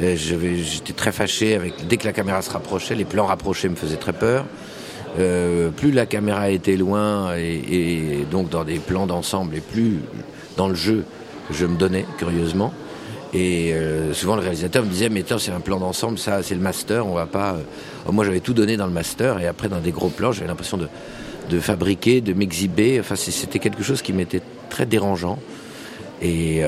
J'étais 0.00 0.92
très 0.92 1.12
fâché 1.12 1.54
avec. 1.54 1.86
Dès 1.86 1.96
que 1.96 2.06
la 2.06 2.12
caméra 2.12 2.42
se 2.42 2.50
rapprochait, 2.50 2.94
les 2.94 3.04
plans 3.04 3.26
rapprochés 3.26 3.68
me 3.68 3.76
faisaient 3.76 3.96
très 3.96 4.12
peur. 4.12 4.46
Euh, 5.18 5.70
plus 5.70 5.90
la 5.90 6.06
caméra 6.06 6.50
était 6.50 6.76
loin 6.76 7.34
et, 7.36 8.24
donc 8.30 8.48
dans 8.48 8.62
des 8.62 8.78
plans 8.78 9.08
d'ensemble 9.08 9.56
et 9.56 9.60
plus 9.60 9.98
dans 10.56 10.68
le 10.68 10.76
jeu 10.76 11.04
je 11.52 11.66
me 11.66 11.76
donnais 11.76 12.04
curieusement. 12.18 12.72
Et 13.32 13.72
euh, 13.74 14.12
souvent 14.12 14.34
le 14.34 14.42
réalisateur 14.42 14.84
me 14.84 14.90
disait 14.90 15.08
mais 15.08 15.24
c'est 15.38 15.52
un 15.52 15.60
plan 15.60 15.78
d'ensemble 15.78 16.18
ça 16.18 16.42
c'est 16.42 16.56
le 16.56 16.60
master 16.60 17.06
on 17.06 17.14
va 17.14 17.26
pas 17.26 17.54
euh, 17.54 18.10
moi 18.10 18.24
j'avais 18.24 18.40
tout 18.40 18.54
donné 18.54 18.76
dans 18.76 18.88
le 18.88 18.92
master 18.92 19.38
et 19.38 19.46
après 19.46 19.68
dans 19.68 19.78
des 19.78 19.92
gros 19.92 20.08
plans 20.08 20.32
j'avais 20.32 20.48
l'impression 20.48 20.76
de, 20.76 20.88
de 21.48 21.60
fabriquer 21.60 22.20
de 22.20 22.32
m'exhiber. 22.32 22.98
Enfin 22.98 23.14
c'était 23.14 23.60
quelque 23.60 23.84
chose 23.84 24.02
qui 24.02 24.12
m'était 24.12 24.42
très 24.68 24.86
dérangeant. 24.86 25.38
Et 26.22 26.62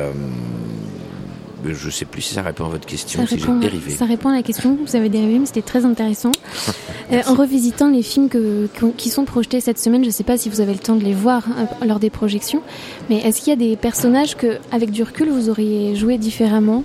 je 1.64 1.86
ne 1.86 1.90
sais 1.90 2.04
plus 2.04 2.22
si 2.22 2.34
ça 2.34 2.42
répond 2.42 2.64
à 2.64 2.68
votre 2.68 2.86
question, 2.86 3.20
ça 3.20 3.26
si 3.26 3.38
j'ai 3.38 3.58
dérivé. 3.60 3.92
Ça 3.92 4.04
répond 4.04 4.28
à 4.28 4.34
la 4.34 4.42
question, 4.42 4.78
vous 4.84 4.96
avez 4.96 5.08
dérivé, 5.08 5.38
mais 5.38 5.46
c'était 5.46 5.62
très 5.62 5.84
intéressant. 5.84 6.32
Euh, 7.10 7.20
en 7.26 7.34
revisitant 7.34 7.90
les 7.90 8.02
films 8.02 8.30
que, 8.30 8.68
qui 8.96 9.10
sont 9.10 9.26
projetés 9.26 9.60
cette 9.60 9.78
semaine, 9.78 10.02
je 10.02 10.06
ne 10.06 10.12
sais 10.12 10.24
pas 10.24 10.38
si 10.38 10.48
vous 10.48 10.62
avez 10.62 10.72
le 10.72 10.78
temps 10.78 10.94
de 10.94 11.04
les 11.04 11.12
voir 11.12 11.44
euh, 11.46 11.86
lors 11.86 11.98
des 11.98 12.08
projections, 12.08 12.62
mais 13.10 13.16
est-ce 13.16 13.40
qu'il 13.40 13.50
y 13.50 13.52
a 13.52 13.56
des 13.56 13.76
personnages 13.76 14.34
que, 14.34 14.58
avec 14.70 14.92
du 14.92 15.02
recul, 15.02 15.28
vous 15.28 15.50
auriez 15.50 15.94
joué 15.94 16.16
différemment? 16.16 16.84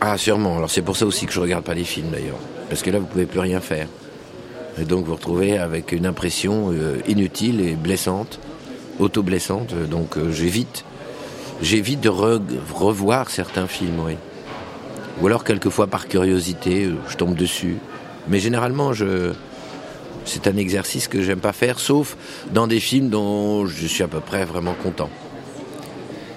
Ah, 0.00 0.18
sûrement. 0.18 0.56
Alors 0.56 0.70
c'est 0.70 0.82
pour 0.82 0.96
ça 0.96 1.06
aussi 1.06 1.26
que 1.26 1.32
je 1.32 1.38
ne 1.38 1.44
regarde 1.44 1.62
pas 1.64 1.74
les 1.74 1.84
films 1.84 2.08
d'ailleurs, 2.10 2.40
parce 2.70 2.82
que 2.82 2.90
là 2.90 2.98
vous 2.98 3.06
pouvez 3.06 3.26
plus 3.26 3.38
rien 3.38 3.60
faire. 3.60 3.86
Et 4.80 4.84
donc 4.84 5.00
vous 5.00 5.10
vous 5.10 5.16
retrouvez 5.16 5.58
avec 5.58 5.92
une 5.92 6.06
impression 6.06 6.72
euh, 6.72 6.96
inutile 7.06 7.60
et 7.60 7.74
blessante, 7.76 8.40
auto-blessante. 8.98 9.74
Donc 9.88 10.16
j'évite 10.30 10.84
j'évite 11.62 12.00
de 12.00 12.08
revoir 12.08 13.30
certains 13.30 13.66
films, 13.66 14.00
oui. 14.04 14.16
Ou 15.20 15.26
alors 15.26 15.44
quelquefois 15.44 15.86
par 15.86 16.08
curiosité, 16.08 16.86
euh, 16.86 16.96
je 17.08 17.16
tombe 17.16 17.34
dessus. 17.34 17.76
Mais 18.28 18.40
généralement, 18.40 18.92
je... 18.92 19.32
c'est 20.24 20.46
un 20.46 20.56
exercice 20.56 21.08
que 21.08 21.22
j'aime 21.22 21.38
pas 21.38 21.52
faire, 21.52 21.78
sauf 21.78 22.16
dans 22.52 22.66
des 22.66 22.80
films 22.80 23.08
dont 23.08 23.66
je 23.66 23.86
suis 23.86 24.02
à 24.02 24.08
peu 24.08 24.20
près 24.20 24.44
vraiment 24.44 24.74
content. 24.74 25.10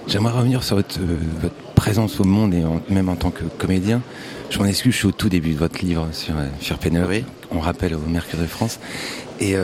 J'aimerais 0.08 0.34
revenir 0.34 0.64
sur 0.64 0.76
votre, 0.76 1.00
euh, 1.00 1.50
présence 1.76 2.20
au 2.20 2.24
monde 2.24 2.54
et 2.54 2.64
même 2.94 3.10
en 3.10 3.16
tant 3.16 3.32
que 3.32 3.44
comédien. 3.44 4.02
Je 4.50 4.60
m'en 4.60 4.66
excuse, 4.66 4.94
je 4.94 4.98
suis 4.98 5.08
au 5.08 5.12
tout 5.12 5.30
début 5.30 5.54
de 5.54 5.58
votre 5.58 5.84
livre 5.84 6.08
sur 6.12 6.36
euh. 6.38 7.22
On 7.52 7.60
rappelle 7.60 7.96
au 7.96 8.00
Mercure 8.00 8.40
de 8.40 8.46
France. 8.46 8.80
Et 9.40 9.56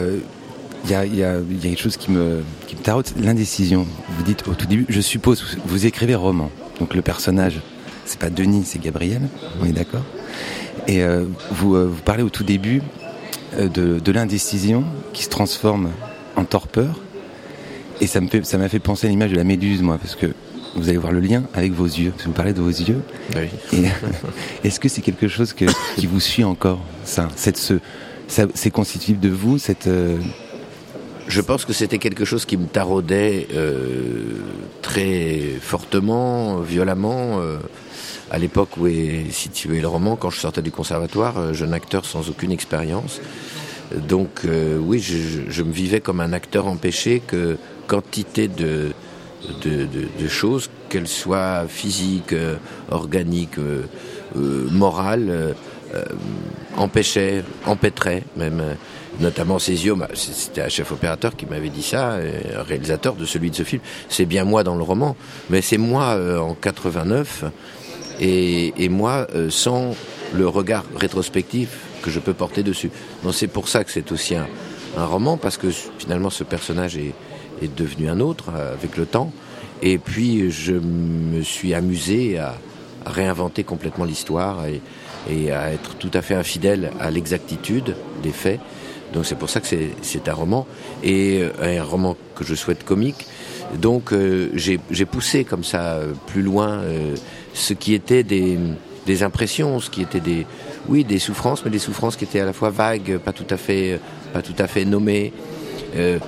il 0.85 0.91
y 0.91 0.93
a, 0.93 1.05
y, 1.05 1.23
a, 1.23 1.35
y 1.35 1.39
a, 1.39 1.41
quelque 1.61 1.79
chose 1.79 1.97
qui 1.97 2.11
me, 2.11 2.43
qui 2.67 2.75
me 2.75 2.81
tarote, 2.81 3.13
l'indécision. 3.17 3.85
Vous 4.17 4.23
dites 4.23 4.47
au 4.47 4.53
tout 4.53 4.65
début, 4.65 4.85
je 4.89 5.01
suppose, 5.01 5.57
vous 5.65 5.85
écrivez 5.85 6.15
roman. 6.15 6.49
Donc 6.79 6.95
le 6.95 7.01
personnage, 7.01 7.61
c'est 8.05 8.19
pas 8.19 8.29
Denis, 8.29 8.63
c'est 8.65 8.81
Gabriel, 8.81 9.21
on 9.61 9.65
est 9.65 9.73
d'accord 9.73 10.03
Et 10.87 11.03
euh, 11.03 11.25
vous, 11.51 11.75
euh, 11.75 11.85
vous 11.85 12.01
parlez 12.01 12.23
au 12.23 12.29
tout 12.29 12.43
début 12.43 12.81
euh, 13.57 13.67
de, 13.67 13.99
de 13.99 14.11
l'indécision 14.11 14.83
qui 15.13 15.23
se 15.23 15.29
transforme 15.29 15.91
en 16.35 16.43
torpeur. 16.43 16.99
Et 17.99 18.07
ça 18.07 18.19
m'a 18.19 18.29
fait, 18.29 18.43
ça 18.45 18.57
fait 18.67 18.79
penser 18.79 19.05
à 19.05 19.09
l'image 19.11 19.31
de 19.31 19.37
la 19.37 19.43
méduse, 19.43 19.83
moi, 19.83 19.99
parce 19.99 20.15
que 20.15 20.33
vous 20.75 20.89
allez 20.89 20.97
voir 20.97 21.11
le 21.11 21.19
lien 21.19 21.43
avec 21.53 21.73
vos 21.73 21.85
yeux, 21.85 22.09
parce 22.11 22.23
que 22.23 22.29
vous 22.29 22.33
parlez 22.33 22.53
de 22.53 22.61
vos 22.61 22.69
yeux. 22.69 23.01
Oui. 23.35 23.87
Est-ce 24.63 24.79
que 24.79 24.89
c'est 24.89 25.01
quelque 25.01 25.27
chose 25.27 25.53
que, 25.53 25.65
qui 25.95 26.07
vous 26.07 26.19
suit 26.19 26.43
encore, 26.43 26.81
ça, 27.03 27.27
cette, 27.35 27.57
ce, 27.57 27.75
c'est 28.27 28.71
constitutif 28.71 29.19
de 29.19 29.29
vous, 29.29 29.59
cette, 29.59 29.87
je 31.31 31.39
pense 31.39 31.63
que 31.63 31.71
c'était 31.71 31.97
quelque 31.97 32.25
chose 32.25 32.43
qui 32.45 32.57
me 32.57 32.67
taraudait 32.67 33.47
euh, 33.53 34.25
très 34.81 35.39
fortement, 35.61 36.59
violemment. 36.59 37.39
Euh, 37.39 37.57
à 38.29 38.37
l'époque 38.37 38.75
où 38.77 38.87
est 38.87 39.31
situé 39.31 39.79
le 39.79 39.87
roman, 39.87 40.17
quand 40.17 40.29
je 40.29 40.39
sortais 40.39 40.61
du 40.61 40.71
conservatoire, 40.71 41.37
euh, 41.37 41.53
jeune 41.53 41.73
acteur 41.73 42.05
sans 42.05 42.29
aucune 42.29 42.51
expérience. 42.51 43.21
Donc 44.09 44.45
oui, 44.79 44.99
je, 44.99 45.63
me 45.63 45.71
vivais 45.71 45.99
comme 45.99 46.21
un 46.21 46.31
acteur 46.31 46.65
empêché 46.67 47.19
que 47.19 47.57
quantité 47.87 48.47
de, 48.47 48.93
de, 49.65 50.27
choses, 50.29 50.69
qu'elles 50.87 51.09
soient 51.09 51.65
physiques, 51.67 52.33
organiques, 52.89 53.59
morales, 54.33 55.55
empêchaient, 56.77 57.43
empêtraient 57.65 58.23
même 58.37 58.63
notamment 59.21 59.59
Césio, 59.59 59.97
c'était 60.13 60.61
un 60.61 60.69
chef 60.69 60.91
opérateur 60.91 61.35
qui 61.35 61.45
m'avait 61.45 61.69
dit 61.69 61.83
ça, 61.83 62.13
un 62.15 62.63
réalisateur 62.63 63.15
de 63.15 63.25
celui 63.25 63.51
de 63.51 63.55
ce 63.55 63.63
film. 63.63 63.81
C'est 64.09 64.25
bien 64.25 64.43
moi 64.43 64.63
dans 64.63 64.75
le 64.75 64.83
roman, 64.83 65.15
mais 65.49 65.61
c'est 65.61 65.77
moi 65.77 66.15
euh, 66.15 66.39
en 66.39 66.55
89 66.55 67.45
et, 68.19 68.89
moi 68.89 69.27
euh, 69.33 69.49
sans 69.49 69.95
le 70.33 70.47
regard 70.47 70.83
rétrospectif 70.95 71.69
que 72.01 72.09
je 72.09 72.19
peux 72.19 72.33
porter 72.33 72.63
dessus. 72.63 72.89
Donc 73.23 73.33
c'est 73.33 73.47
pour 73.47 73.69
ça 73.69 73.83
que 73.83 73.91
c'est 73.91 74.11
aussi 74.11 74.35
un, 74.35 74.47
roman 74.97 75.37
parce 75.37 75.57
que 75.57 75.69
finalement 75.69 76.29
ce 76.29 76.43
personnage 76.43 76.97
est, 76.97 77.13
devenu 77.77 78.09
un 78.09 78.19
autre 78.19 78.45
euh, 78.53 78.73
avec 78.73 78.97
le 78.97 79.05
temps. 79.05 79.31
Et 79.83 79.99
puis 79.99 80.51
je 80.51 80.73
me 80.73 81.43
suis 81.43 81.73
amusé 81.73 82.39
à, 82.39 82.55
réinventer 83.03 83.63
complètement 83.63 84.05
l'histoire 84.05 84.59
et 85.27 85.51
à 85.51 85.71
être 85.71 85.95
tout 85.95 86.11
à 86.13 86.21
fait 86.21 86.35
infidèle 86.35 86.91
à 86.99 87.09
l'exactitude 87.09 87.95
des 88.21 88.31
faits 88.31 88.59
donc 89.13 89.25
c'est 89.25 89.35
pour 89.35 89.49
ça 89.49 89.59
que 89.59 89.67
c'est 89.67 90.29
un 90.29 90.33
roman, 90.33 90.65
et 91.03 91.41
euh, 91.41 91.79
un 91.79 91.83
roman 91.83 92.15
que 92.35 92.43
je 92.43 92.55
souhaite 92.55 92.83
comique. 92.83 93.27
Donc 93.75 94.13
euh, 94.13 94.49
j'ai 94.55 95.05
poussé 95.05 95.43
comme 95.43 95.63
ça 95.63 95.95
euh, 95.95 96.13
plus 96.27 96.41
loin 96.41 96.81
ce 97.53 97.73
qui 97.73 97.93
était 97.93 98.23
des, 98.23 98.57
des, 99.05 99.23
impressions, 99.23 99.79
ce 99.79 99.89
qui 99.89 100.01
était 100.01 100.19
des, 100.19 100.45
oui, 100.87 101.03
des 101.03 101.19
souffrances, 101.19 101.63
mais 101.65 101.71
des 101.71 101.79
souffrances 101.79 102.15
qui 102.15 102.23
étaient 102.23 102.39
à 102.39 102.45
la 102.45 102.53
fois 102.53 102.69
vagues, 102.69 103.17
pas 103.17 103.33
tout 103.33 103.47
à 103.49 103.57
fait, 103.57 103.99
pas 104.33 104.41
tout 104.41 104.55
à 104.57 104.67
fait 104.67 104.85
nommées, 104.85 105.33
des, 105.93 106.19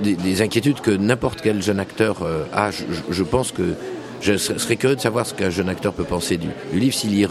des, 0.00 0.14
des, 0.14 0.42
inquiétudes 0.42 0.80
que 0.80 0.92
n'importe 0.92 1.40
quel 1.42 1.60
jeune 1.62 1.80
acteur 1.80 2.18
a. 2.52 2.70
Je, 2.70 2.84
je, 3.10 3.22
pense 3.24 3.50
que 3.50 3.74
je 4.20 4.36
serais 4.36 4.76
curieux 4.76 4.94
de 4.94 5.00
savoir 5.00 5.26
ce 5.26 5.34
qu'un 5.34 5.50
jeune 5.50 5.68
acteur 5.68 5.92
peut 5.92 6.04
penser 6.04 6.36
du, 6.36 6.48
du 6.72 6.78
livre 6.78 6.94
s'il 6.94 7.18
y 7.18 7.26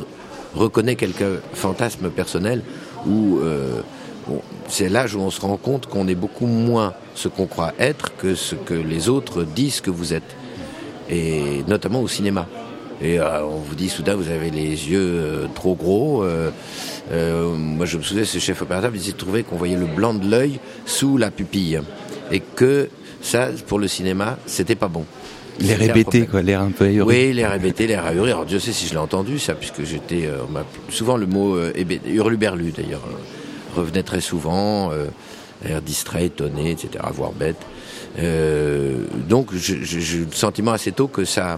reconnaît 0.53 0.95
quelques 0.95 1.39
fantasmes 1.53 2.09
personnels 2.09 2.61
ou 3.07 3.39
c'est 4.69 4.89
l'âge 4.89 5.15
où 5.15 5.19
on 5.19 5.31
se 5.31 5.41
rend 5.41 5.57
compte 5.57 5.87
qu'on 5.87 6.07
est 6.07 6.15
beaucoup 6.15 6.45
moins 6.45 6.93
ce 7.15 7.27
qu'on 7.27 7.47
croit 7.47 7.73
être 7.79 8.15
que 8.17 8.35
ce 8.35 8.55
que 8.55 8.73
les 8.73 9.09
autres 9.09 9.43
disent 9.43 9.81
que 9.81 9.89
vous 9.89 10.13
êtes. 10.13 10.35
Et 11.09 11.63
notamment 11.67 12.01
au 12.01 12.07
cinéma. 12.07 12.47
Et 13.01 13.19
euh, 13.19 13.43
on 13.45 13.57
vous 13.57 13.75
dit 13.75 13.89
soudain 13.89 14.15
vous 14.15 14.29
avez 14.29 14.51
les 14.51 14.89
yeux 14.89 14.99
euh, 14.99 15.47
trop 15.55 15.73
gros. 15.73 16.23
Euh, 16.23 17.55
moi 17.55 17.85
je 17.85 17.97
me 17.97 18.03
souviens 18.03 18.25
ce 18.25 18.37
chef 18.39 18.61
opérateur 18.61 18.91
il 18.93 18.99
disait 18.99 19.13
trouver 19.13 19.43
qu'on 19.43 19.55
voyait 19.55 19.77
le 19.77 19.87
blanc 19.87 20.13
de 20.13 20.29
l'œil 20.29 20.59
sous 20.85 21.17
la 21.17 21.31
pupille 21.31 21.79
et 22.31 22.39
que 22.39 22.89
ça 23.21 23.49
pour 23.67 23.79
le 23.79 23.87
cinéma 23.87 24.37
c'était 24.45 24.75
pas 24.75 24.87
bon. 24.87 25.05
Les 25.61 25.73
répéter, 25.73 26.25
quoi, 26.25 26.41
l'air 26.41 26.61
un 26.61 26.71
peu 26.71 26.85
ahuri. 26.85 27.01
Oui, 27.01 27.33
les 27.33 27.45
répéter, 27.45 27.85
l'air 27.85 28.05
ahuri. 28.05 28.31
Alors 28.31 28.45
Dieu 28.45 28.59
sait 28.59 28.71
si 28.71 28.87
je 28.87 28.91
l'ai 28.91 28.97
entendu 28.99 29.39
ça, 29.39 29.55
puisque 29.55 29.83
j'étais, 29.83 30.29
souvent 30.87 31.17
le 31.17 31.25
mot 31.25 31.57
hurluberlu 32.05 32.71
d'ailleurs 32.71 33.01
revenait 33.75 34.03
très 34.03 34.21
souvent, 34.21 34.91
euh, 34.91 35.07
air 35.65 35.81
distrait, 35.81 36.25
étonné, 36.25 36.71
etc., 36.71 37.03
voire 37.13 37.31
bête. 37.31 37.57
Euh, 38.17 39.05
donc 39.27 39.53
j'ai 39.53 39.75
eu 39.75 40.25
le 40.25 40.31
sentiment 40.31 40.71
assez 40.71 40.91
tôt 40.91 41.07
que 41.07 41.25
ça, 41.25 41.57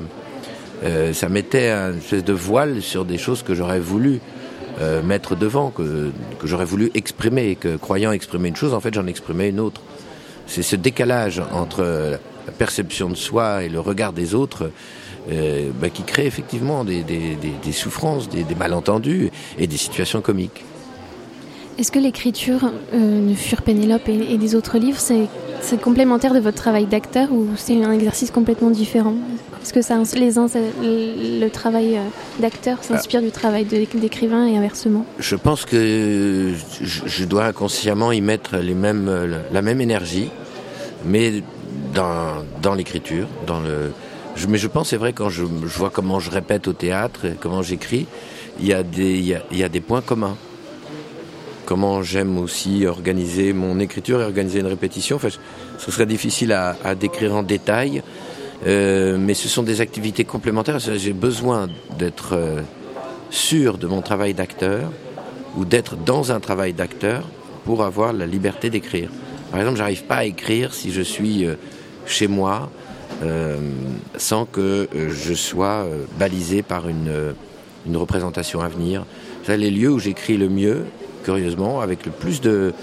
euh, 0.83 1.13
ça 1.13 1.29
mettait 1.29 1.69
un 1.69 1.97
espèce 1.97 2.23
de 2.23 2.33
voile 2.33 2.81
sur 2.81 3.05
des 3.05 3.17
choses 3.17 3.43
que 3.43 3.55
j'aurais 3.55 3.79
voulu 3.79 4.19
euh, 4.79 5.01
mettre 5.01 5.35
devant, 5.35 5.69
que, 5.69 6.11
que 6.39 6.47
j'aurais 6.47 6.65
voulu 6.65 6.91
exprimer, 6.93 7.55
que 7.55 7.77
croyant 7.77 8.11
exprimer 8.11 8.49
une 8.49 8.55
chose, 8.55 8.73
en 8.73 8.79
fait 8.79 8.93
j'en 8.93 9.07
exprimais 9.07 9.49
une 9.49 9.59
autre. 9.59 9.81
C'est 10.47 10.63
ce 10.63 10.75
décalage 10.75 11.41
entre 11.53 11.81
la 12.45 12.51
perception 12.51 13.09
de 13.09 13.15
soi 13.15 13.63
et 13.63 13.69
le 13.69 13.79
regard 13.79 14.11
des 14.11 14.35
autres 14.35 14.71
euh, 15.31 15.69
bah, 15.79 15.89
qui 15.89 16.01
crée 16.01 16.25
effectivement 16.25 16.83
des, 16.83 17.03
des, 17.03 17.35
des, 17.35 17.53
des 17.63 17.71
souffrances, 17.71 18.27
des, 18.27 18.43
malentendus 18.55 19.29
et 19.59 19.67
des 19.67 19.77
situations 19.77 20.21
comiques. 20.21 20.65
Est-ce 21.81 21.91
que 21.91 21.97
l'écriture 21.97 22.71
euh, 22.93 23.29
de 23.29 23.33
Fur 23.33 23.63
Pénélope 23.63 24.07
et, 24.07 24.37
des 24.37 24.53
autres 24.53 24.77
livres, 24.77 24.99
c'est 24.99 25.81
complémentaire 25.81 26.31
de 26.31 26.39
votre 26.39 26.57
travail 26.57 26.85
d'acteur 26.85 27.31
ou 27.31 27.47
c'est 27.55 27.83
un 27.83 27.91
exercice 27.91 28.29
complètement 28.29 28.69
différent? 28.69 29.15
Est-ce 29.63 29.73
que 29.73 29.81
ça, 29.81 29.97
les 30.15 30.37
uns, 30.37 30.45
le 30.83 31.47
travail 31.47 31.97
euh, 31.97 32.01
d'acteur 32.39 32.83
s'inspire 32.83 33.23
du 33.23 33.31
travail 33.31 33.65
d'écrivain 33.65 34.45
et 34.45 34.57
inversement. 34.57 35.07
Je 35.17 35.35
pense 35.35 35.65
que 35.65 36.53
je, 36.83 37.25
dois 37.25 37.45
inconsciemment 37.45 38.11
y 38.11 38.21
mettre 38.21 38.57
les 38.57 38.75
mêmes, 38.75 39.09
la 39.51 39.61
même 39.63 39.81
énergie, 39.81 40.29
mais 41.03 41.41
dans, 41.95 42.45
dans 42.61 42.75
l'écriture, 42.75 43.27
dans 43.47 43.59
le 43.59 43.91
mais 44.47 44.59
je 44.59 44.67
pense, 44.67 44.89
c'est 44.89 44.97
vrai, 44.97 45.13
quand 45.13 45.29
je, 45.29 45.43
vois 45.43 45.89
comment 45.89 46.19
je 46.19 46.29
répète 46.29 46.67
au 46.67 46.73
théâtre, 46.73 47.21
comment 47.39 47.63
j'écris, 47.63 48.05
il 48.59 48.67
y, 48.67 48.73
a 48.73 48.83
des, 48.83 49.17
il, 49.51 49.57
y 49.57 49.63
a, 49.63 49.69
des 49.69 49.81
points 49.81 50.01
communs. 50.01 50.37
Comment 51.65 52.01
j'aime 52.01 52.37
aussi 52.37 52.85
organiser 52.85 53.53
mon 53.53 53.79
écriture 53.79 54.21
et 54.21 54.25
organiser 54.25 54.59
une 54.59 54.67
répétition. 54.67 55.15
Enfin, 55.17 55.29
ce 55.77 55.91
serait 55.91 56.05
difficile 56.05 56.51
à, 56.51 56.95
décrire 56.95 57.35
en 57.35 57.43
détail, 57.43 58.03
euh, 58.67 59.17
mais 59.19 59.33
ce 59.33 59.47
sont 59.47 59.63
des 59.63 59.81
activités 59.81 60.25
complémentaires. 60.25 60.79
J'ai 60.79 61.13
besoin 61.13 61.67
d'être 61.97 62.33
euh, 62.33 62.61
sûr 63.29 63.77
de 63.77 63.87
mon 63.87 64.01
travail 64.01 64.33
d'acteur 64.33 64.91
ou 65.57 65.65
d'être 65.65 65.95
dans 65.95 66.31
un 66.31 66.39
travail 66.39 66.73
d'acteur 66.73 67.27
pour 67.65 67.83
avoir 67.83 68.11
la 68.13 68.25
liberté 68.25 68.69
d'écrire. 68.69 69.09
Par 69.51 69.59
exemple, 69.59 69.77
j'arrive 69.77 70.03
pas 70.03 70.17
à 70.17 70.25
écrire 70.25 70.73
si 70.73 70.91
je 70.91 71.01
suis 71.01 71.45
euh, 71.45 71.55
chez 72.05 72.27
moi 72.27 72.69
sans 74.17 74.45
que 74.45 74.89
je 74.95 75.35
sois 75.35 75.85
balisé 76.17 76.63
par 76.63 76.89
une, 76.89 77.35
une 77.85 77.97
représentation 77.97 78.61
à 78.61 78.67
venir. 78.67 79.05
C'est 79.43 79.57
les 79.57 79.69
lieux 79.71 79.91
où 79.91 79.99
j'écris 79.99 80.37
le 80.37 80.49
mieux, 80.49 80.85
curieusement, 81.23 81.81
avec 81.81 82.05
le 82.05 82.11
plus 82.11 82.41
de, 82.41 82.73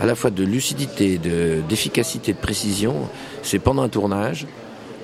à 0.00 0.06
la 0.06 0.14
fois 0.14 0.30
de 0.30 0.44
lucidité, 0.44 1.18
d'efficacité, 1.68 2.32
de, 2.32 2.38
précision, 2.38 2.94
c'est 3.42 3.58
pendant 3.58 3.82
un 3.82 3.88
tournage, 3.88 4.46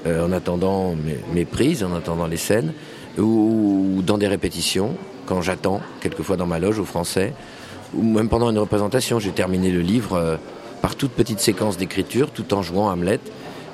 en 0.06 0.32
attendant 0.32 0.94
mes, 1.32 1.44
prises, 1.46 1.82
en 1.82 1.94
attendant 1.94 2.26
les 2.26 2.36
scènes, 2.36 2.74
ou, 3.18 4.02
dans 4.06 4.18
des 4.18 4.28
répétitions, 4.28 4.96
quand 5.24 5.40
j'attends, 5.40 5.80
quelquefois 6.00 6.36
dans 6.36 6.46
ma 6.46 6.58
loge 6.58 6.78
au 6.78 6.84
français, 6.84 7.32
ou 7.94 8.02
même 8.02 8.28
pendant 8.28 8.50
une 8.50 8.58
représentation. 8.58 9.18
J'ai 9.18 9.30
terminé 9.30 9.70
le 9.70 9.80
livre 9.80 10.38
par 10.84 10.96
toute 10.96 11.12
petite 11.12 11.40
séquence 11.40 11.78
d'écriture, 11.78 12.30
tout 12.30 12.52
en 12.52 12.60
jouant 12.60 12.90
Hamlet. 12.90 13.18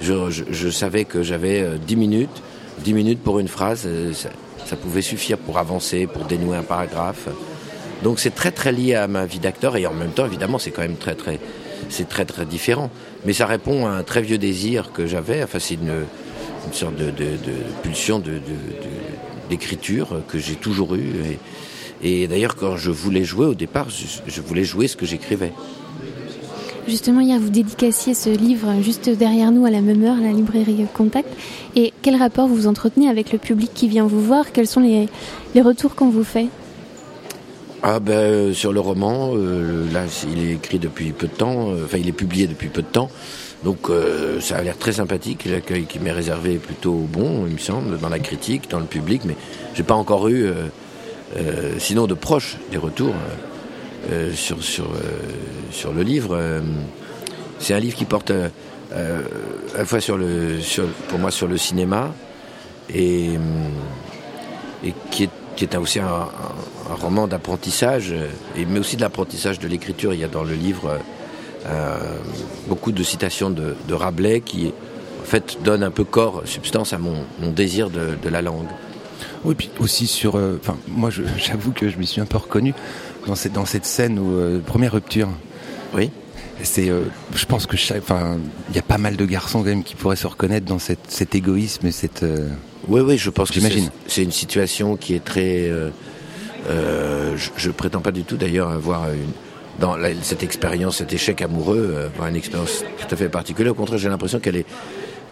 Je, 0.01 0.71
savais 0.71 1.05
que 1.05 1.25
j'avais 1.25 1.67
10 1.85 1.95
euh, 1.95 1.99
minutes, 1.99 2.43
10 2.85 2.95
minutes 2.95 3.21
pour 3.21 3.41
une 3.41 3.49
phrase, 3.49 3.83
euh, 3.85 4.13
ça, 4.13 4.77
pouvait 4.77 5.03
suffire 5.03 5.37
pour 5.37 5.59
avancer, 5.59 6.07
pour 6.07 6.25
dénouer 6.25 6.57
un 6.57 6.63
paragraphe. 6.63 7.27
Donc 8.03 8.19
c'est 8.19 8.35
très 8.35 8.51
très 8.51 8.73
lié 8.73 8.95
à 8.95 9.09
ma 9.09 9.27
vie 9.27 9.39
d'acteur 9.39 9.77
et 9.77 9.87
en 9.87 9.93
même 9.93 10.11
temps 10.11 10.27
évidemment 10.27 10.59
c'est 10.59 10.71
quand 10.71 10.83
même 10.83 10.97
très 10.97 11.15
très 11.15 11.39
c'est 11.89 12.09
très 12.09 12.25
très 12.25 12.47
différent. 12.47 12.91
Mais 13.25 13.33
ça 13.33 13.47
répond 13.47 13.87
à 13.87 13.91
un 13.91 14.03
très 14.03 14.23
vieux 14.23 14.39
désir 14.39 14.93
que 14.93 15.07
j'avais. 15.07 15.43
Enfin 15.43 15.59
c'est 15.59 15.75
une, 15.75 16.05
sorte 16.73 16.97
de, 16.97 17.13
pulsion 17.83 18.23
d'écriture 19.49 20.23
que 20.29 20.39
j'ai 20.39 20.55
toujours 20.55 20.95
eue. 20.95 21.39
Et, 22.03 22.27
d'ailleurs 22.27 22.57
quand 22.57 22.77
je 22.77 22.91
voulais 22.91 23.25
jouer 23.25 23.47
au 23.47 23.55
départ, 23.55 23.89
je 23.91 24.41
voulais 24.41 24.65
jouer 24.65 24.89
ce 24.89 24.97
que 24.97 25.07
j'écrivais. 25.07 25.53
Justement, 26.91 27.21
hier, 27.21 27.39
vous 27.39 27.51
dédicaciez 27.51 28.15
ce 28.15 28.31
livre 28.31 28.83
juste 28.83 29.11
derrière 29.11 29.53
nous 29.53 29.65
à 29.65 29.71
la 29.71 29.81
même 29.81 30.03
heure, 30.03 30.17
la 30.17 30.33
librairie 30.33 30.87
Contact. 30.93 31.29
Et 31.77 31.93
quel 32.03 32.17
rapport 32.17 32.49
vous 32.49 32.67
entretenez 32.67 33.09
avec 33.09 33.33
le 33.33 33.39
public 33.39 33.71
qui 33.73 33.87
vient 33.87 34.07
vous 34.07 34.21
voir? 34.21 34.51
Quels 34.53 34.67
sont 34.67 34.81
les, 34.81 35.09
retours 35.63 35.95
qu'on 35.95 36.09
vous 36.09 36.25
fait? 36.25 36.49
Ah 37.83 37.99
ben, 38.01 38.13
euh, 38.13 38.53
sur 38.53 38.73
le 38.73 38.81
roman, 38.81 39.33
euh, 39.35 39.91
là 39.93 40.03
il 40.31 40.43
est 40.45 40.53
écrit 40.53 40.79
depuis 40.79 41.13
peu 41.13 41.27
de 41.27 41.33
temps, 41.33 41.71
euh, 41.71 41.85
enfin 41.85 41.99
il 41.99 42.09
est 42.09 42.13
publié 42.13 42.47
depuis 42.47 42.69
peu 42.69 42.83
de 42.83 42.87
temps, 42.87 43.11
donc 43.65 43.91
ça 44.41 44.57
a 44.57 44.63
l'air 44.63 44.79
très 44.79 44.93
sympathique, 44.93 45.45
l'accueil 45.45 45.85
qui 45.85 45.99
m'est 45.99 46.13
réservé 46.13 46.55
est 46.55 46.59
plutôt 46.59 46.95
bon, 46.95 47.47
il 47.47 47.55
me 47.55 47.59
semble, 47.59 47.99
dans 47.99 48.09
la 48.09 48.19
critique, 48.19 48.71
dans 48.71 48.79
le 48.79 48.87
public, 48.87 49.23
mais 49.27 49.37
j'ai 49.75 49.83
pas 49.83 49.95
encore 49.95 50.29
eu, 50.29 50.51
sinon 51.79 52.07
de 52.07 52.15
proches, 52.15 52.57
des 52.71 52.79
retours. 52.79 53.13
Euh, 54.11 54.33
sur, 54.33 54.63
sur, 54.65 54.87
euh, 54.87 55.21
sur 55.71 55.93
le 55.93 56.03
livre. 56.03 56.31
Euh, 56.33 56.61
c'est 57.59 57.75
un 57.75 57.79
livre 57.79 57.97
qui 57.97 58.07
porte 58.07 58.31
à 58.31 58.49
la 59.77 59.85
fois 59.85 60.01
sur 60.01 60.17
le, 60.17 60.59
sur, 60.61 60.87
pour 61.09 61.19
moi 61.19 61.31
sur 61.31 61.47
le 61.47 61.59
cinéma 61.59 62.13
et, 62.93 63.33
et 64.83 64.95
qui 65.11 65.25
est 65.25 65.31
qui 65.61 65.65
est 65.65 65.77
aussi 65.77 65.99
un, 65.99 66.27
roman 66.89 67.29
d'apprentissage, 67.29 68.15
mais 68.57 68.79
aussi 68.79 68.97
de 68.97 69.03
l'apprentissage 69.03 69.59
de 69.59 69.69
l'écriture. 69.69 70.15
Il 70.15 70.21
y 70.21 70.25
a 70.25 70.29
dans 70.29 70.43
le 70.43 70.55
livre 70.55 70.99
beaucoup 72.67 72.93
de 72.93 73.03
citations 73.03 73.51
de, 73.51 73.93
Rabelais 73.93 74.41
qui, 74.41 74.73
en 75.21 75.25
fait, 75.25 75.59
donnent 75.63 75.83
un 75.83 75.91
peu 75.91 76.05
corps, 76.05 76.43
substance 76.47 76.95
à 76.95 76.99
mon, 76.99 77.25
mon 77.43 77.51
désir 77.51 77.91
de, 77.91 78.17
de, 78.23 78.29
la 78.31 78.41
langue. 78.41 78.69
Oui, 79.45 79.55
puis 79.55 79.71
aussi 79.81 80.07
sur. 80.07 80.37
Enfin, 80.37 80.79
moi, 80.89 81.11
j'avoue 81.37 81.73
que 81.73 81.91
je 81.91 81.99
m'y 81.99 82.07
suis 82.07 82.23
un 82.23 82.27
peu 82.27 82.39
reconnu 82.39 82.73
dans 83.27 83.35
cette, 83.35 83.53
dans 83.53 83.67
cette 83.67 83.85
scène 83.85 84.19
où 84.19 84.39
euh, 84.39 84.61
première 84.61 84.93
rupture. 84.93 85.29
Oui. 85.95 86.11
C'est, 86.63 86.89
euh, 86.89 87.03
je 87.35 87.45
pense 87.45 87.67
que 87.67 87.77
enfin, 87.99 88.39
il 88.71 88.77
y 88.77 88.79
a 88.79 88.83
pas 88.83 88.99
mal 88.99 89.17
de 89.17 89.27
garçons 89.27 89.59
quand 89.59 89.67
même 89.69 89.85
qui 89.85 89.95
pourraient 89.95 90.17
se 90.17 90.27
reconnaître 90.27 90.65
dans 90.65 90.79
cette, 90.79 91.11
cet 91.11 91.35
égoïsme 91.35 91.87
et 91.87 91.93
cette. 91.93 92.25
Euh, 92.85 92.87
oui, 92.89 93.01
oui, 93.01 93.19
je 93.19 93.31
pense 93.31 93.51
que 93.51 93.61
c'est 94.07 94.23
une 94.23 94.33
situation 94.33 94.97
qui 94.97 95.15
est 95.15 95.25
très. 95.25 95.71
je, 96.67 97.69
ne 97.69 97.73
prétends 97.73 98.01
pas 98.01 98.13
du 98.13 98.25
tout 98.25 98.37
d'ailleurs 98.37 98.71
avoir 98.71 99.11
une, 99.11 99.33
dans 99.79 99.97
cette 100.23 100.43
expérience, 100.43 100.99
cet 100.99 101.13
échec 101.13 101.43
amoureux, 101.43 102.11
avoir 102.15 102.29
une 102.29 102.37
expérience 102.37 102.85
tout 102.99 103.15
à 103.15 103.17
fait 103.17 103.29
particulière. 103.29 103.73
Au 103.73 103.77
contraire, 103.77 103.99
j'ai 103.99 104.09
l'impression 104.09 104.41
qu'elle 104.41 104.57
est 104.57 104.67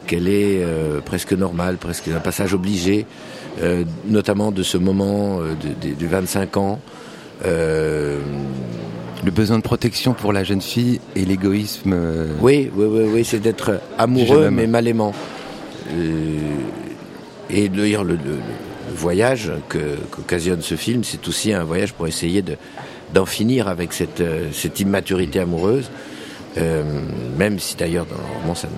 qu'elle 0.07 0.29
est 0.29 0.65
presque 1.05 1.35
normale, 1.35 1.77
presque 1.77 2.09
un 2.09 2.21
passage 2.21 2.55
obligé, 2.55 3.05
notamment 4.07 4.53
de 4.53 4.63
ce 4.63 4.79
moment 4.79 5.41
de, 5.41 5.95
de, 5.95 6.07
25 6.07 6.57
ans 6.57 6.81
euh, 7.45 8.19
le 9.25 9.31
besoin 9.31 9.59
de 9.59 9.63
protection 9.63 10.15
pour 10.15 10.33
la 10.33 10.45
jeune 10.45 10.61
fille 10.61 11.01
et 11.17 11.25
l'égoïsme. 11.25 11.93
Euh, 11.93 12.27
oui, 12.41 12.71
oui, 12.75 12.87
oui, 12.89 13.05
oui 13.13 13.25
c'est 13.25 13.41
d'être 13.41 13.81
amoureux 13.99 14.51
mais 14.51 14.67
mal 14.67 14.87
aimant. 14.87 15.13
Euh, 15.93 16.39
et 17.51 17.69
le, 17.69 17.85
le, 17.85 18.15
le, 18.15 18.39
voyage 18.95 19.53
qu'occasionne 19.69 20.63
ce 20.63 20.75
film, 20.75 21.05
c'est 21.05 21.29
aussi 21.29 21.53
un 21.53 21.65
voyage 21.65 21.93
pour 21.93 22.07
essayer 22.07 22.43
d'en 23.13 23.27
finir 23.27 23.69
avec 23.69 23.93
cette, 23.93 24.23
cette 24.53 24.81
immaturité 24.81 25.41
amoureuse. 25.41 25.91
même 27.37 27.59
si 27.59 27.77
d'ailleurs 27.77 28.07
dans 28.07 28.17
le 28.17 28.41
roman 28.41 28.55
ça, 28.55 28.69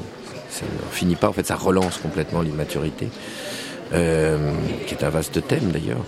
ça 0.51 0.65
ne 0.65 0.95
finit 0.95 1.15
pas, 1.15 1.29
en 1.29 1.33
fait 1.33 1.47
ça 1.47 1.55
relance 1.57 1.99
complètement 1.99 2.43
l'immaturité. 2.43 3.09
qui 3.91 4.95
est 4.95 5.05
un 5.05 5.11
vaste 5.11 5.47
thème 5.47 5.71
d'ailleurs. 5.73 6.05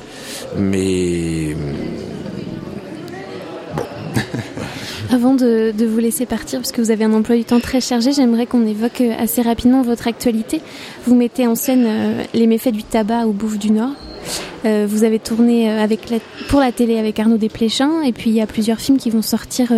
Mais 0.56 1.54
Avant 5.12 5.34
de, 5.34 5.74
vous 5.84 5.98
laisser 5.98 6.24
partir, 6.24 6.60
parce 6.60 6.72
que 6.72 6.80
vous 6.80 6.90
avez 6.90 7.04
un 7.04 7.12
emploi 7.12 7.36
du 7.36 7.44
temps 7.44 7.60
très 7.60 7.82
chargé, 7.82 8.12
j'aimerais 8.12 8.46
qu'on 8.46 8.66
évoque 8.66 9.02
euh, 9.02 9.12
assez 9.18 9.42
rapidement 9.42 9.82
votre 9.82 10.08
actualité. 10.08 10.62
Vous 11.06 11.14
mettez 11.14 11.46
en 11.46 11.54
scène 11.54 11.84
euh, 11.86 12.22
les 12.32 12.46
méfaits 12.46 12.72
du 12.72 12.82
tabac 12.82 13.26
au 13.26 13.32
Bouffe 13.32 13.58
du 13.58 13.72
Nord. 13.72 13.92
Euh, 14.64 14.86
vous 14.88 15.04
avez 15.04 15.18
tourné 15.18 15.68
avec 15.70 16.00
pour 16.48 16.60
la 16.60 16.72
télé 16.72 16.98
avec 16.98 17.18
Arnaud 17.20 17.36
Desplechin, 17.36 18.00
et 18.02 18.12
puis 18.12 18.30
il 18.30 18.36
y 18.36 18.40
a 18.40 18.46
plusieurs 18.46 18.78
films 18.78 18.96
qui 18.96 19.10
vont 19.10 19.20
sortir 19.20 19.70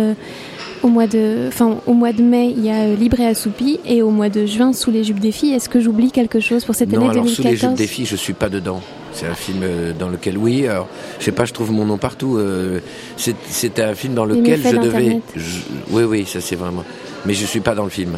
au 0.83 0.87
mois 0.87 1.07
de, 1.07 1.49
enfin, 1.49 1.79
au 1.85 1.93
mois 1.93 2.13
de 2.13 2.21
mai, 2.21 2.53
il 2.55 2.63
y 2.63 2.69
a 2.69 2.95
Libre 2.95 3.19
et 3.19 3.27
Assoupi, 3.27 3.81
et 3.85 4.01
au 4.01 4.11
mois 4.11 4.29
de 4.29 4.45
juin, 4.45 4.71
Sous 4.71 4.91
les 4.91 5.03
jupes 5.03 5.19
des 5.19 5.33
filles. 5.33 5.53
Est-ce 5.53 5.67
que 5.67 5.81
j'oublie 5.81 6.11
quelque 6.11 6.39
chose 6.39 6.63
pour 6.63 6.75
cette 6.75 6.93
année 6.93 7.07
2014 7.07 7.33
Sous 7.33 7.43
les 7.43 7.57
jupes 7.57 7.73
des 7.73 7.87
filles, 7.87 8.05
je 8.05 8.15
suis 8.15 8.33
pas 8.33 8.47
dedans. 8.47 8.81
C'est 9.15 9.27
un 9.27 9.33
film 9.33 9.61
euh, 9.63 9.93
dans 9.97 10.09
lequel, 10.09 10.37
oui, 10.37 10.67
alors, 10.67 10.89
je 11.19 11.25
sais 11.25 11.31
pas, 11.31 11.45
je 11.45 11.53
trouve 11.53 11.71
mon 11.71 11.85
nom 11.85 11.97
partout. 11.97 12.37
Euh, 12.37 12.79
c'est 13.15 13.79
un 13.79 13.95
film 13.95 14.13
dans 14.13 14.25
lequel 14.25 14.61
je 14.61 14.75
devais. 14.75 15.21
oui, 15.89 16.03
oui, 16.03 16.25
ça 16.27 16.41
c'est 16.41 16.57
vraiment. 16.57 16.83
Mais 17.25 17.33
je 17.33 17.45
suis 17.45 17.61
pas 17.61 17.75
dans 17.75 17.85
le 17.85 17.89
film. 17.89 18.17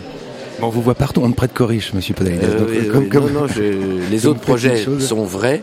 Bon, 0.60 0.68
on 0.68 0.70
vous 0.70 0.82
voit 0.82 0.96
partout, 0.96 1.22
on 1.24 1.30
ne 1.30 1.36
prête 1.36 1.54
corrige, 1.54 1.94
monsieur 1.94 2.16
Podalides. 2.16 2.44
Euh, 2.44 3.10
non, 3.14 3.30
non, 3.30 3.46
les 4.12 4.26
autres 4.26 4.40
projets 4.40 4.86
sont 5.00 5.24
vrais, 5.24 5.62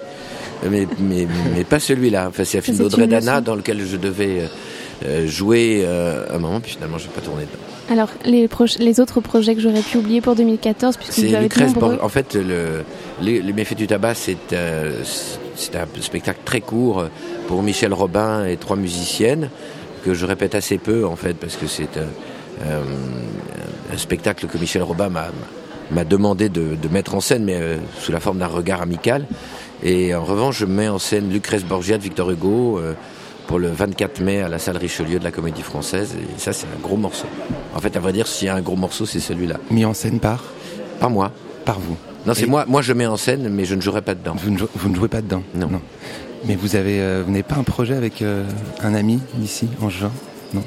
mais, 0.71 0.87
mais, 1.01 1.27
mais 1.53 1.65
pas 1.65 1.81
celui-là. 1.81 2.27
Enfin, 2.29 2.45
c'est 2.45 2.59
un 2.59 2.63
film 2.63 2.77
d'Audrey 2.79 3.09
Dana 3.09 3.41
dans 3.41 3.57
lequel 3.57 3.85
je 3.85 3.97
devais 3.97 4.49
jouer 5.27 5.85
un 5.85 6.39
moment, 6.39 6.61
puis 6.61 6.73
finalement, 6.73 6.99
je 6.99 7.09
n'ai 7.09 7.13
pas 7.13 7.21
tourné 7.21 7.43
dedans. 7.43 7.74
Alors, 7.91 8.09
les, 8.25 8.49
les 8.79 9.01
autres 9.01 9.21
projets 9.21 9.55
que 9.55 9.61
j'aurais 9.61 9.83
pu 9.83 9.99
oublier 9.99 10.21
pour 10.21 10.35
2014, 10.35 10.97
puisque 10.97 11.19
vous 11.19 11.35
avez 11.35 11.49
En 12.01 12.09
fait, 12.09 12.35
le, 12.35 12.85
les, 13.21 13.53
méfaits 13.53 13.77
du 13.77 13.87
tabac, 13.87 14.15
euh, 14.53 15.03
c'est 15.55 15.77
un 15.77 15.87
spectacle 16.01 16.41
très 16.45 16.61
court 16.61 17.05
pour 17.47 17.63
Michel 17.63 17.93
Robin 17.93 18.47
et 18.47 18.57
trois 18.57 18.77
musiciennes, 18.77 19.51
que 20.05 20.15
je 20.15 20.25
répète 20.25 20.55
assez 20.55 20.79
peu, 20.79 21.07
en 21.07 21.17
fait, 21.17 21.35
parce 21.35 21.57
que 21.57 21.67
c'est 21.67 21.99
un, 21.99 23.99
spectacle 23.99 24.47
que 24.47 24.59
Michel 24.59 24.83
Robin 24.83 25.11
m'a 25.91 26.05
demandé 26.05 26.49
de, 26.49 26.77
mettre 26.91 27.15
en 27.15 27.21
scène, 27.21 27.45
mais 27.45 27.57
euh, 27.57 27.77
sous 28.01 28.13
la 28.13 28.21
forme 28.21 28.39
d'un 28.39 28.47
regard 28.47 28.81
amical. 28.81 29.27
Et 29.83 30.15
en 30.15 30.25
revanche, 30.25 30.59
je 30.59 30.65
mets 30.65 30.89
en 30.89 30.99
scène 30.99 31.31
Lucrèce 31.31 31.65
Borgia 31.65 31.99
de 31.99 32.03
Victor 32.03 32.31
Hugo, 32.31 32.79
euh, 32.79 32.95
pour 33.47 33.59
le 33.59 33.69
24 33.69 34.21
mai 34.21 34.43
à 34.43 34.49
la 34.49 34.59
salle 34.59 34.77
Richelieu 34.77 35.19
de 35.19 35.25
la 35.25 35.31
Comédie 35.31 35.63
Française. 35.63 36.15
Et 36.15 36.39
ça, 36.39 36.53
c'est 36.53 36.67
un 36.67 36.81
gros 36.83 36.97
morceau. 36.97 37.27
En 37.75 37.81
fait, 37.81 37.97
à 37.97 38.01
vrai 38.01 38.13
dire, 38.13 38.27
s'il 38.27 38.47
y 38.47 38.49
a 38.49 38.55
un 38.55 38.61
gros 38.61 38.77
morceau, 38.77 39.07
c'est 39.07 39.21
celui-là. 39.21 39.57
Mis 39.71 39.85
en 39.85 39.95
scène 39.95 40.21
par 40.21 40.43
Par 41.01 41.11
moi. 41.11 41.31
Par 41.65 41.79
vous 41.79 41.97
Non, 42.27 42.35
c'est 42.35 42.47
moi. 42.47 42.65
Moi, 42.67 42.83
je 42.83 42.93
mets 42.93 43.07
en 43.07 43.17
scène, 43.17 43.49
mais 43.49 43.65
je 43.65 43.75
ne 43.75 43.81
jouerai 43.81 44.03
pas 44.03 44.15
dedans. 44.15 44.35
Vous 44.37 44.51
ne, 44.51 44.59
vous 44.75 44.89
ne 44.89 44.95
jouez 44.95 45.09
pas 45.09 45.23
dedans 45.23 45.43
Non. 45.55 45.69
Mais 46.47 46.57
vous 46.57 46.77
avez, 46.77 47.01
euh, 47.01 47.23
vous 47.25 47.31
n'avez 47.31 47.43
pas 47.43 47.57
un 47.57 47.63
projet 47.63 47.95
avec 47.95 48.21
euh, 48.21 48.45
un 48.83 48.95
ami 48.95 49.21
ici, 49.43 49.69
en 49.81 49.89
juin 49.89 50.13
Non 50.53 50.63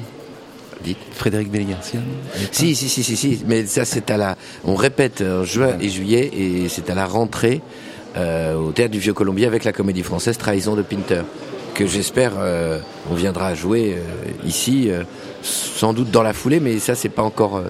Dites. 0.82 0.98
Frédéric 1.12 1.50
Belli-Garcia 1.50 2.00
Si, 2.52 2.74
si, 2.74 2.88
si, 2.88 3.02
si, 3.02 3.16
si, 3.16 3.42
mais 3.46 3.66
ça 3.66 3.84
c'est 3.84 4.10
à 4.10 4.16
la... 4.16 4.36
On 4.64 4.76
répète 4.76 5.22
en 5.22 5.44
juin 5.44 5.76
et 5.80 5.88
juillet 5.88 6.30
et 6.32 6.68
c'est 6.68 6.88
à 6.90 6.94
la 6.94 7.04
rentrée 7.04 7.60
euh, 8.16 8.54
au 8.54 8.70
Théâtre 8.70 8.92
du 8.92 9.00
Vieux-Colombier 9.00 9.46
avec 9.46 9.64
la 9.64 9.72
Comédie 9.72 10.02
Française 10.02 10.38
Trahison 10.38 10.76
de 10.76 10.82
Pinter 10.82 11.22
que 11.78 11.86
j'espère 11.86 12.32
euh, 12.38 12.80
on 13.08 13.14
viendra 13.14 13.54
jouer 13.54 13.94
euh, 13.96 14.46
ici, 14.48 14.90
euh, 14.90 15.04
sans 15.42 15.92
doute 15.92 16.10
dans 16.10 16.24
la 16.24 16.32
foulée, 16.32 16.58
mais 16.58 16.80
ça 16.80 16.96
c'est 16.96 17.08
pas 17.08 17.22
encore, 17.22 17.62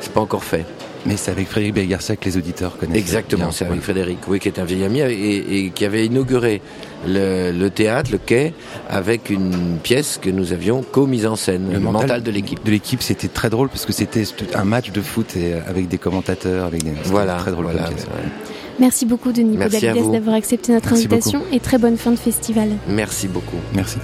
c'est 0.00 0.12
pas 0.12 0.20
encore 0.20 0.44
fait. 0.44 0.64
Mais 1.06 1.16
c'est 1.16 1.32
avec 1.32 1.48
Frédéric 1.48 1.74
Belgarcia 1.74 2.14
que 2.14 2.24
les 2.26 2.36
auditeurs 2.36 2.78
connaissent. 2.78 2.96
Exactement, 2.96 3.50
c'est 3.50 3.64
avec 3.64 3.80
Frédéric, 3.80 4.18
oui, 4.28 4.38
qui 4.38 4.46
est 4.46 4.60
un 4.60 4.64
vieil 4.64 4.84
ami 4.84 5.00
et, 5.00 5.64
et 5.64 5.70
qui 5.70 5.84
avait 5.84 6.06
inauguré 6.06 6.62
le, 7.04 7.50
le, 7.50 7.70
théâtre, 7.70 8.12
le 8.12 8.18
quai, 8.18 8.54
avec 8.88 9.28
une 9.28 9.78
pièce 9.82 10.20
que 10.22 10.30
nous 10.30 10.52
avions 10.52 10.82
co-mise 10.82 11.26
en 11.26 11.34
scène, 11.34 11.72
le, 11.72 11.80
mental, 11.80 12.22
de 12.22 12.30
l'équipe. 12.30 12.64
De 12.64 12.70
l'équipe, 12.70 13.02
c'était 13.02 13.26
très 13.26 13.50
drôle 13.50 13.68
parce 13.70 13.86
que 13.86 13.92
c'était 13.92 14.22
un 14.54 14.64
match 14.64 14.92
de 14.92 15.00
foot 15.00 15.34
et 15.34 15.54
avec 15.54 15.88
des 15.88 15.98
commentateurs, 15.98 16.66
avec 16.66 16.84
des. 16.84 16.92
Voilà, 17.06 17.34
très 17.38 17.50
drôle 17.50 17.64
voilà, 17.64 17.90
Merci 18.78 19.06
beaucoup 19.06 19.32
Denis 19.32 19.56
Podalides 19.56 20.10
d'avoir 20.10 20.36
accepté 20.36 20.72
notre 20.72 20.90
Merci 20.90 21.06
invitation 21.06 21.38
beaucoup. 21.40 21.54
et 21.54 21.60
très 21.60 21.78
bonne 21.78 21.96
fin 21.96 22.10
de 22.10 22.16
festival. 22.16 22.70
Merci 22.88 23.28
beaucoup. 23.28 23.58
Merci. 23.74 23.98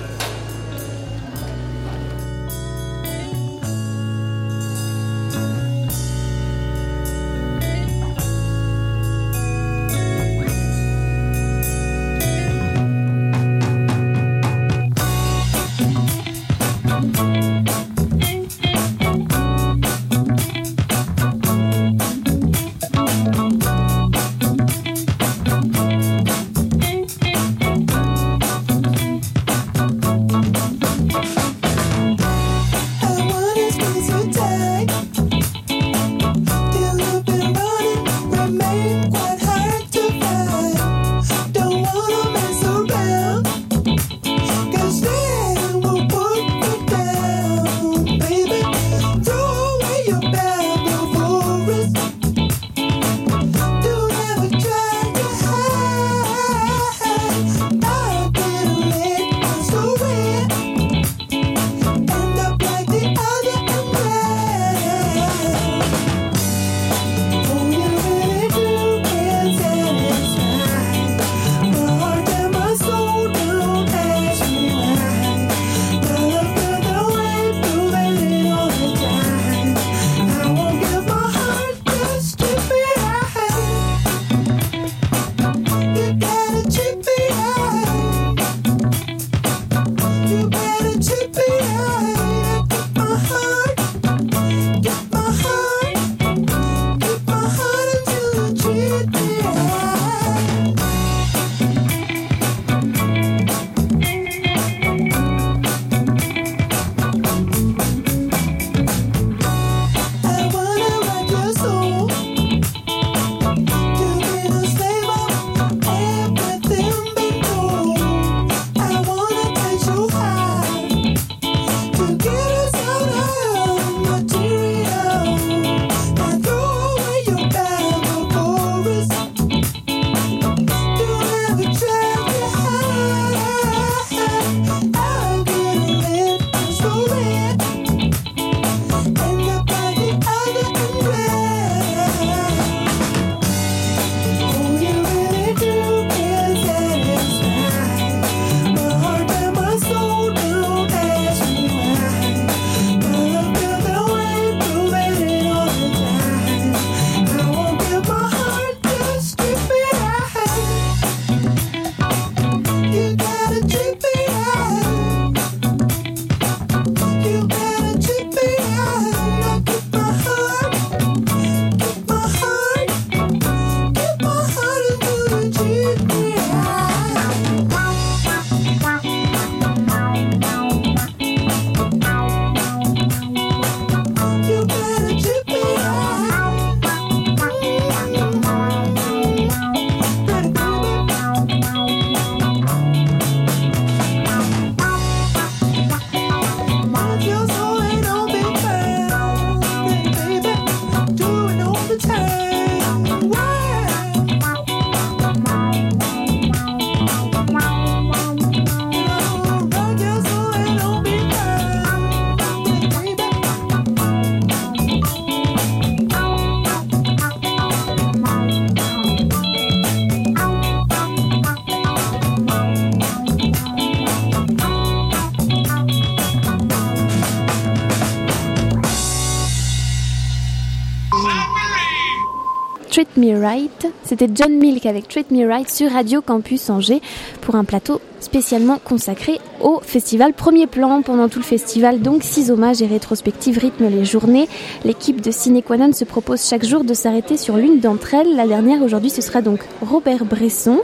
C'était 234.05 234.29
John 234.35 234.59
Milk 234.59 234.85
avec 234.85 235.09
Treat 235.09 235.31
Me 235.31 235.47
Right 235.47 235.71
sur 235.71 235.91
Radio 235.91 236.21
Campus 236.21 236.69
Angers 236.69 237.01
pour 237.41 237.55
un 237.55 237.65
plateau 237.65 238.01
spécialement 238.21 238.79
consacré 238.79 239.41
au 239.61 239.81
festival 239.83 240.33
Premier 240.33 240.67
Plan. 240.67 241.03
Pendant 241.03 241.29
tout 241.29 241.39
le 241.39 241.45
festival, 241.45 242.01
donc, 242.01 242.23
six 242.23 242.51
hommages 242.51 242.83
et 242.83 242.87
rétrospectives 242.87 243.59
rythment 243.59 243.89
les 243.89 244.05
journées. 244.05 244.49
L'équipe 244.85 245.21
de 245.21 245.31
Cinequanon 245.31 245.93
se 245.93 246.05
propose 246.05 246.47
chaque 246.47 246.65
jour 246.65 246.85
de 246.85 246.95
s'arrêter 246.95 247.37
sur 247.37 247.57
l'une 247.57 247.81
d'entre 247.81 248.15
elles. 248.15 248.37
La 248.37 248.47
dernière 248.47 248.83
aujourd'hui, 248.83 249.11
ce 249.11 249.23
sera 249.23 249.43
donc 249.43 249.61
Robert 249.83 250.25
Bresson. 250.25 250.81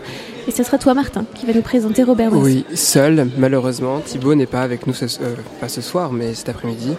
Et 0.47 0.51
ce 0.51 0.63
sera 0.63 0.77
toi, 0.77 0.93
Martin, 0.93 1.25
qui 1.35 1.47
va 1.47 1.55
nous 1.55 1.63
présenter 1.63 2.03
Robert 2.03 2.31
Bresson. 2.31 2.45
Oui, 2.45 2.67
seul, 2.75 3.29
malheureusement. 3.39 4.01
Thibaut 4.01 4.35
n'est 4.35 4.45
pas 4.45 4.61
avec 4.61 4.87
nous, 4.87 4.93
ce, 4.93 5.07
euh, 5.07 5.35
pas 5.59 5.69
ce 5.69 5.81
soir, 5.81 6.13
mais 6.13 6.35
cet 6.35 6.51
après-midi. 6.51 6.91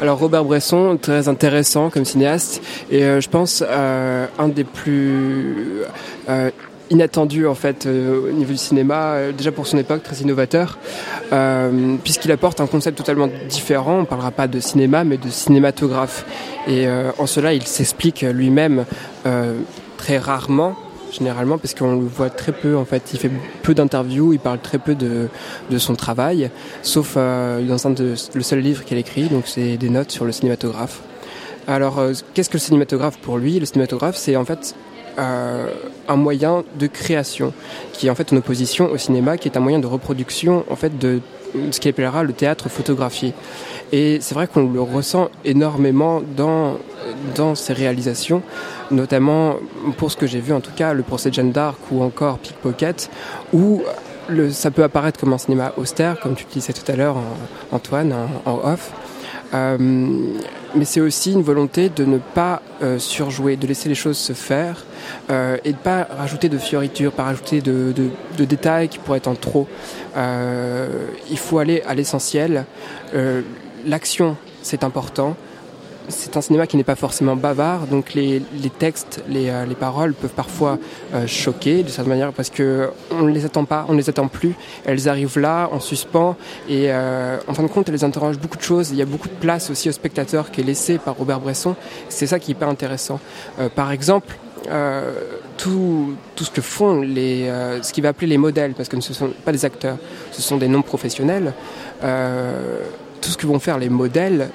Alors, 0.00 0.18
Robert 0.18 0.44
Bresson, 0.44 0.96
très 1.02 1.28
intéressant 1.28 1.90
comme 1.90 2.04
cinéaste, 2.04 2.62
et 2.92 3.02
euh, 3.02 3.20
je 3.20 3.28
pense 3.28 3.64
euh, 3.66 4.26
un 4.38 4.48
des 4.48 4.62
plus 4.62 5.82
euh, 6.28 6.50
inattendu 6.92 7.46
en 7.46 7.54
fait 7.54 7.86
euh, 7.86 8.28
au 8.28 8.32
niveau 8.32 8.52
du 8.52 8.58
cinéma, 8.58 9.14
euh, 9.14 9.32
déjà 9.32 9.50
pour 9.50 9.66
son 9.66 9.78
époque 9.78 10.02
très 10.02 10.16
innovateur, 10.16 10.78
euh, 11.32 11.96
puisqu'il 12.04 12.30
apporte 12.30 12.60
un 12.60 12.66
concept 12.66 12.98
totalement 12.98 13.28
différent. 13.48 14.00
On 14.00 14.04
parlera 14.04 14.30
pas 14.30 14.46
de 14.46 14.60
cinéma, 14.60 15.02
mais 15.02 15.16
de 15.16 15.30
cinématographe. 15.30 16.24
Et 16.68 16.86
en 17.18 17.26
cela, 17.26 17.54
il 17.54 17.64
s'explique 17.64 18.20
lui-même 18.20 18.84
très 19.96 20.18
rarement 20.18 20.76
généralement 21.10 21.58
parce 21.58 21.74
qu'on 21.74 21.96
le 21.96 22.06
voit 22.06 22.30
très 22.30 22.52
peu 22.52 22.76
en 22.76 22.84
fait 22.84 23.10
il 23.12 23.18
fait 23.18 23.30
peu 23.62 23.74
d'interviews 23.74 24.32
il 24.32 24.38
parle 24.38 24.60
très 24.60 24.78
peu 24.78 24.94
de, 24.94 25.28
de 25.70 25.78
son 25.78 25.94
travail 25.94 26.50
sauf 26.82 27.16
dans 27.16 27.94
le 27.98 28.42
seul 28.42 28.60
livre 28.60 28.84
qu'il 28.84 28.96
écrit 28.96 29.24
donc 29.24 29.42
c'est 29.46 29.76
des 29.76 29.90
notes 29.90 30.10
sur 30.10 30.24
le 30.24 30.32
cinématographe 30.32 31.02
alors 31.66 32.00
qu'est-ce 32.32 32.48
que 32.48 32.54
le 32.54 32.60
cinématographe 32.60 33.18
pour 33.18 33.36
lui? 33.36 33.58
Le 33.58 33.66
cinématographe 33.66 34.16
c'est 34.16 34.36
en 34.36 34.44
fait 34.44 34.74
euh, 35.18 35.66
un 36.08 36.16
moyen 36.16 36.64
de 36.78 36.86
création 36.86 37.52
qui 37.92 38.06
est 38.06 38.10
en 38.10 38.14
fait 38.14 38.32
en 38.32 38.36
opposition 38.36 38.90
au 38.90 38.96
cinéma 38.96 39.36
qui 39.36 39.48
est 39.48 39.56
un 39.56 39.60
moyen 39.60 39.78
de 39.78 39.86
reproduction 39.86 40.64
en 40.70 40.76
fait 40.76 40.98
de 40.98 41.20
ce 41.70 41.80
qu'il 41.80 41.90
appellera 41.90 42.22
le 42.22 42.32
théâtre 42.32 42.68
photographié. 42.68 43.34
Et 43.92 44.18
c'est 44.20 44.34
vrai 44.34 44.46
qu'on 44.46 44.70
le 44.70 44.80
ressent 44.80 45.28
énormément 45.44 46.22
dans 46.36 46.78
dans 47.34 47.54
ses 47.54 47.72
réalisations 47.72 48.42
notamment 48.90 49.56
pour 49.96 50.10
ce 50.10 50.16
que 50.16 50.26
j'ai 50.26 50.40
vu 50.40 50.52
en 50.52 50.60
tout 50.60 50.70
cas 50.74 50.94
le 50.94 51.02
procès 51.02 51.30
de 51.30 51.34
Jeanne 51.34 51.52
d'Arc 51.52 51.78
ou 51.90 52.02
encore 52.02 52.38
Pickpocket 52.38 53.10
où 53.52 53.82
le, 54.28 54.50
ça 54.50 54.70
peut 54.70 54.84
apparaître 54.84 55.18
comme 55.18 55.32
un 55.32 55.38
cinéma 55.38 55.72
austère 55.76 56.20
comme 56.20 56.34
tu 56.34 56.44
le 56.48 56.52
disais 56.52 56.72
tout 56.72 56.90
à 56.90 56.96
l'heure 56.96 57.16
Antoine 57.70 58.14
en, 58.46 58.60
off 58.64 58.92
mais 59.52 60.84
c'est 60.84 61.00
aussi 61.00 61.32
une 61.32 61.42
volonté 61.42 61.88
de 61.90 62.04
ne 62.04 62.18
pas 62.18 62.62
euh, 62.82 62.98
surjouer, 62.98 63.56
de 63.56 63.66
laisser 63.66 63.88
les 63.88 63.94
choses 63.94 64.16
se 64.16 64.32
faire 64.32 64.84
euh, 65.30 65.56
et 65.64 65.72
de 65.72 65.76
pas 65.76 66.04
rajouter 66.04 66.48
de 66.48 66.58
fioritures, 66.58 67.12
pas 67.12 67.24
rajouter 67.24 67.60
de, 67.60 67.92
de, 67.94 68.08
de 68.38 68.44
détails 68.44 68.88
qui 68.88 68.98
pourraient 68.98 69.18
être 69.18 69.28
en 69.28 69.34
trop. 69.34 69.68
Euh, 70.16 71.06
il 71.30 71.38
faut 71.38 71.58
aller 71.58 71.82
à 71.86 71.94
l'essentiel. 71.94 72.64
Euh, 73.14 73.42
L'action, 73.84 74.36
c'est 74.62 74.84
important 74.84 75.36
c'est 76.08 76.36
un 76.36 76.40
cinéma 76.40 76.66
qui 76.66 76.76
n'est 76.76 76.84
pas 76.84 76.96
forcément 76.96 77.36
bavard, 77.36 77.86
donc 77.86 78.14
les, 78.14 78.42
les 78.60 78.70
textes, 78.70 79.22
les, 79.28 79.48
euh, 79.48 79.64
les, 79.64 79.74
paroles 79.74 80.14
peuvent 80.14 80.30
parfois 80.30 80.78
euh, 81.14 81.26
choquer 81.26 81.82
de 81.82 81.88
certaine 81.88 82.10
manière 82.10 82.32
parce 82.32 82.50
que 82.50 82.90
on 83.10 83.22
ne 83.22 83.30
les 83.30 83.44
attend 83.44 83.64
pas, 83.64 83.86
on 83.88 83.92
ne 83.92 83.98
les 83.98 84.08
attend 84.08 84.28
plus. 84.28 84.54
Elles 84.84 85.08
arrivent 85.08 85.38
là, 85.38 85.68
en 85.72 85.80
suspens, 85.80 86.36
et 86.68 86.92
euh, 86.92 87.38
en 87.46 87.54
fin 87.54 87.62
de 87.62 87.68
compte, 87.68 87.88
elles 87.88 88.04
interrogent 88.04 88.38
beaucoup 88.38 88.58
de 88.58 88.62
choses. 88.62 88.90
Il 88.90 88.96
y 88.96 89.02
a 89.02 89.06
beaucoup 89.06 89.28
de 89.28 89.34
place 89.34 89.70
aussi 89.70 89.88
au 89.88 89.92
spectateur 89.92 90.50
qui 90.50 90.60
est 90.60 90.64
laissé 90.64 90.98
par 90.98 91.16
Robert 91.16 91.40
Bresson. 91.40 91.74
C'est 92.08 92.26
ça 92.26 92.38
qui 92.38 92.50
est 92.50 92.54
hyper 92.54 92.68
intéressant. 92.68 93.20
Par 93.74 93.92
exemple, 93.92 94.36
tout, 95.56 96.14
tout 96.34 96.44
ce 96.44 96.50
que 96.50 96.60
font 96.60 97.00
les, 97.00 97.50
ce 97.82 97.92
qu'il 97.92 98.02
va 98.02 98.10
appeler 98.10 98.28
les 98.28 98.38
modèles, 98.38 98.74
parce 98.74 98.88
que 98.88 99.00
ce 99.00 99.10
ne 99.10 99.14
sont 99.14 99.32
pas 99.44 99.52
des 99.52 99.64
acteurs, 99.64 99.96
ce 100.30 100.42
sont 100.42 100.56
des 100.56 100.68
non 100.68 100.82
professionnels. 100.82 101.52
Euh, 102.04 102.82
tout 103.22 103.30
ce 103.30 103.36
que 103.36 103.46
vont 103.46 103.60
faire 103.60 103.78
les 103.78 103.88
modèles, 103.88 104.50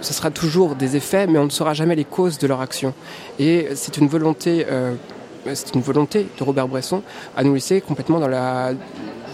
ce 0.00 0.12
sera 0.12 0.30
toujours 0.30 0.76
des 0.76 0.96
effets, 0.96 1.26
mais 1.26 1.38
on 1.38 1.46
ne 1.46 1.50
saura 1.50 1.74
jamais 1.74 1.96
les 1.96 2.04
causes 2.04 2.38
de 2.38 2.46
leur 2.46 2.60
action. 2.60 2.92
Et 3.38 3.68
c'est 3.74 3.96
une 3.96 4.06
volonté, 4.06 4.66
euh, 4.70 4.94
c'est 5.54 5.74
une 5.74 5.80
volonté 5.80 6.28
de 6.38 6.44
Robert 6.44 6.68
Bresson 6.68 7.02
à 7.36 7.42
nous 7.42 7.54
laisser 7.54 7.80
complètement 7.80 8.20
dans 8.20 8.28
la 8.28 8.72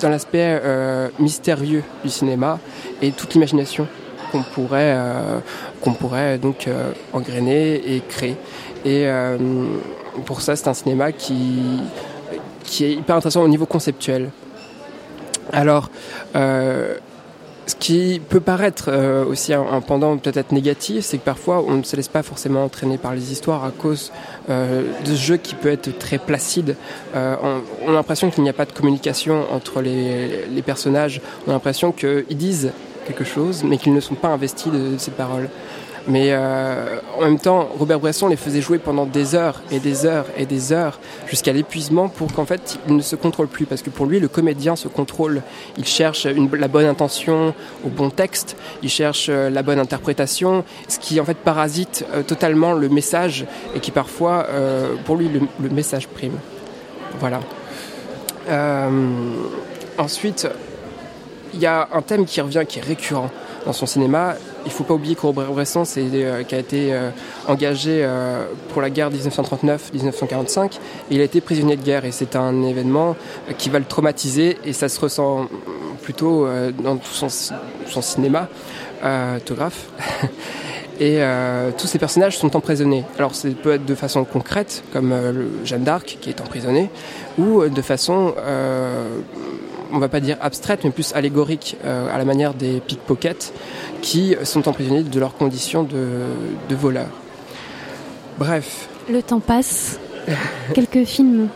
dans 0.01 0.09
l'aspect 0.09 0.61
euh, 0.64 1.09
mystérieux 1.18 1.85
du 2.03 2.11
cinéma 2.11 2.59
et 3.03 3.12
toute 3.12 3.35
l'imagination 3.35 3.87
qu'on 4.31 4.42
pourrait 4.42 4.94
euh, 4.96 5.38
qu'on 5.81 5.92
pourrait 5.92 6.38
donc 6.38 6.68
engrainer 7.12 7.94
et 7.94 8.01
créer. 8.01 8.37
Et 8.85 9.07
pour 10.25 10.40
ça, 10.40 10.57
c'est 10.57 10.68
un 10.68 10.75
cinéma 10.75 11.12
qui 11.12 11.81
est 12.81 12.92
hyper 12.92 13.16
intéressant 13.16 13.42
au 13.42 13.48
niveau 13.48 13.66
conceptuel. 13.66 14.31
Alors, 15.53 15.90
ce 17.66 17.77
qui 17.77 18.20
peut 18.29 18.40
paraître 18.40 18.87
euh, 18.88 19.25
aussi 19.25 19.55
un, 19.55 19.62
un 19.62 19.81
pendant 19.81 20.16
peut-être 20.16 20.53
négatif, 20.53 21.05
c'est 21.05 21.18
que 21.18 21.25
parfois 21.25 21.62
on 21.66 21.77
ne 21.77 21.83
se 21.83 21.94
laisse 21.96 22.09
pas 22.09 22.22
forcément 22.22 22.64
entraîner 22.64 22.98
par 22.98 23.14
les 23.14 23.31
histoires 23.31 23.64
à 23.64 23.70
cause 23.70 24.11
euh, 24.51 24.83
de 25.05 25.11
ce 25.11 25.20
jeu 25.20 25.37
qui 25.37 25.55
peut 25.55 25.70
être 25.70 25.96
très 25.98 26.18
placide. 26.18 26.77
Euh, 27.14 27.37
on, 27.42 27.61
on 27.87 27.90
a 27.90 27.94
l'impression 27.94 28.31
qu'il 28.31 28.42
n'y 28.42 28.51
a 28.51 28.53
pas 28.53 28.64
de 28.64 28.72
communication 28.72 29.46
entre 29.53 29.81
les, 29.81 30.46
les 30.46 30.62
personnages. 30.62 31.20
On 31.46 31.51
a 31.51 31.55
l'impression 31.55 31.92
qu'ils 31.92 32.37
disent 32.37 32.72
quelque 33.07 33.25
chose, 33.25 33.62
mais 33.64 33.79
qu'ils 33.79 33.94
ne 33.94 34.01
sont 34.01 34.14
pas 34.16 34.29
investis 34.29 34.72
de, 34.72 34.94
de 34.94 34.98
ces 34.98 35.11
paroles. 35.12 35.48
Mais 36.09 36.33
euh, 36.33 36.99
en 37.17 37.23
même 37.23 37.38
temps, 37.38 37.69
Robert 37.79 38.01
Bresson 38.01 38.27
les 38.27 38.37
faisait 38.37 38.61
jouer 38.61 38.79
pendant 38.79 39.07
des 39.07 39.35
heures 39.35 39.62
et 39.71 39.79
des 39.79 40.05
heures 40.05 40.27
et 40.37 40.47
des 40.47 40.73
heures 40.73 40.99
jusqu'à 41.29 41.53
l'épuisement 41.53 42.09
pour 42.09 42.33
qu'en 42.33 42.45
fait 42.45 42.79
il 42.88 42.97
ne 42.97 43.03
se 43.03 43.15
contrôle 43.15 43.47
plus. 43.47 43.67
Parce 43.67 43.83
que 43.83 43.91
pour 43.91 44.07
lui, 44.07 44.19
le 44.19 44.29
comédien 44.29 44.75
se 44.75 44.88
contrôle. 44.88 45.43
Il 45.79 45.85
cherche 45.85 46.27
la 46.27 46.69
bonne 46.69 46.87
intention 46.87 47.55
au 47.85 47.88
bon 47.88 48.11
texte, 48.11 48.57
il 48.83 48.88
cherche 48.88 49.27
euh, 49.29 49.49
la 49.49 49.62
bonne 49.62 49.79
interprétation, 49.79 50.65
ce 50.88 50.99
qui 50.99 51.21
en 51.21 51.25
fait 51.25 51.37
parasite 51.37 52.05
euh, 52.15 52.23
totalement 52.23 52.73
le 52.73 52.88
message 52.88 53.47
et 53.75 53.81
qui 53.81 53.91
parfois, 53.91 54.47
pour 55.05 55.17
lui, 55.17 55.29
le, 55.29 55.41
le 55.61 55.69
message 55.71 56.09
prime. 56.09 56.38
Voilà. 57.21 57.41
Ensuite, 59.99 60.49
il 61.55 61.61
y 61.61 61.67
a 61.67 61.88
un 61.93 62.03
thème 62.03 62.25
qui 62.25 62.41
revient, 62.41 62.65
qui 62.67 62.79
est 62.79 62.83
récurrent 62.83 63.31
dans 63.67 63.73
son 63.73 63.87
cinéma. 63.87 64.35
Il 64.64 64.68
ne 64.68 64.72
faut 64.72 64.85
pas 64.85 64.94
oublier 64.94 65.14
que 65.16 65.22
Robert 65.22 65.51
Bresson, 65.51 65.85
c'est 65.85 66.07
euh, 66.14 66.44
qui 66.44 66.55
a 66.55 66.59
été 66.59 66.92
euh, 66.92 67.11
engagé 67.48 68.03
euh, 68.05 68.44
pour 68.72 68.81
la 68.81 68.90
guerre 68.90 69.11
1939-1945. 69.11 70.79
Il 71.11 71.20
a 71.20 71.25
été 71.25 71.40
prisonnier 71.40 71.77
de 71.77 71.83
guerre 71.83 72.05
et 72.05 72.12
c'est 72.12 72.37
un 72.37 72.62
événement 72.62 73.16
qui 73.59 73.70
va 73.70 73.81
le 73.81 73.85
traumatiser 73.85 74.59
et 74.64 74.72
ça 74.72 74.88
se 74.88 75.01
ressent 75.01 75.48
plutôt 76.03 76.48
dans 76.83 76.96
tout 76.96 77.12
son, 77.12 77.29
son 77.29 78.03
cinéma, 78.03 78.48
autographe. 79.37 79.87
et 81.01 81.20
tous 81.79 81.87
ces 81.87 81.98
personnages 81.98 82.38
sont 82.38 82.57
emprisonnés. 82.57 83.05
Alors 83.18 83.35
ça 83.35 83.48
peut 83.62 83.72
être 83.72 83.85
de 83.85 83.94
façon 83.94 84.25
concrète, 84.25 84.83
comme 84.92 85.14
Jeanne 85.64 85.85
d'Arc 85.85 86.18
qui 86.20 86.31
est 86.31 86.40
emprisonnée, 86.40 86.90
ou 87.38 87.68
de 87.68 87.83
façon 87.83 88.35
on 89.92 89.98
va 89.98 90.09
pas 90.09 90.20
dire 90.20 90.37
abstraite, 90.40 90.81
mais 90.85 90.90
plus 90.90 91.12
allégorique, 91.14 91.76
euh, 91.85 92.12
à 92.12 92.18
la 92.18 92.24
manière 92.24 92.55
des 92.55 92.81
pickpockets 92.81 93.52
qui 94.00 94.37
sont 94.44 94.68
emprisonnés 94.68 95.02
de 95.02 95.20
leurs 95.20 95.35
conditions 95.35 95.83
de, 95.83 96.09
de 96.68 96.74
voleurs. 96.74 97.11
Bref. 98.38 98.88
Le 99.11 99.22
temps 99.22 99.40
passe. 99.40 99.98
quelques 100.74 101.05
films 101.05 101.48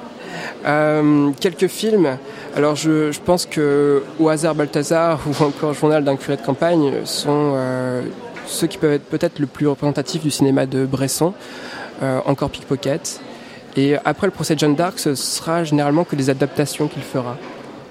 euh, 0.66 1.31
Quelques 1.40 1.68
films. 1.68 2.18
Alors 2.55 2.75
je, 2.75 3.12
je, 3.12 3.20
pense 3.20 3.46
que 3.46 4.03
Au 4.18 4.29
hasard 4.29 4.55
Balthazar 4.55 5.20
ou 5.27 5.44
encore 5.44 5.75
Journal 5.75 6.05
d'un 6.05 6.16
curé 6.16 6.37
de 6.37 6.42
campagne 6.42 7.05
sont 7.05 7.53
euh, 7.55 8.03
ceux 8.46 8.66
qui 8.66 8.79
peuvent 8.79 8.92
être 8.92 9.05
peut-être 9.05 9.38
le 9.38 9.46
plus 9.46 9.66
représentatif 9.66 10.22
du 10.22 10.31
cinéma 10.31 10.66
de 10.66 10.87
Bresson, 10.87 11.35
euh, 12.03 12.20
encore 12.27 12.51
Pickpocket. 12.51 13.20
Et 13.77 13.96
après 14.05 14.27
le 14.27 14.31
procès 14.31 14.55
de 14.55 14.61
Jeanne 14.61 14.75
d'Arc, 14.75 14.99
ce 14.99 15.14
sera 15.14 15.64
généralement 15.64 16.05
que 16.05 16.16
des 16.16 16.31
adaptations 16.31 16.88
qu'il 16.88 17.03
fera. 17.03 17.37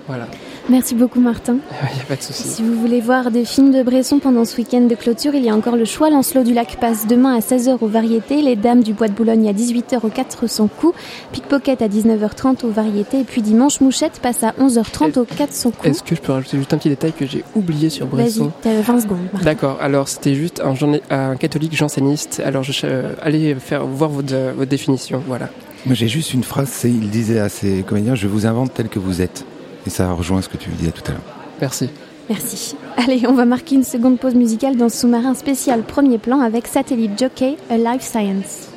Voilà. 0.08 0.28
Merci 0.70 0.96
beaucoup 0.96 1.20
Martin. 1.20 1.58
Il 1.92 1.96
n'y 1.96 2.02
a 2.02 2.06
pas 2.06 2.16
de 2.16 2.22
souci. 2.22 2.48
Si 2.48 2.64
vous 2.64 2.74
voulez 2.74 3.02
voir 3.02 3.32
des 3.32 3.46
films 3.46 3.72
de 3.72 3.84
Bresson 3.84 4.20
pendant 4.20 4.46
ce 4.46 4.58
week-end 4.58 4.82
de 4.82 4.96
clôture, 4.96 5.36
il 5.36 5.44
y 5.44 5.50
a 5.50 5.56
encore 5.56 5.76
le 5.76 5.86
choix. 5.86 6.10
Lancelot 6.10 6.44
du 6.44 6.54
Lac 6.54 6.78
passe 6.80 7.08
demain 7.08 7.36
à 7.36 7.40
16h 7.40 7.78
aux 7.82 7.88
variétés, 7.88 8.42
Les 8.42 8.56
Dames 8.56 8.84
du 8.84 8.94
Bois 8.94 9.08
de 9.08 9.14
Boulogne 9.14 9.48
à 9.48 9.54
18h 9.54 10.00
aux 10.04 10.10
400 10.10 10.68
coups, 10.68 10.98
Pickpocket 11.32 11.82
à 11.82 11.88
19h30 11.88 12.66
aux 12.66 12.70
variétés, 12.70 13.22
et 13.22 13.24
puis 13.24 13.42
dimanche 13.42 13.82
Mouchette 13.82 14.20
passe 14.22 14.44
à 14.44 14.52
11h30 14.60 15.20
aux 15.20 15.26
400 15.26 15.72
coups. 15.72 15.88
Est-ce 15.88 16.04
que 16.04 16.16
je 16.16 16.22
peux 16.22 16.32
rajouter 16.32 16.58
juste 16.58 16.74
un 16.74 16.78
petit 16.78 16.90
détail 16.90 17.14
que 17.14 17.26
j'ai 17.26 17.44
oublié 17.56 17.90
sur 17.90 18.08
Bresson? 18.08 18.52
Vas-y, 18.64 18.82
20 18.82 19.00
secondes. 19.02 19.18
D'accord, 19.44 19.78
alors 19.82 20.08
c'était 20.08 20.36
juste 20.36 20.62
un, 20.62 20.76
un, 21.10 21.36
catholique 21.36 21.76
janséniste. 21.76 22.42
Alors 22.46 22.64
je 22.64 22.74
euh, 22.86 23.14
allez 23.22 23.56
faire 23.56 23.86
voir 23.86 24.10
votre, 24.10 24.36
votre 24.56 24.70
définition, 24.70 25.22
voilà. 25.28 25.50
Moi 25.86 25.96
j'ai 25.96 26.08
juste 26.08 26.34
une 26.34 26.44
phrase, 26.44 26.82
il 26.84 27.10
disait 27.10 27.40
à 27.40 27.50
ses 27.50 27.84
comédiens, 27.84 28.16
je 28.16 28.28
vous 28.28 28.46
invente 28.46 28.74
tel 28.74 28.90
que 28.90 29.00
vous 29.00 29.22
êtes. 29.22 29.46
Et 29.86 29.90
ça 29.90 30.12
rejoint 30.12 30.42
ce 30.42 30.50
que 30.50 30.58
tu 30.58 30.70
disais 30.70 30.92
tout 30.92 31.04
à 31.08 31.12
l'heure. 31.12 31.22
Merci. 31.62 31.90
Merci. 32.30 32.76
Allez, 32.98 33.28
on 33.28 33.34
va 33.34 33.46
marquer 33.46 33.76
une 33.76 33.84
seconde 33.84 34.20
pause 34.20 34.36
musicale 34.36 34.78
dans 34.78 34.90
ce 34.90 34.98
sous-marin 34.98 35.36
spécial 35.36 35.84
premier 35.84 36.18
plan 36.18 36.40
avec 36.40 36.68
Satellite 36.68 37.18
Jockey, 37.20 37.56
A 37.70 37.78
Life 37.78 38.02
Science. 38.02 38.70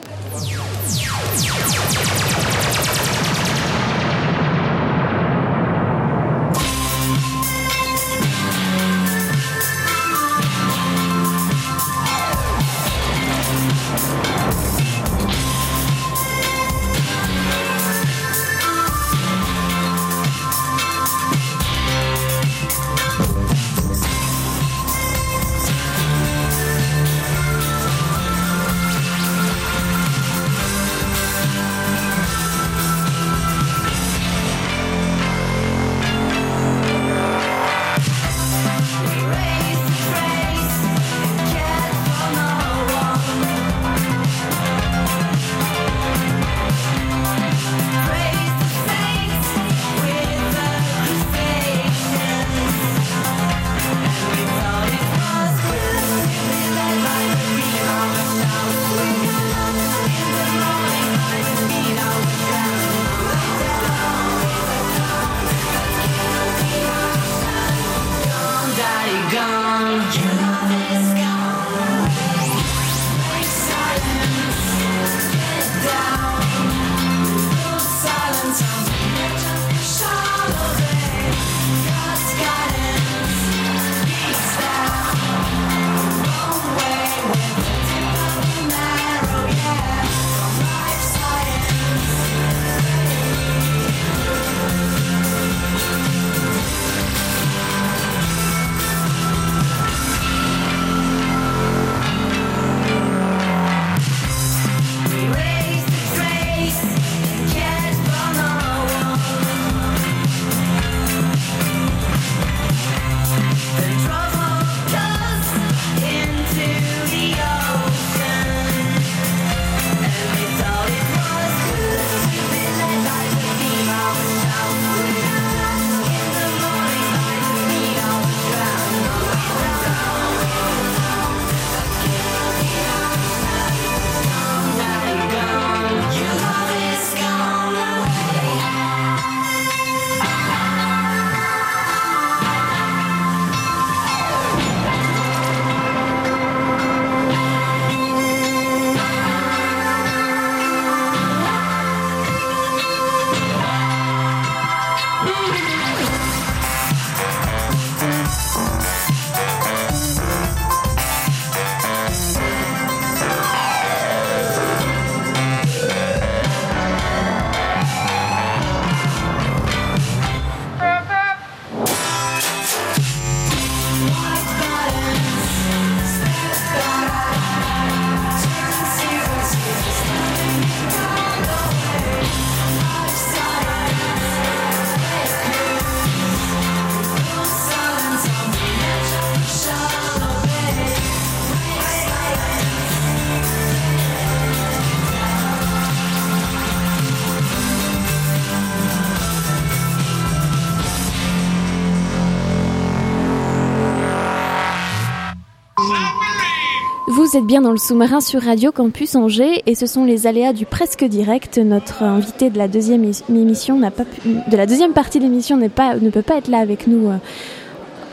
Vous 207.31 207.37
êtes 207.37 207.45
bien 207.45 207.61
dans 207.61 207.73
le 207.73 207.79
sous-marin 207.79 208.23
sur 208.23 208.41
Radio 208.41 208.73
Campus 208.73 209.15
Angers 209.15 209.63
et 209.67 209.75
ce 209.75 209.85
sont 209.85 210.07
les 210.07 210.27
aléas 210.27 210.55
du 210.55 210.65
presque 210.65 211.05
direct. 211.05 211.59
Notre 211.59 212.03
invité 212.03 212.49
de 212.49 212.57
la 212.57 212.69
deuxième 212.69 213.05
émission 213.29 213.79
n'a 213.79 213.91
pas 213.91 214.05
de 214.25 214.57
la 214.57 214.65
deuxième 214.65 214.95
partie 214.95 215.19
de 215.19 215.25
l'émission 215.25 215.59
n'est 215.59 215.69
pas, 215.69 215.97
ne 215.97 216.09
peut 216.09 216.23
pas 216.23 216.39
être 216.39 216.49
là 216.49 216.57
avec 216.57 216.87
nous 216.87 217.11
euh, 217.11 217.17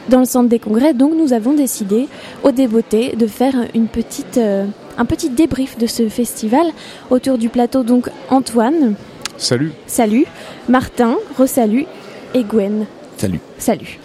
dans 0.09 0.19
le 0.19 0.25
centre 0.25 0.49
des 0.49 0.59
congrès. 0.59 0.93
Donc 0.93 1.13
nous 1.15 1.31
avons 1.31 1.53
décidé 1.53 2.09
au 2.43 2.51
débeauté 2.51 3.15
de 3.15 3.25
faire 3.25 3.55
une 3.73 3.87
petite, 3.87 4.37
euh, 4.37 4.65
un 4.97 5.05
petit 5.05 5.29
débrief 5.29 5.77
de 5.77 5.87
ce 5.87 6.09
festival 6.09 6.67
autour 7.09 7.37
du 7.37 7.47
plateau. 7.47 7.83
Donc 7.83 8.09
Antoine. 8.29 8.95
Salut. 9.37 9.71
Salut. 9.87 10.25
Martin, 10.67 11.15
resalut. 11.37 11.85
Et 12.33 12.43
Gwen. 12.43 12.85
Salut. 13.15 13.39
Salut. 13.59 13.97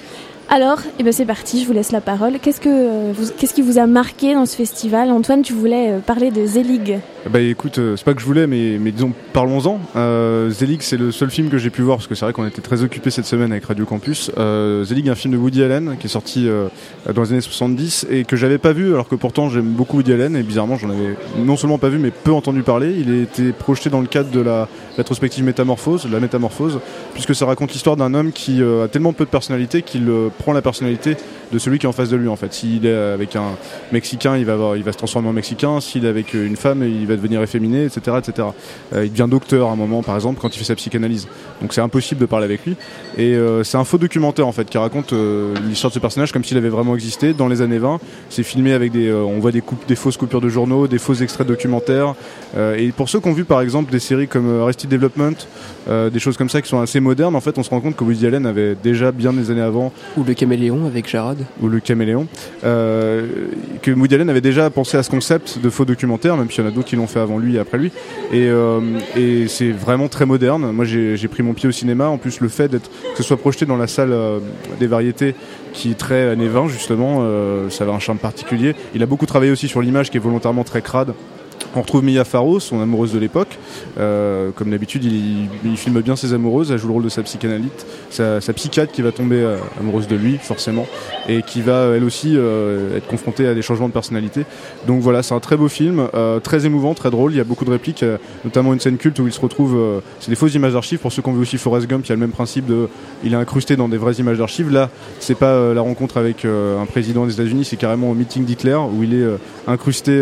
Alors, 0.52 0.80
eh 0.98 1.04
ben 1.04 1.12
c'est 1.12 1.26
parti, 1.26 1.62
je 1.62 1.66
vous 1.68 1.72
laisse 1.72 1.92
la 1.92 2.00
parole. 2.00 2.40
Qu'est-ce, 2.42 2.60
que, 2.60 2.68
euh, 2.68 3.46
qui 3.54 3.62
vous 3.62 3.78
a 3.78 3.86
marqué 3.86 4.34
dans 4.34 4.46
ce 4.46 4.56
festival? 4.56 5.12
Antoine, 5.12 5.42
tu 5.42 5.52
voulais 5.52 5.92
euh, 5.92 5.98
parler 6.00 6.32
de 6.32 6.44
Zelig. 6.44 6.98
Bah 7.30 7.38
écoute, 7.38 7.78
euh, 7.78 7.96
c'est 7.96 8.04
pas 8.04 8.14
que 8.14 8.20
je 8.20 8.26
voulais, 8.26 8.48
mais, 8.48 8.76
mais 8.80 8.90
disons, 8.90 9.12
parlons-en. 9.32 9.78
Zelig, 10.50 10.82
c'est 10.82 10.96
le 10.96 11.12
seul 11.12 11.30
film 11.30 11.50
que 11.50 11.58
j'ai 11.58 11.70
pu 11.70 11.82
voir, 11.82 11.98
parce 11.98 12.08
que 12.08 12.16
c'est 12.16 12.24
vrai 12.24 12.32
qu'on 12.32 12.48
était 12.48 12.62
très 12.62 12.82
occupés 12.82 13.10
cette 13.10 13.26
semaine 13.26 13.52
avec 13.52 13.64
Radio 13.66 13.84
Campus. 13.84 14.32
Zelig, 14.82 15.08
un 15.08 15.14
film 15.14 15.34
de 15.34 15.38
Woody 15.38 15.62
Allen, 15.62 15.96
qui 16.00 16.08
est 16.08 16.10
sorti 16.10 16.48
dans 17.14 17.22
les 17.22 17.30
années 17.30 17.40
70, 17.40 18.08
et 18.10 18.24
que 18.24 18.34
j'avais 18.34 18.58
pas 18.58 18.72
vu, 18.72 18.92
alors 18.92 19.06
que 19.06 19.14
pourtant 19.14 19.50
j'aime 19.50 19.70
beaucoup 19.70 19.98
Woody 19.98 20.14
Allen, 20.14 20.34
et 20.34 20.42
bizarrement 20.42 20.78
j'en 20.78 20.90
avais 20.90 21.14
non 21.38 21.56
seulement 21.56 21.78
pas 21.78 21.90
vu, 21.90 21.98
mais 21.98 22.10
peu 22.10 22.32
entendu 22.32 22.62
parler. 22.62 22.96
Il 22.98 23.12
a 23.12 23.22
été 23.22 23.52
projeté 23.52 23.88
dans 23.88 24.00
le 24.00 24.08
cadre 24.08 24.30
de 24.30 24.40
la 24.40 24.66
rétrospective 24.96 25.44
Métamorphose, 25.44 26.08
la 26.10 26.18
Métamorphose, 26.18 26.80
puisque 27.12 27.36
ça 27.36 27.46
raconte 27.46 27.72
l'histoire 27.72 27.96
d'un 27.96 28.14
homme 28.14 28.32
qui 28.32 28.62
a 28.62 28.88
tellement 28.88 29.12
peu 29.12 29.26
de 29.26 29.30
personnalité 29.30 29.82
qu'il 29.82 30.10
prend 30.40 30.52
la 30.52 30.62
personnalité 30.62 31.16
de 31.52 31.58
celui 31.58 31.78
qui 31.78 31.86
est 31.86 31.88
en 31.88 31.92
face 31.92 32.08
de 32.08 32.16
lui 32.16 32.28
en 32.28 32.36
fait. 32.36 32.52
S'il 32.52 32.86
est 32.86 32.94
avec 32.94 33.36
un 33.36 33.56
Mexicain, 33.92 34.36
il 34.36 34.44
va, 34.44 34.54
avoir, 34.54 34.76
il 34.76 34.82
va 34.82 34.92
se 34.92 34.98
transformer 34.98 35.28
en 35.28 35.32
Mexicain. 35.32 35.80
S'il 35.80 36.04
est 36.04 36.08
avec 36.08 36.34
une 36.34 36.56
femme, 36.56 36.82
il 36.82 37.06
va 37.06 37.16
devenir 37.16 37.42
efféminé, 37.42 37.84
etc. 37.84 38.18
etc. 38.18 38.48
Euh, 38.94 39.04
il 39.04 39.10
devient 39.10 39.26
docteur 39.28 39.68
à 39.68 39.72
un 39.72 39.76
moment, 39.76 40.02
par 40.02 40.14
exemple, 40.14 40.40
quand 40.40 40.54
il 40.54 40.58
fait 40.58 40.64
sa 40.64 40.74
psychanalyse. 40.74 41.28
Donc 41.60 41.72
c'est 41.72 41.80
impossible 41.80 42.20
de 42.20 42.26
parler 42.26 42.44
avec 42.44 42.64
lui. 42.66 42.76
Et 43.18 43.34
euh, 43.34 43.64
c'est 43.64 43.76
un 43.76 43.84
faux 43.84 43.98
documentaire 43.98 44.46
en 44.46 44.52
fait 44.52 44.68
qui 44.68 44.78
raconte 44.78 45.12
euh, 45.12 45.54
l'histoire 45.68 45.90
de 45.90 45.94
ce 45.94 45.98
personnage 45.98 46.32
comme 46.32 46.44
s'il 46.44 46.56
avait 46.56 46.68
vraiment 46.68 46.94
existé 46.94 47.32
dans 47.32 47.48
les 47.48 47.62
années 47.62 47.78
20. 47.78 48.00
C'est 48.28 48.42
filmé 48.42 48.72
avec 48.72 48.92
des, 48.92 49.12
on 49.12 49.38
voit 49.40 49.52
des, 49.52 49.60
coupes, 49.60 49.86
des 49.86 49.96
fausses 49.96 50.16
coupures 50.16 50.40
de 50.40 50.48
journaux, 50.48 50.86
des 50.86 50.98
faux 50.98 51.14
extraits 51.14 51.46
documentaires. 51.46 52.14
et 52.56 52.92
pour 52.92 53.08
ceux 53.08 53.20
qui 53.20 53.28
ont 53.28 53.32
vu 53.32 53.44
par 53.44 53.60
exemple 53.60 53.90
des 53.90 53.98
séries 53.98 54.28
comme 54.28 54.60
Arrested 54.62 54.90
Development, 54.90 55.36
des 55.88 56.18
choses 56.18 56.36
comme 56.36 56.48
ça 56.48 56.62
qui 56.62 56.68
sont 56.68 56.80
assez 56.80 57.00
modernes, 57.00 57.36
en 57.36 57.40
fait, 57.40 57.58
on 57.58 57.62
se 57.62 57.70
rend 57.70 57.80
compte 57.80 57.96
que 57.96 58.04
Woody 58.04 58.26
Allen 58.26 58.46
avait 58.46 58.74
déjà 58.74 59.12
bien 59.12 59.32
des 59.32 59.50
années 59.50 59.60
avant. 59.60 59.92
Ou 60.16 60.24
le 60.24 60.34
caméléon 60.34 60.86
avec 60.86 61.08
Jarod 61.08 61.39
ou 61.60 61.68
le 61.68 61.80
caméléon, 61.80 62.26
euh, 62.64 63.26
que 63.82 63.90
Woody 63.90 64.14
Allen 64.14 64.30
avait 64.30 64.40
déjà 64.40 64.70
pensé 64.70 64.96
à 64.96 65.02
ce 65.02 65.10
concept 65.10 65.58
de 65.62 65.70
faux 65.70 65.84
documentaire, 65.84 66.36
même 66.36 66.50
s'il 66.50 66.64
y 66.64 66.66
en 66.66 66.70
a 66.70 66.72
d'autres 66.72 66.88
qui 66.88 66.96
l'ont 66.96 67.06
fait 67.06 67.20
avant 67.20 67.38
lui 67.38 67.56
et 67.56 67.58
après 67.58 67.78
lui. 67.78 67.92
Et, 68.32 68.48
euh, 68.48 68.80
c'est 69.48 69.70
vraiment 69.70 70.08
très 70.08 70.26
moderne. 70.26 70.72
Moi, 70.72 70.84
j'ai 70.84 71.28
pris 71.28 71.42
mon 71.42 71.54
pied 71.54 71.68
au 71.68 71.72
cinéma. 71.72 72.08
En 72.08 72.18
plus, 72.18 72.40
le 72.40 72.48
fait 72.48 72.70
que 72.70 73.16
ce 73.16 73.22
soit 73.22 73.36
projeté 73.36 73.66
dans 73.66 73.76
la 73.76 73.86
salle 73.86 74.12
euh, 74.12 74.38
des 74.78 74.86
variétés, 74.86 75.34
qui 75.72 75.92
est 75.92 75.98
très 75.98 76.28
années 76.28 76.48
20 76.48 76.68
justement, 76.68 77.24
ça 77.70 77.84
avait 77.84 77.92
un 77.92 77.98
charme 78.00 78.18
particulier. 78.18 78.74
Il 78.94 79.02
a 79.02 79.06
beaucoup 79.06 79.26
travaillé 79.26 79.52
aussi 79.52 79.68
sur 79.68 79.80
l'image 79.80 80.10
qui 80.10 80.16
est 80.16 80.20
volontairement 80.20 80.64
très 80.64 80.82
crade. 80.82 81.14
On 81.76 81.82
retrouve 81.82 82.02
Mia 82.02 82.24
Farrow, 82.24 82.58
son 82.58 82.80
amoureuse 82.80 83.12
de 83.12 83.18
l'époque. 83.20 83.56
Euh, 83.98 84.50
comme 84.56 84.70
d'habitude, 84.70 85.04
il, 85.04 85.76
filme 85.76 86.00
bien 86.00 86.16
ses 86.16 86.34
amoureuses. 86.34 86.72
Elle 86.72 86.78
joue 86.78 86.88
le 86.88 86.94
rôle 86.94 87.04
de 87.04 87.08
sa 87.08 87.22
psychanalyste, 87.22 87.86
sa, 88.10 88.40
psychiatre 88.52 88.92
qui 88.92 89.02
va 89.02 89.12
tomber 89.12 89.36
euh, 89.36 89.56
amoureuse 89.78 90.08
de 90.08 90.16
lui, 90.16 90.36
forcément, 90.38 90.86
et 91.28 91.42
qui 91.42 91.62
va 91.62 91.94
elle 91.94 92.02
aussi 92.02 92.32
euh, 92.34 92.96
être 92.96 93.06
confrontée 93.06 93.46
à 93.46 93.54
des 93.54 93.62
changements 93.62 93.86
de 93.86 93.92
personnalité. 93.92 94.46
Donc 94.88 95.00
voilà, 95.00 95.22
c'est 95.22 95.34
un 95.34 95.40
très 95.40 95.56
beau 95.56 95.68
film, 95.68 96.08
très 96.42 96.66
émouvant, 96.66 96.94
très 96.94 97.10
drôle. 97.10 97.32
Il 97.32 97.36
y 97.36 97.40
a 97.40 97.44
beaucoup 97.44 97.64
de 97.64 97.70
répliques, 97.70 98.04
notamment 98.44 98.72
une 98.72 98.80
scène 98.80 98.96
culte 98.96 99.18
où 99.20 99.26
il 99.28 99.32
se 99.32 99.40
retrouve. 99.40 100.02
c'est 100.18 100.30
des 100.30 100.36
fausses 100.36 100.54
images 100.54 100.72
d'archives. 100.72 100.98
Pour 100.98 101.12
ceux 101.12 101.22
qui 101.22 101.28
ont 101.28 101.32
vu 101.32 101.40
aussi 101.40 101.56
Forrest 101.56 101.86
Gump, 101.86 102.06
y 102.06 102.12
a 102.12 102.14
le 102.16 102.20
même 102.20 102.30
principe 102.30 102.66
de. 102.66 102.88
Il 103.22 103.32
est 103.32 103.36
incrusté 103.36 103.76
dans 103.76 103.88
des 103.88 103.96
vraies 103.96 104.14
images 104.14 104.38
d'archives. 104.38 104.70
Là, 104.72 104.90
c'est 105.20 105.36
pas 105.36 105.72
la 105.72 105.80
rencontre 105.80 106.16
avec 106.16 106.44
un 106.44 106.86
président 106.86 107.26
des 107.26 107.34
États-Unis, 107.34 107.64
c'est 107.64 107.76
carrément 107.76 108.10
au 108.10 108.14
meeting 108.14 108.44
d'Hitler 108.44 108.78
où 108.92 109.02
il 109.04 109.14
est 109.14 109.26
incrusté 109.68 110.20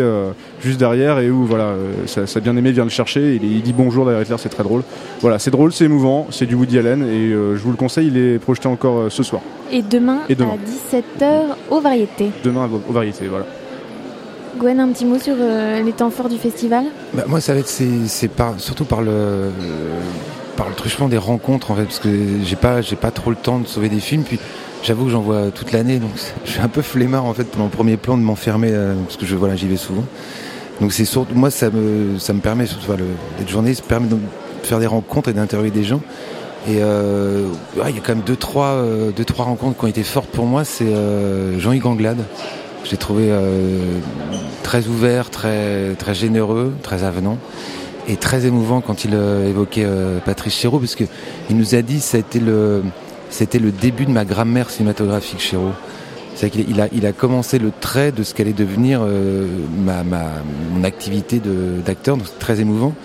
juste 0.61 0.79
derrière 0.79 1.19
et 1.19 1.31
où 1.31 1.38
voilà, 1.45 1.73
ça, 2.05 2.27
ça 2.27 2.39
bien 2.39 2.55
aimé 2.55 2.71
vient 2.71 2.83
le 2.83 2.89
chercher. 2.89 3.35
Il, 3.35 3.43
il 3.43 3.61
dit 3.61 3.73
bonjour 3.73 4.05
derrière 4.05 4.21
Hitler, 4.21 4.35
c'est 4.37 4.49
très 4.49 4.63
drôle. 4.63 4.83
Voilà, 5.21 5.39
c'est 5.39 5.51
drôle, 5.51 5.71
c'est 5.73 5.85
émouvant, 5.85 6.27
c'est 6.31 6.45
du 6.45 6.55
Woody 6.55 6.79
Allen 6.79 7.03
et 7.03 7.31
euh, 7.31 7.55
je 7.55 7.61
vous 7.61 7.71
le 7.71 7.77
conseille, 7.77 8.07
il 8.07 8.17
est 8.17 8.39
projeté 8.39 8.67
encore 8.67 8.99
euh, 8.99 9.09
ce 9.09 9.23
soir. 9.23 9.41
Et 9.71 9.81
demain, 9.81 10.19
à 10.29 10.33
17h 10.33 11.43
aux 11.69 11.81
variétés. 11.81 12.31
Demain 12.43 12.69
aux 12.87 12.93
variétés, 12.93 13.27
voilà. 13.27 13.45
Gwen, 14.57 14.79
un 14.79 14.89
petit 14.89 15.05
mot 15.05 15.19
sur 15.19 15.35
euh, 15.39 15.81
les 15.81 15.91
temps 15.91 16.09
forts 16.09 16.29
du 16.29 16.37
festival? 16.37 16.85
Bah, 17.13 17.23
Moi, 17.27 17.39
ça 17.39 17.53
va 17.53 17.59
être 17.59 17.67
c'est 17.67 18.29
surtout 18.57 18.85
par 18.85 19.01
le 19.01 19.49
par 20.57 20.67
le 20.67 20.75
truchement 20.75 21.07
des 21.07 21.17
rencontres 21.17 21.71
en 21.71 21.75
fait, 21.75 21.83
parce 21.83 21.99
que 21.99 22.09
j'ai 22.43 22.57
pas 22.57 22.81
j'ai 22.81 22.97
pas 22.97 23.11
trop 23.11 23.29
le 23.29 23.37
temps 23.37 23.59
de 23.59 23.67
sauver 23.67 23.89
des 23.89 24.01
films. 24.01 24.23
Puis 24.23 24.39
j'avoue 24.83 25.05
que 25.05 25.11
j'en 25.11 25.21
vois 25.21 25.51
toute 25.51 25.71
l'année, 25.71 25.99
donc 25.99 26.11
je 26.45 26.51
suis 26.51 26.61
un 26.61 26.67
peu 26.67 26.81
flemmard 26.81 27.25
en 27.25 27.33
fait 27.33 27.45
pour 27.45 27.61
mon 27.61 27.69
premier 27.69 27.95
plan 27.95 28.17
de 28.17 28.23
m'enfermer 28.23 28.73
parce 29.05 29.17
que 29.17 29.25
je 29.25 29.35
voilà 29.35 29.55
j'y 29.55 29.67
vais 29.67 29.77
souvent. 29.77 30.03
Donc 30.81 30.93
c'est 30.93 31.05
surtout 31.05 31.35
moi 31.35 31.51
ça 31.51 31.69
me 31.69 32.17
ça 32.19 32.33
me 32.33 32.39
permet 32.39 32.65
surtout 32.65 32.91
le, 32.91 33.05
d'être 33.37 33.49
journaliste 33.49 33.83
permet 33.83 34.07
de 34.07 34.17
faire 34.63 34.79
des 34.79 34.87
rencontres 34.87 35.29
et 35.29 35.33
d'interviewer 35.33 35.71
des 35.71 35.83
gens. 35.83 36.01
Et 36.67 36.77
euh, 36.81 37.47
il 37.75 37.95
y 37.95 37.97
a 37.97 38.01
quand 38.01 38.15
même 38.15 38.23
deux 38.25 38.35
trois 38.35 38.73
euh, 38.73 39.11
deux 39.11 39.25
trois 39.25 39.45
rencontres 39.45 39.77
qui 39.77 39.85
ont 39.85 39.89
été 39.89 40.03
fortes 40.03 40.29
pour 40.29 40.45
moi. 40.45 40.63
C'est 40.63 40.85
euh, 40.85 41.59
Jean-Yves 41.59 41.87
Anglade. 41.87 42.23
J'ai 42.85 42.97
trouvé 42.97 43.27
euh, 43.29 43.99
très 44.63 44.87
ouvert, 44.87 45.29
très 45.29 45.95
très 45.95 46.13
généreux, 46.13 46.73
très 46.81 47.03
avenant 47.03 47.37
et 48.07 48.15
très 48.15 48.45
émouvant 48.45 48.81
quand 48.81 49.03
il 49.05 49.13
évoquait 49.13 49.85
Patrice 50.25 50.55
Chéreau 50.55 50.79
parce 50.79 50.95
que 50.95 51.03
il 51.49 51.57
nous 51.57 51.75
a 51.75 51.81
dit 51.81 52.03
été 52.13 52.39
le 52.39 52.83
c'était 53.29 53.59
le 53.59 53.71
début 53.71 54.05
de 54.05 54.11
ma 54.11 54.25
grammaire 54.25 54.69
cinématographique 54.69 55.41
Chéreau. 55.41 55.71
C'est 56.39 56.49
qu'il 56.49 56.69
il 56.69 56.79
a, 56.79 56.87
il 56.93 57.05
a 57.05 57.11
commencé 57.11 57.59
le 57.59 57.69
trait 57.69 58.13
de 58.13 58.23
ce 58.23 58.33
qu'allait 58.33 58.53
devenir 58.53 59.01
euh, 59.03 59.45
ma, 59.83 60.05
ma, 60.05 60.23
mon 60.71 60.85
activité 60.85 61.41
d'acteur, 61.85 62.15
donc 62.15 62.27
c'est 62.27 62.39
très 62.39 62.61
émouvant. 62.61 62.95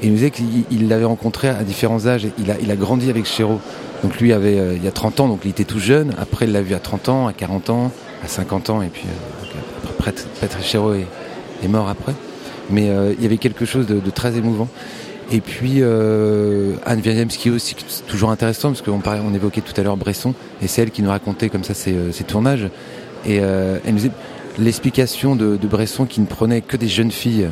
Et 0.00 0.06
il 0.06 0.12
nous 0.12 0.16
disait 0.16 0.30
qu'il 0.30 0.88
l'avait 0.88 1.04
rencontré 1.04 1.50
à 1.50 1.64
différents 1.64 2.06
âges. 2.06 2.26
Il 2.38 2.50
a, 2.50 2.54
il 2.62 2.70
a 2.70 2.76
grandi 2.76 3.10
avec 3.10 3.26
Chéreau. 3.26 3.60
Donc 4.02 4.18
lui 4.18 4.32
avait 4.32 4.58
euh, 4.58 4.74
il 4.74 4.82
y 4.82 4.88
a 4.88 4.90
30 4.90 5.20
ans, 5.20 5.28
donc 5.28 5.40
il 5.44 5.50
était 5.50 5.64
tout 5.64 5.80
jeune. 5.80 6.14
Après, 6.18 6.46
il 6.46 6.52
l'a 6.52 6.62
vu 6.62 6.74
à 6.74 6.78
30 6.78 7.10
ans, 7.10 7.26
à 7.26 7.34
40 7.34 7.68
ans, 7.68 7.92
à 8.24 8.26
50 8.26 8.70
ans, 8.70 8.80
et 8.80 8.88
puis 8.88 9.04
euh, 9.04 9.90
après, 9.90 10.14
Patrick 10.40 10.64
Chéreau 10.64 10.94
est, 10.94 11.04
est, 11.62 11.68
mort 11.68 11.90
après. 11.90 12.14
Mais 12.70 12.90
il 13.18 13.22
y 13.22 13.26
avait 13.26 13.36
quelque 13.36 13.66
chose 13.66 13.86
de, 13.86 14.00
de 14.00 14.10
très 14.10 14.38
émouvant. 14.38 14.68
Et 15.30 15.40
puis 15.40 15.76
euh, 15.78 16.74
Anne 16.86 17.00
Wieniawski 17.00 17.50
aussi, 17.50 17.76
toujours 18.06 18.30
intéressant 18.30 18.72
parce 18.72 18.80
qu'on 18.80 19.02
on 19.04 19.34
évoquait 19.34 19.60
tout 19.60 19.78
à 19.78 19.84
l'heure 19.84 19.96
Bresson, 19.96 20.34
et 20.62 20.68
c'est 20.68 20.82
elle 20.82 20.90
qui 20.90 21.02
nous 21.02 21.10
racontait 21.10 21.50
comme 21.50 21.64
ça 21.64 21.74
ses, 21.74 21.94
euh, 21.94 22.12
tournages. 22.26 22.68
Et 23.26 23.40
euh, 23.40 23.78
elle 23.84 23.92
nous 23.92 23.98
disait 23.98 24.10
l'explication 24.58 25.36
de, 25.36 25.56
Bresson 25.56 26.06
qui 26.06 26.20
ne 26.20 26.26
prenait 26.26 26.62
que 26.62 26.76
des 26.76 26.88
jeunes 26.88 27.10
filles 27.10 27.48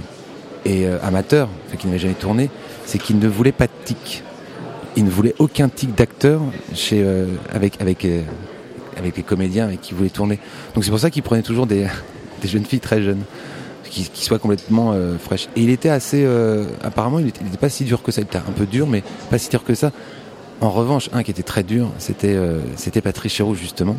et 0.64 0.86
euh, 0.86 0.98
amateurs, 1.02 1.48
enfin, 1.66 1.76
qui 1.76 1.86
n'avaient 1.86 1.98
jamais 1.98 2.14
tourné, 2.14 2.48
c'est 2.86 2.98
qu'il 2.98 3.18
ne 3.18 3.28
voulait 3.28 3.52
pas 3.52 3.66
de 3.66 3.72
tic. 3.84 4.22
Il 4.96 5.04
ne 5.04 5.10
voulait 5.10 5.34
aucun 5.38 5.68
tic 5.68 5.94
d'acteur 5.94 6.40
chez 6.72 7.04
avec 7.52 7.82
avec 7.82 8.06
avec 8.96 9.18
les 9.18 9.22
comédiens 9.22 9.66
avec 9.66 9.82
qui 9.82 9.92
voulait 9.92 10.08
tourner. 10.08 10.38
Donc 10.74 10.84
c'est 10.84 10.90
pour 10.90 10.98
ça 10.98 11.10
qu'il 11.10 11.22
prenait 11.22 11.42
toujours 11.42 11.66
des, 11.66 11.86
des 12.40 12.48
jeunes 12.48 12.64
filles 12.64 12.80
très 12.80 13.02
jeunes 13.02 13.24
qui, 13.88 14.24
soit 14.24 14.38
complètement 14.38 14.92
euh, 14.92 15.18
fraîche. 15.18 15.48
Et 15.56 15.62
il 15.62 15.70
était 15.70 15.88
assez, 15.88 16.22
euh, 16.24 16.66
apparemment, 16.82 17.18
il 17.18 17.26
n'était 17.26 17.42
pas 17.60 17.68
si 17.68 17.84
dur 17.84 18.02
que 18.02 18.12
ça. 18.12 18.20
Il 18.20 18.24
était 18.24 18.38
un 18.38 18.52
peu 18.54 18.66
dur, 18.66 18.86
mais 18.86 19.02
pas 19.30 19.38
si 19.38 19.48
dur 19.48 19.64
que 19.64 19.74
ça. 19.74 19.92
En 20.60 20.70
revanche, 20.70 21.10
un 21.12 21.22
qui 21.22 21.30
était 21.30 21.42
très 21.42 21.62
dur, 21.62 21.90
c'était 21.98 22.34
euh, 22.34 22.60
c'était 22.76 23.00
Patrice 23.00 23.32
Chéreau 23.32 23.54
justement. 23.54 23.96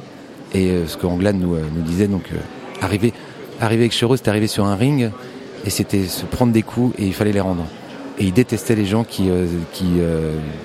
Et 0.54 0.72
ce 0.88 0.96
que 0.96 1.06
Anglade 1.06 1.36
nous, 1.36 1.58
nous 1.58 1.82
disait, 1.82 2.08
donc 2.08 2.30
arriver, 2.82 3.12
arriver 3.60 3.82
avec 3.84 3.92
Chéreau, 3.92 4.16
c'était 4.16 4.30
arriver 4.30 4.48
sur 4.48 4.66
un 4.66 4.78
ring 4.78 5.12
et 5.66 5.70
c'était 5.70 6.06
se 6.06 6.26
prendre 6.26 6.54
des 6.54 6.64
coups 6.64 6.98
et 6.98 7.06
il 7.06 7.14
fallait 7.14 7.34
les 7.34 7.42
rendre. 7.42 7.66
Et 8.18 8.24
il 8.24 8.34
détestait 8.34 8.74
les 8.74 8.86
gens 8.86 9.04
qui 9.04 9.30
qui, 9.74 9.86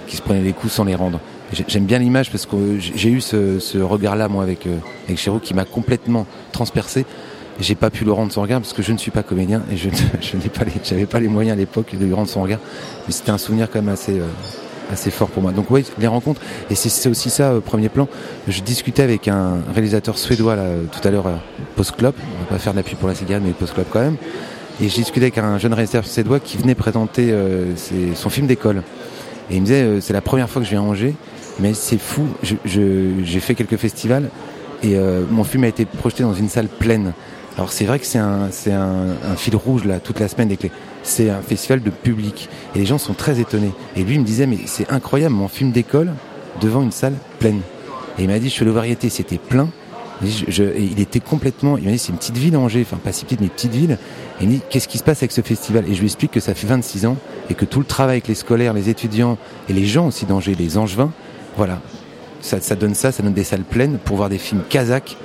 qui 0.07 0.17
se 0.17 0.23
prenaient 0.23 0.45
des 0.45 0.53
coups 0.53 0.73
sans 0.73 0.85
les 0.85 0.95
rendre. 0.95 1.19
J'aime 1.67 1.85
bien 1.85 1.99
l'image 1.99 2.31
parce 2.31 2.47
que 2.47 2.79
j'ai 2.79 3.11
eu 3.11 3.21
ce, 3.21 3.59
ce 3.59 3.79
regard-là 3.79 4.29
moi 4.29 4.45
avec 4.45 4.69
avec 5.07 5.19
Chéreau 5.19 5.41
qui 5.41 5.53
m'a 5.53 5.65
complètement 5.65 6.27
transpercé 6.53 7.05
j'ai 7.61 7.75
pas 7.75 7.91
pu 7.91 8.05
le 8.05 8.13
rendre 8.13 8.33
son 8.33 8.43
regard 8.43 8.61
parce 8.61 8.73
que 8.73 8.83
je 8.83 8.93
ne 8.93 8.99
suis 8.99 9.11
pas 9.11 9.23
comédien 9.23 9.63
et 9.71 9.77
je, 9.77 9.89
je 10.21 10.37
n'ai 10.37 10.49
pas 10.49 10.65
les, 10.65 10.73
j'avais 10.85 11.07
pas 11.07 11.21
les 11.21 11.29
moyens 11.29 11.57
à 11.57 11.57
l'époque 11.57 11.95
de 11.95 12.05
lui 12.05 12.13
rendre 12.13 12.29
son 12.29 12.43
regard. 12.43 12.61
Mais 13.07 13.13
c'était 13.13 13.31
un 13.31 13.39
souvenir 13.39 13.69
quand 13.71 13.81
même 13.81 13.93
assez, 13.93 14.19
euh, 14.19 14.27
assez 14.93 15.11
fort 15.11 15.29
pour 15.29 15.43
moi. 15.43 15.53
Donc 15.53 15.71
oui, 15.71 15.85
les 15.99 16.07
rencontres. 16.07 16.41
Et 16.71 16.75
c'est, 16.75 17.09
aussi 17.09 17.31
ça, 17.31 17.55
au 17.55 17.61
premier 17.61 17.89
plan. 17.89 18.09
Je 18.49 18.61
discutais 18.63 19.03
avec 19.03 19.29
un 19.29 19.59
réalisateur 19.75 20.19
suédois 20.19 20.57
là, 20.57 20.65
tout 20.91 21.07
à 21.07 21.11
l'heure, 21.11 21.27
euh, 21.27 21.37
Post 21.77 21.97
Club. 21.97 22.15
On 22.19 22.45
va 22.45 22.51
pas 22.51 22.59
faire 22.59 22.75
d'appui 22.75 22.97
pour 22.97 23.09
la 23.09 23.15
cigare, 23.15 23.41
mais 23.45 23.53
Post 23.53 23.75
Club 23.75 23.87
quand 23.91 24.01
même. 24.01 24.17
Et 24.81 24.89
j'ai 24.89 25.03
discuté 25.03 25.27
avec 25.27 25.39
un 25.39 25.59
jeune 25.59 25.75
réalisateur 25.75 26.07
suédois 26.07 26.41
qui 26.41 26.57
venait 26.57 26.75
présenter 26.75 27.29
euh, 27.31 27.75
son 28.15 28.31
film 28.31 28.47
d'école. 28.47 28.83
Et 29.51 29.57
il 29.57 29.61
me 29.61 29.67
disait, 29.67 30.01
c'est 30.01 30.15
la 30.15 30.23
première 30.23 30.49
fois 30.49 30.63
que 30.63 30.67
je 30.67 30.71
viens 30.71 30.81
à 30.81 30.85
Angers, 30.85 31.15
mais 31.61 31.75
c'est 31.75 31.99
fou. 31.99 32.27
J'ai 32.65 33.41
fait 33.41 33.55
quelques 33.55 33.77
festivals 33.77 34.31
et 34.83 34.97
mon 35.31 35.45
film 35.45 35.65
a 35.65 35.69
été 35.69 35.85
projeté 35.85 36.23
dans 36.23 36.33
une 36.33 36.49
salle 36.49 36.69
pleine 36.69 37.13
Alors 37.57 37.73
c'est 37.73 37.85
vrai 37.85 37.99
que 37.99 38.07
c'est 38.07 38.19
un, 38.19 38.49
c'est 38.51 38.73
un, 38.73 39.09
un, 39.25 39.37
fil 39.37 39.55
rouge 39.57 39.85
là 39.85 40.01
toute 40.01 40.21
la 40.21 40.29
semaine 40.29 40.49
des 40.49 40.57
clés. 40.57 40.73
C'est 41.03 41.31
un 41.31 41.43
festival 41.43 41.83
de 41.83 41.91
public 41.91 42.49
et 42.75 42.79
les 42.79 42.87
gens 42.87 42.99
sont 42.99 43.15
très 43.15 43.41
étonnés. 43.41 43.73
Et 43.97 44.05
lui 44.05 44.15
il 44.15 44.21
me 44.21 44.25
disait 44.25 44.47
mais 44.47 44.59
c'est 44.67 44.91
incroyable 44.91 45.35
mon 45.35 45.49
film 45.49 45.71
d'école 45.71 46.13
devant 46.61 46.83
une 46.83 46.93
salle 46.93 47.15
pleine. 47.39 47.61
Et 48.19 48.23
il 48.23 48.29
m'a 48.29 48.39
dit 48.39 48.49
je 48.49 48.55
suis 48.55 48.65
le 48.65 48.71
variété 48.71 49.11
c'était 49.11 49.39
plein. 49.39 49.69
Je, 50.25 50.63
et 50.63 50.85
il 50.85 51.01
était 51.01 51.19
complètement, 51.19 51.77
il 51.77 51.85
m'a 51.85 51.91
dit 51.91 51.99
c'est 51.99 52.13
une 52.13 52.19
petite 52.19 52.39
ville 52.39 52.57
Angers, 52.57 52.83
enfin 52.83 52.97
pas 52.97 53.13
si 53.13 53.25
petite 53.25 53.41
mais 53.41 53.49
petite 53.49 53.73
ville. 53.73 53.99
Et 54.41 54.45
il 54.45 54.49
me 54.49 54.55
dit 54.55 54.63
qu'est-ce 54.71 54.89
qui 54.89 54.99
se 54.99 55.05
passe 55.05 55.19
avec 55.19 55.33
ce 55.33 55.41
festival? 55.41 55.85
Et 55.89 55.95
je 55.95 56.01
lui 56.01 56.07
explique 56.07 56.31
que 56.31 56.41
ça 56.41 56.55
fait 56.55 56.67
26 56.67 57.07
ans 57.07 57.17
et 57.51 57.55
que 57.55 57.65
tout 57.65 57.81
le 57.81 57.85
travail 57.85 58.15
avec 58.15 58.29
les 58.29 58.35
scolaires, 58.35 58.73
les 58.73 58.89
étudiants 58.89 59.37
et 59.69 59.73
les 59.73 59.85
gens 59.85 60.07
aussi 60.07 60.25
d'Angers, 60.25 60.55
les 60.55 60.79
angevins, 60.79 61.11
voilà, 61.57 61.81
ça, 62.41 62.61
ça 62.61 62.77
donne 62.77 62.95
ça, 62.95 63.13
ça 63.13 63.23
donne 63.23 63.35
des 63.35 63.45
salles 63.45 63.65
pleines 63.65 63.99
pour 63.99 64.17
voir 64.17 64.29
des 64.29 64.39
films 64.39 64.63
kazakhs 64.69 65.17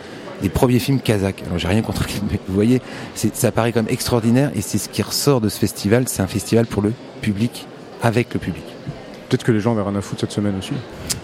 des 0.41 0.49
premiers 0.49 0.79
films 0.79 0.99
kazakhs. 0.99 1.43
Alors 1.45 1.57
j'ai 1.57 1.67
rien 1.67 1.81
contre 1.81 2.03
les 2.07 2.13
mais 2.31 2.39
vous 2.47 2.53
voyez, 2.53 2.81
ça 3.15 3.51
paraît 3.51 3.71
comme 3.71 3.87
extraordinaire 3.89 4.51
et 4.55 4.61
c'est 4.61 4.77
ce 4.77 4.89
qui 4.89 5.01
ressort 5.01 5.41
de 5.41 5.49
ce 5.49 5.59
festival. 5.59 6.05
C'est 6.07 6.21
un 6.21 6.27
festival 6.27 6.65
pour 6.65 6.81
le 6.81 6.93
public, 7.21 7.65
avec 8.01 8.33
le 8.33 8.39
public. 8.39 8.63
Peut-être 9.27 9.43
que 9.43 9.51
les 9.51 9.59
gens 9.59 9.73
verront 9.73 9.93
un 9.93 10.01
foutre 10.01 10.21
cette 10.21 10.31
semaine 10.31 10.53
aussi. 10.57 10.71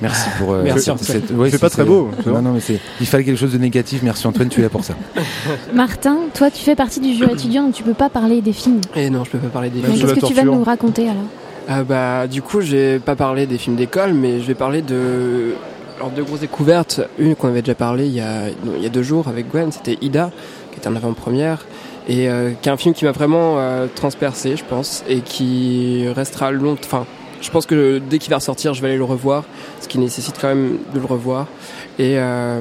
Merci 0.01 0.29
pour. 0.37 0.51
Euh, 0.51 0.63
Merci. 0.63 0.91
Cette, 0.97 1.03
cette, 1.03 1.31
ouais, 1.31 1.49
c'est 1.49 1.57
pas 1.57 1.69
très 1.69 1.85
beau. 1.85 2.09
Non, 2.25 2.41
non, 2.41 2.51
mais 2.53 2.59
c'est. 2.59 2.79
Il 2.99 3.07
fallait 3.07 3.23
quelque 3.23 3.39
chose 3.39 3.53
de 3.53 3.57
négatif. 3.57 4.01
Merci 4.03 4.27
Antoine, 4.27 4.49
tu 4.49 4.59
es 4.59 4.63
là 4.63 4.69
pour 4.69 4.83
ça. 4.83 4.95
Martin, 5.73 6.17
toi, 6.33 6.51
tu 6.51 6.61
fais 6.61 6.75
partie 6.75 6.99
du 6.99 7.13
jury 7.13 7.31
étudiant, 7.31 7.63
donc 7.63 7.73
tu 7.73 7.83
peux 7.83 7.93
pas 7.93 8.09
parler 8.09 8.41
des 8.41 8.51
films. 8.51 8.81
Et 8.95 9.09
non, 9.09 9.23
je 9.23 9.31
peux 9.31 9.37
pas 9.37 9.47
parler 9.47 9.69
des 9.69 9.81
films. 9.81 9.93
Qu'est-ce 9.93 10.19
que 10.19 10.25
tu 10.25 10.33
vas 10.33 10.43
nous 10.43 10.63
raconter 10.63 11.03
alors? 11.03 11.23
Euh, 11.69 11.83
bah, 11.83 12.27
du 12.27 12.41
coup, 12.41 12.59
je 12.59 12.75
vais 12.75 12.99
pas 12.99 13.15
parler 13.15 13.45
des 13.45 13.57
films 13.57 13.77
d'école, 13.77 14.13
mais 14.13 14.41
je 14.41 14.47
vais 14.47 14.55
parler 14.55 14.81
de 14.81 15.53
alors 15.97 16.11
deux 16.11 16.23
grosses 16.23 16.39
découvertes, 16.39 17.01
une 17.17 17.35
qu'on 17.35 17.49
avait 17.49 17.61
déjà 17.61 17.75
parlé 17.75 18.07
il 18.07 18.13
y 18.13 18.21
a, 18.21 18.49
il 18.49 18.81
y 18.81 18.85
a 18.85 18.89
deux 18.89 19.03
jours 19.03 19.27
avec 19.27 19.49
Gwen, 19.49 19.71
c'était 19.71 19.97
Ida, 20.01 20.31
qui 20.71 20.79
était 20.79 20.87
en 20.87 20.95
avant-première, 20.95 21.65
et 22.07 22.29
euh, 22.29 22.51
qui 22.61 22.69
est 22.69 22.71
un 22.71 22.77
film 22.77 22.93
qui 22.93 23.05
m'a 23.05 23.11
vraiment 23.11 23.59
euh, 23.59 23.87
transpercé, 23.93 24.55
je 24.57 24.65
pense, 24.65 25.03
et 25.07 25.21
qui 25.21 26.07
restera 26.15 26.51
long. 26.51 26.75
Enfin, 26.83 27.05
je 27.43 27.51
pense 27.51 27.65
que 27.65 27.99
dès 27.99 28.19
qu'il 28.19 28.29
va 28.29 28.37
ressortir, 28.37 28.73
je 28.73 28.81
vais 28.81 28.87
aller 28.87 28.97
le 28.97 29.03
revoir, 29.03 29.43
ce 29.81 29.87
qui 29.87 29.99
nécessite 29.99 30.37
quand 30.39 30.47
même 30.47 30.77
de 30.93 30.99
le 30.99 31.05
revoir. 31.05 31.47
Et, 31.99 32.15
euh, 32.17 32.59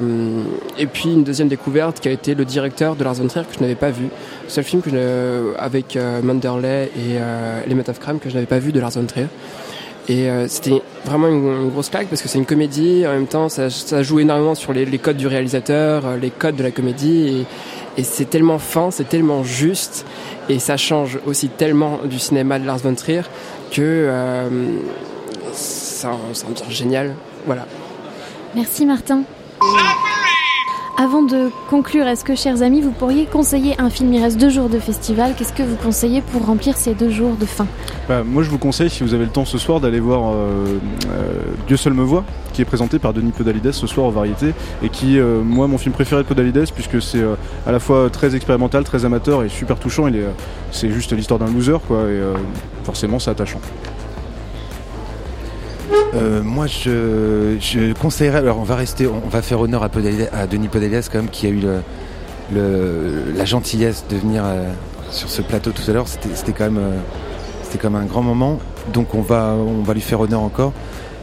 et 0.77 0.85
puis 0.85 1.11
une 1.11 1.23
deuxième 1.23 1.47
découverte 1.47 1.99
qui 1.99 2.07
a 2.07 2.11
été 2.11 2.35
le 2.35 2.45
directeur 2.45 2.95
de 2.95 3.03
Lars 3.03 3.15
von 3.15 3.27
Trier 3.27 3.45
que 3.45 3.55
je 3.55 3.61
n'avais 3.61 3.75
pas 3.75 3.89
vu. 3.89 4.09
Seul 4.47 4.63
film 4.63 4.81
que 4.81 4.91
je, 4.91 5.57
avec 5.57 5.95
euh, 5.95 6.21
Manderley 6.21 6.91
et 6.95 7.17
euh, 7.17 7.83
of 7.87 7.99
Crime 7.99 8.19
que 8.19 8.29
je 8.29 8.35
n'avais 8.35 8.45
pas 8.45 8.59
vu 8.59 8.71
de 8.71 8.79
Lars 8.79 8.91
von 8.91 9.05
Trier. 9.05 9.27
Et 10.09 10.29
euh, 10.29 10.47
c'était 10.49 10.81
vraiment 11.05 11.29
une, 11.29 11.47
une, 11.47 11.69
grosse 11.69 11.89
claque 11.89 12.07
parce 12.07 12.21
que 12.21 12.27
c'est 12.27 12.37
une 12.37 12.45
comédie, 12.45 13.05
en 13.07 13.11
même 13.11 13.27
temps 13.27 13.47
ça, 13.47 13.69
ça 13.69 14.03
joue 14.03 14.19
énormément 14.19 14.53
sur 14.53 14.73
les, 14.73 14.85
les, 14.85 14.97
codes 14.97 15.15
du 15.15 15.27
réalisateur, 15.27 16.05
euh, 16.05 16.17
les 16.17 16.29
codes 16.29 16.57
de 16.57 16.63
la 16.63 16.71
comédie, 16.71 17.45
et, 17.97 18.01
et 18.01 18.03
c'est 18.03 18.29
tellement 18.29 18.59
fin, 18.59 18.91
c'est 18.91 19.07
tellement 19.07 19.43
juste, 19.43 20.05
et 20.49 20.59
ça 20.59 20.75
change 20.75 21.19
aussi 21.25 21.47
tellement 21.47 21.99
du 22.03 22.19
cinéma 22.19 22.59
de 22.59 22.65
Lars 22.65 22.79
von 22.79 22.95
Trier 22.95 23.21
que 23.71 23.81
euh, 23.81 24.49
ça, 25.53 26.11
ça 26.33 26.47
me 26.49 26.55
semble 26.55 26.71
génial. 26.71 27.15
Voilà. 27.45 27.65
Merci 28.55 28.85
Martin. 28.85 29.23
Avant 30.95 31.23
de 31.23 31.49
conclure, 31.71 32.05
est-ce 32.05 32.23
que, 32.23 32.35
chers 32.35 32.61
amis, 32.61 32.79
vous 32.81 32.91
pourriez 32.91 33.25
conseiller 33.25 33.73
un 33.79 33.89
film? 33.89 34.13
Il 34.13 34.21
reste 34.21 34.39
deux 34.39 34.49
jours 34.49 34.69
de 34.69 34.77
festival. 34.77 35.33
Qu'est-ce 35.35 35.51
que 35.51 35.63
vous 35.63 35.75
conseillez 35.75 36.21
pour 36.21 36.45
remplir 36.45 36.77
ces 36.77 36.93
deux 36.93 37.09
jours 37.09 37.35
de 37.35 37.47
fin 37.47 37.65
bah, 38.07 38.23
Moi, 38.23 38.43
je 38.43 38.51
vous 38.51 38.59
conseille, 38.59 38.91
si 38.91 39.01
vous 39.01 39.15
avez 39.15 39.25
le 39.25 39.31
temps 39.31 39.43
ce 39.43 39.57
soir, 39.57 39.79
d'aller 39.79 39.99
voir 39.99 40.31
euh, 40.31 40.77
euh, 41.09 41.33
Dieu 41.65 41.77
seul 41.77 41.93
me 41.93 42.03
voit, 42.03 42.23
qui 42.53 42.61
est 42.61 42.65
présenté 42.65 42.99
par 42.99 43.11
Denis 43.11 43.31
Podalides 43.31 43.71
ce 43.71 43.87
soir 43.87 44.05
aux 44.05 44.11
variétés, 44.11 44.53
et 44.83 44.89
qui, 44.89 45.17
euh, 45.17 45.41
moi, 45.41 45.65
mon 45.65 45.79
film 45.79 45.95
préféré 45.95 46.21
de 46.21 46.27
Podalides, 46.27 46.71
puisque 46.71 47.01
c'est 47.01 47.21
euh, 47.21 47.33
à 47.65 47.71
la 47.71 47.79
fois 47.79 48.11
très 48.11 48.35
expérimental, 48.35 48.83
très 48.83 49.03
amateur 49.03 49.43
et 49.43 49.49
super 49.49 49.79
touchant. 49.79 50.07
Il 50.07 50.17
est, 50.17 50.27
c'est 50.69 50.91
juste 50.91 51.11
l'histoire 51.11 51.39
d'un 51.39 51.51
loser, 51.51 51.79
quoi, 51.87 52.01
et 52.01 52.01
euh, 52.01 52.35
forcément, 52.83 53.17
c'est 53.17 53.31
attachant. 53.31 53.59
Euh, 56.15 56.43
moi, 56.43 56.67
je, 56.67 57.93
conseillerais. 57.93 58.39
Alors, 58.39 58.59
on 58.59 58.63
va 58.63 58.75
rester, 58.75 59.07
on 59.07 59.27
va 59.29 59.41
faire 59.41 59.59
honneur 59.59 59.83
à, 59.83 59.89
Denis 60.47 60.67
Podalides, 60.67 61.03
quand 61.11 61.19
même, 61.19 61.29
qui 61.29 61.47
a 61.47 61.49
eu 61.49 61.61
la 62.51 63.45
gentillesse 63.45 64.05
de 64.09 64.17
venir 64.17 64.43
euh, 64.45 64.71
sur 65.11 65.29
ce 65.29 65.41
plateau 65.41 65.71
tout 65.71 65.89
à 65.89 65.93
l'heure. 65.93 66.07
C'était 66.07 66.51
quand 66.51 66.65
même, 66.65 66.77
euh, 66.77 66.97
c'était 67.63 67.85
un 67.87 68.05
grand 68.05 68.21
moment. 68.21 68.59
Donc, 68.93 69.15
on 69.15 69.21
va, 69.21 69.55
on 69.57 69.81
va 69.81 69.93
lui 69.93 70.01
faire 70.01 70.19
honneur 70.19 70.41
encore. 70.41 70.73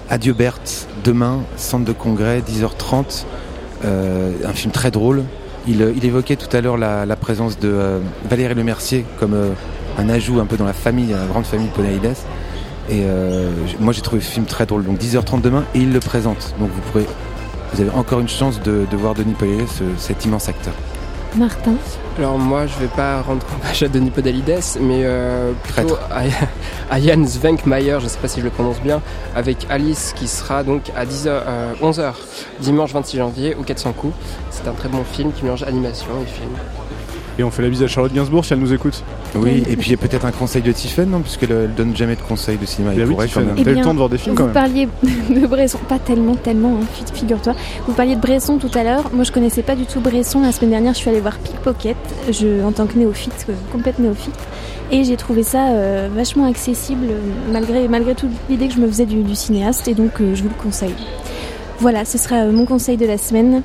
Adieu 0.08 0.32
Berthe, 0.32 0.88
demain, 1.04 1.40
centre 1.56 1.84
de 1.84 1.92
congrès, 1.92 2.40
10h30. 2.40 3.24
un 3.84 4.52
film 4.52 4.72
très 4.72 4.90
drôle. 4.90 5.22
Il, 5.68 5.82
évoquait 6.04 6.36
tout 6.36 6.54
à 6.56 6.60
l'heure 6.60 6.78
la, 6.78 7.06
la, 7.06 7.16
présence 7.16 7.58
de 7.58 8.00
Valérie 8.28 8.54
Lemercier 8.54 9.04
comme 9.20 9.36
un 9.98 10.08
ajout 10.08 10.40
un 10.40 10.46
peu 10.46 10.56
dans 10.56 10.64
la 10.64 10.72
famille, 10.72 11.10
la 11.10 11.26
grande 11.26 11.44
famille 11.44 11.68
Podalides. 11.68 12.16
Et 12.90 13.04
euh, 13.04 13.50
moi 13.78 13.92
j'ai 13.92 14.02
trouvé 14.02 14.20
le 14.20 14.26
film 14.26 14.46
très 14.46 14.66
drôle. 14.66 14.84
Donc 14.84 14.98
10h30 14.98 15.40
demain 15.40 15.64
et 15.74 15.78
il 15.78 15.92
le 15.92 16.00
présente. 16.00 16.54
Donc 16.58 16.70
vous 16.74 16.80
pourrez, 16.90 17.06
vous 17.72 17.80
avez 17.80 17.90
encore 17.90 18.18
une 18.20 18.28
chance 18.28 18.60
de, 18.60 18.84
de 18.90 18.96
voir 18.96 19.14
Denis 19.14 19.34
Podalides, 19.34 19.68
ce, 19.68 19.84
cet 19.96 20.24
immense 20.24 20.48
acteur. 20.48 20.74
Martin. 21.36 21.74
Alors 22.18 22.38
moi 22.38 22.66
je 22.66 22.76
vais 22.80 22.88
pas 22.88 23.22
rendre 23.22 23.46
hommage 23.54 23.82
à 23.84 23.88
Denis 23.88 24.10
Podalides, 24.10 24.58
mais 24.80 25.02
euh, 25.04 25.52
plutôt 25.62 25.96
à, 26.10 26.22
à, 26.90 27.00
Jan 27.00 27.24
Svenkmayer, 27.24 27.98
je 28.00 28.08
sais 28.08 28.18
pas 28.18 28.26
si 28.26 28.40
je 28.40 28.44
le 28.44 28.50
prononce 28.50 28.80
bien, 28.80 29.00
avec 29.36 29.66
Alice 29.70 30.12
qui 30.16 30.26
sera 30.26 30.64
donc 30.64 30.90
à 30.96 31.06
10h, 31.06 31.28
euh, 31.28 31.72
11h 31.80 32.14
dimanche 32.58 32.92
26 32.92 33.16
janvier 33.18 33.54
au 33.54 33.62
400 33.62 33.92
coups. 33.92 34.14
C'est 34.50 34.66
un 34.66 34.72
très 34.72 34.88
bon 34.88 35.04
film 35.04 35.32
qui 35.32 35.44
mélange 35.44 35.62
animation 35.62 36.08
et 36.20 36.26
film. 36.26 36.50
Et 37.38 37.44
on 37.44 37.50
fait 37.50 37.62
la 37.62 37.68
bise 37.68 37.82
à 37.82 37.86
Charlotte 37.88 38.12
Gainsbourg 38.12 38.44
si 38.44 38.52
elle 38.52 38.58
nous 38.58 38.72
écoute. 38.72 39.02
Oui, 39.34 39.62
et 39.68 39.76
puis 39.76 39.96
peut-être 39.96 40.24
un 40.24 40.32
conseil 40.32 40.62
de 40.62 40.72
Tiffen, 40.72 41.08
non 41.08 41.20
Puisqu'elle 41.20 41.52
elle 41.52 41.74
donne 41.74 41.96
jamais 41.96 42.16
de 42.16 42.20
conseils 42.20 42.58
de 42.58 42.66
cinéma. 42.66 42.94
Il 42.94 43.06
pourrait 43.06 43.28
quand 43.28 43.40
même. 43.40 43.54
Eh 43.56 43.64
le 43.64 43.80
temps 43.80 43.92
de 43.92 43.98
voir 43.98 44.08
des 44.08 44.18
films 44.18 44.34
quand 44.34 44.44
vous 44.44 44.48
même. 44.48 44.54
parliez 44.54 44.88
de 45.02 45.46
Bresson, 45.46 45.78
pas 45.88 45.98
tellement, 45.98 46.34
tellement, 46.34 46.78
hein, 46.82 47.04
figure-toi. 47.14 47.54
Vous 47.86 47.92
parliez 47.94 48.16
de 48.16 48.20
Bresson 48.20 48.58
tout 48.58 48.70
à 48.74 48.82
l'heure. 48.82 49.10
Moi, 49.12 49.24
je 49.24 49.32
connaissais 49.32 49.62
pas 49.62 49.76
du 49.76 49.86
tout 49.86 50.00
Bresson. 50.00 50.40
La 50.40 50.52
semaine 50.52 50.70
dernière, 50.70 50.92
je 50.94 50.98
suis 50.98 51.10
allée 51.10 51.20
voir 51.20 51.38
Pickpocket, 51.38 51.96
je, 52.30 52.62
en 52.64 52.72
tant 52.72 52.86
que 52.86 52.98
néophyte, 52.98 53.46
complète 53.72 53.98
néophyte. 53.98 54.34
Et 54.92 55.04
j'ai 55.04 55.16
trouvé 55.16 55.42
ça 55.44 55.68
euh, 55.68 56.08
vachement 56.12 56.46
accessible, 56.46 57.06
malgré, 57.52 57.86
malgré 57.86 58.14
toute 58.14 58.30
l'idée 58.48 58.66
que 58.66 58.74
je 58.74 58.80
me 58.80 58.88
faisais 58.88 59.06
du, 59.06 59.22
du 59.22 59.36
cinéaste. 59.36 59.86
Et 59.86 59.94
donc, 59.94 60.20
euh, 60.20 60.34
je 60.34 60.42
vous 60.42 60.48
le 60.48 60.62
conseille. 60.62 60.94
Voilà, 61.78 62.04
ce 62.04 62.18
sera 62.18 62.44
mon 62.46 62.66
conseil 62.66 62.96
de 62.96 63.06
la 63.06 63.16
semaine. 63.16 63.62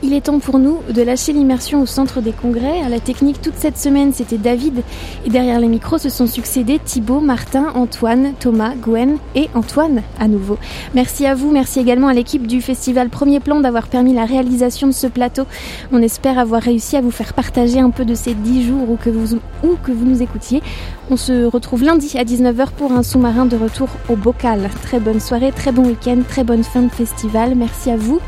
Il 0.00 0.14
est 0.14 0.26
temps 0.26 0.38
pour 0.38 0.60
nous 0.60 0.78
de 0.94 1.02
lâcher 1.02 1.32
l'immersion 1.32 1.82
au 1.82 1.86
centre 1.86 2.20
des 2.20 2.30
congrès. 2.30 2.82
À 2.82 2.88
la 2.88 3.00
technique, 3.00 3.42
toute 3.42 3.56
cette 3.56 3.76
semaine, 3.76 4.12
c'était 4.12 4.38
David. 4.38 4.82
Et 5.26 5.28
derrière 5.28 5.58
les 5.58 5.66
micros 5.66 5.98
se 5.98 6.08
sont 6.08 6.28
succédés 6.28 6.78
Thibaut, 6.78 7.18
Martin, 7.18 7.72
Antoine, 7.74 8.34
Thomas, 8.38 8.74
Gwen 8.80 9.18
et 9.34 9.48
Antoine 9.54 10.02
à 10.20 10.28
nouveau. 10.28 10.56
Merci 10.94 11.26
à 11.26 11.34
vous. 11.34 11.50
Merci 11.50 11.80
également 11.80 12.06
à 12.06 12.14
l'équipe 12.14 12.46
du 12.46 12.60
festival 12.60 13.08
Premier 13.08 13.40
Plan 13.40 13.58
d'avoir 13.58 13.88
permis 13.88 14.14
la 14.14 14.24
réalisation 14.24 14.86
de 14.86 14.92
ce 14.92 15.08
plateau. 15.08 15.42
On 15.90 16.00
espère 16.00 16.38
avoir 16.38 16.62
réussi 16.62 16.96
à 16.96 17.00
vous 17.00 17.10
faire 17.10 17.34
partager 17.34 17.80
un 17.80 17.90
peu 17.90 18.04
de 18.04 18.14
ces 18.14 18.34
dix 18.34 18.64
jours 18.64 18.88
où 18.88 18.96
que 18.96 19.10
vous, 19.10 19.36
où 19.64 19.74
que 19.82 19.90
vous 19.90 20.04
nous 20.04 20.22
écoutiez. 20.22 20.62
On 21.10 21.16
se 21.16 21.44
retrouve 21.44 21.82
lundi 21.82 22.16
à 22.16 22.22
19h 22.22 22.68
pour 22.76 22.92
un 22.92 23.02
sous-marin 23.02 23.46
de 23.46 23.56
retour 23.56 23.88
au 24.08 24.14
bocal. 24.14 24.70
Très 24.82 25.00
bonne 25.00 25.18
soirée, 25.18 25.50
très 25.50 25.72
bon 25.72 25.86
week-end, 25.86 26.18
très 26.28 26.44
bonne 26.44 26.62
fin 26.62 26.82
de 26.82 26.92
festival. 26.92 27.56
Merci 27.56 27.90
à 27.90 27.96
vous. 27.96 28.20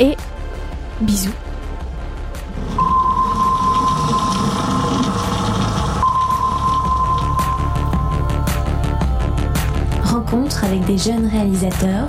Et 0.00 0.14
Bisous. 1.00 1.30
Rencontre 10.02 10.64
avec 10.64 10.84
des 10.86 10.98
jeunes 10.98 11.28
réalisateurs. 11.28 12.08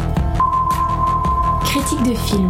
Critique 1.66 2.02
de 2.02 2.16
films. 2.16 2.50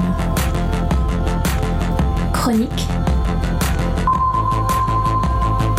Chronique. 2.31 2.87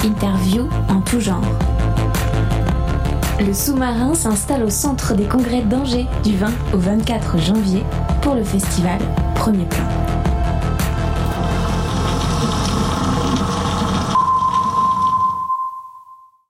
Interview 0.05 0.69
en 0.91 1.01
tout 1.01 1.21
genre. 1.21 1.41
Le 3.41 3.55
sous-marin 3.55 4.13
s'installe 4.13 4.65
au 4.65 4.71
centre 4.71 5.15
des 5.15 5.25
congrès 5.25 5.63
d'Angers 5.63 6.07
du 6.23 6.37
20 6.37 6.49
au 6.75 6.79
24 6.79 7.39
janvier 7.39 7.83
pour 8.21 8.35
le 8.35 8.45
festival 8.45 8.99
Premier 9.35 9.65
Plan. 9.65 10.20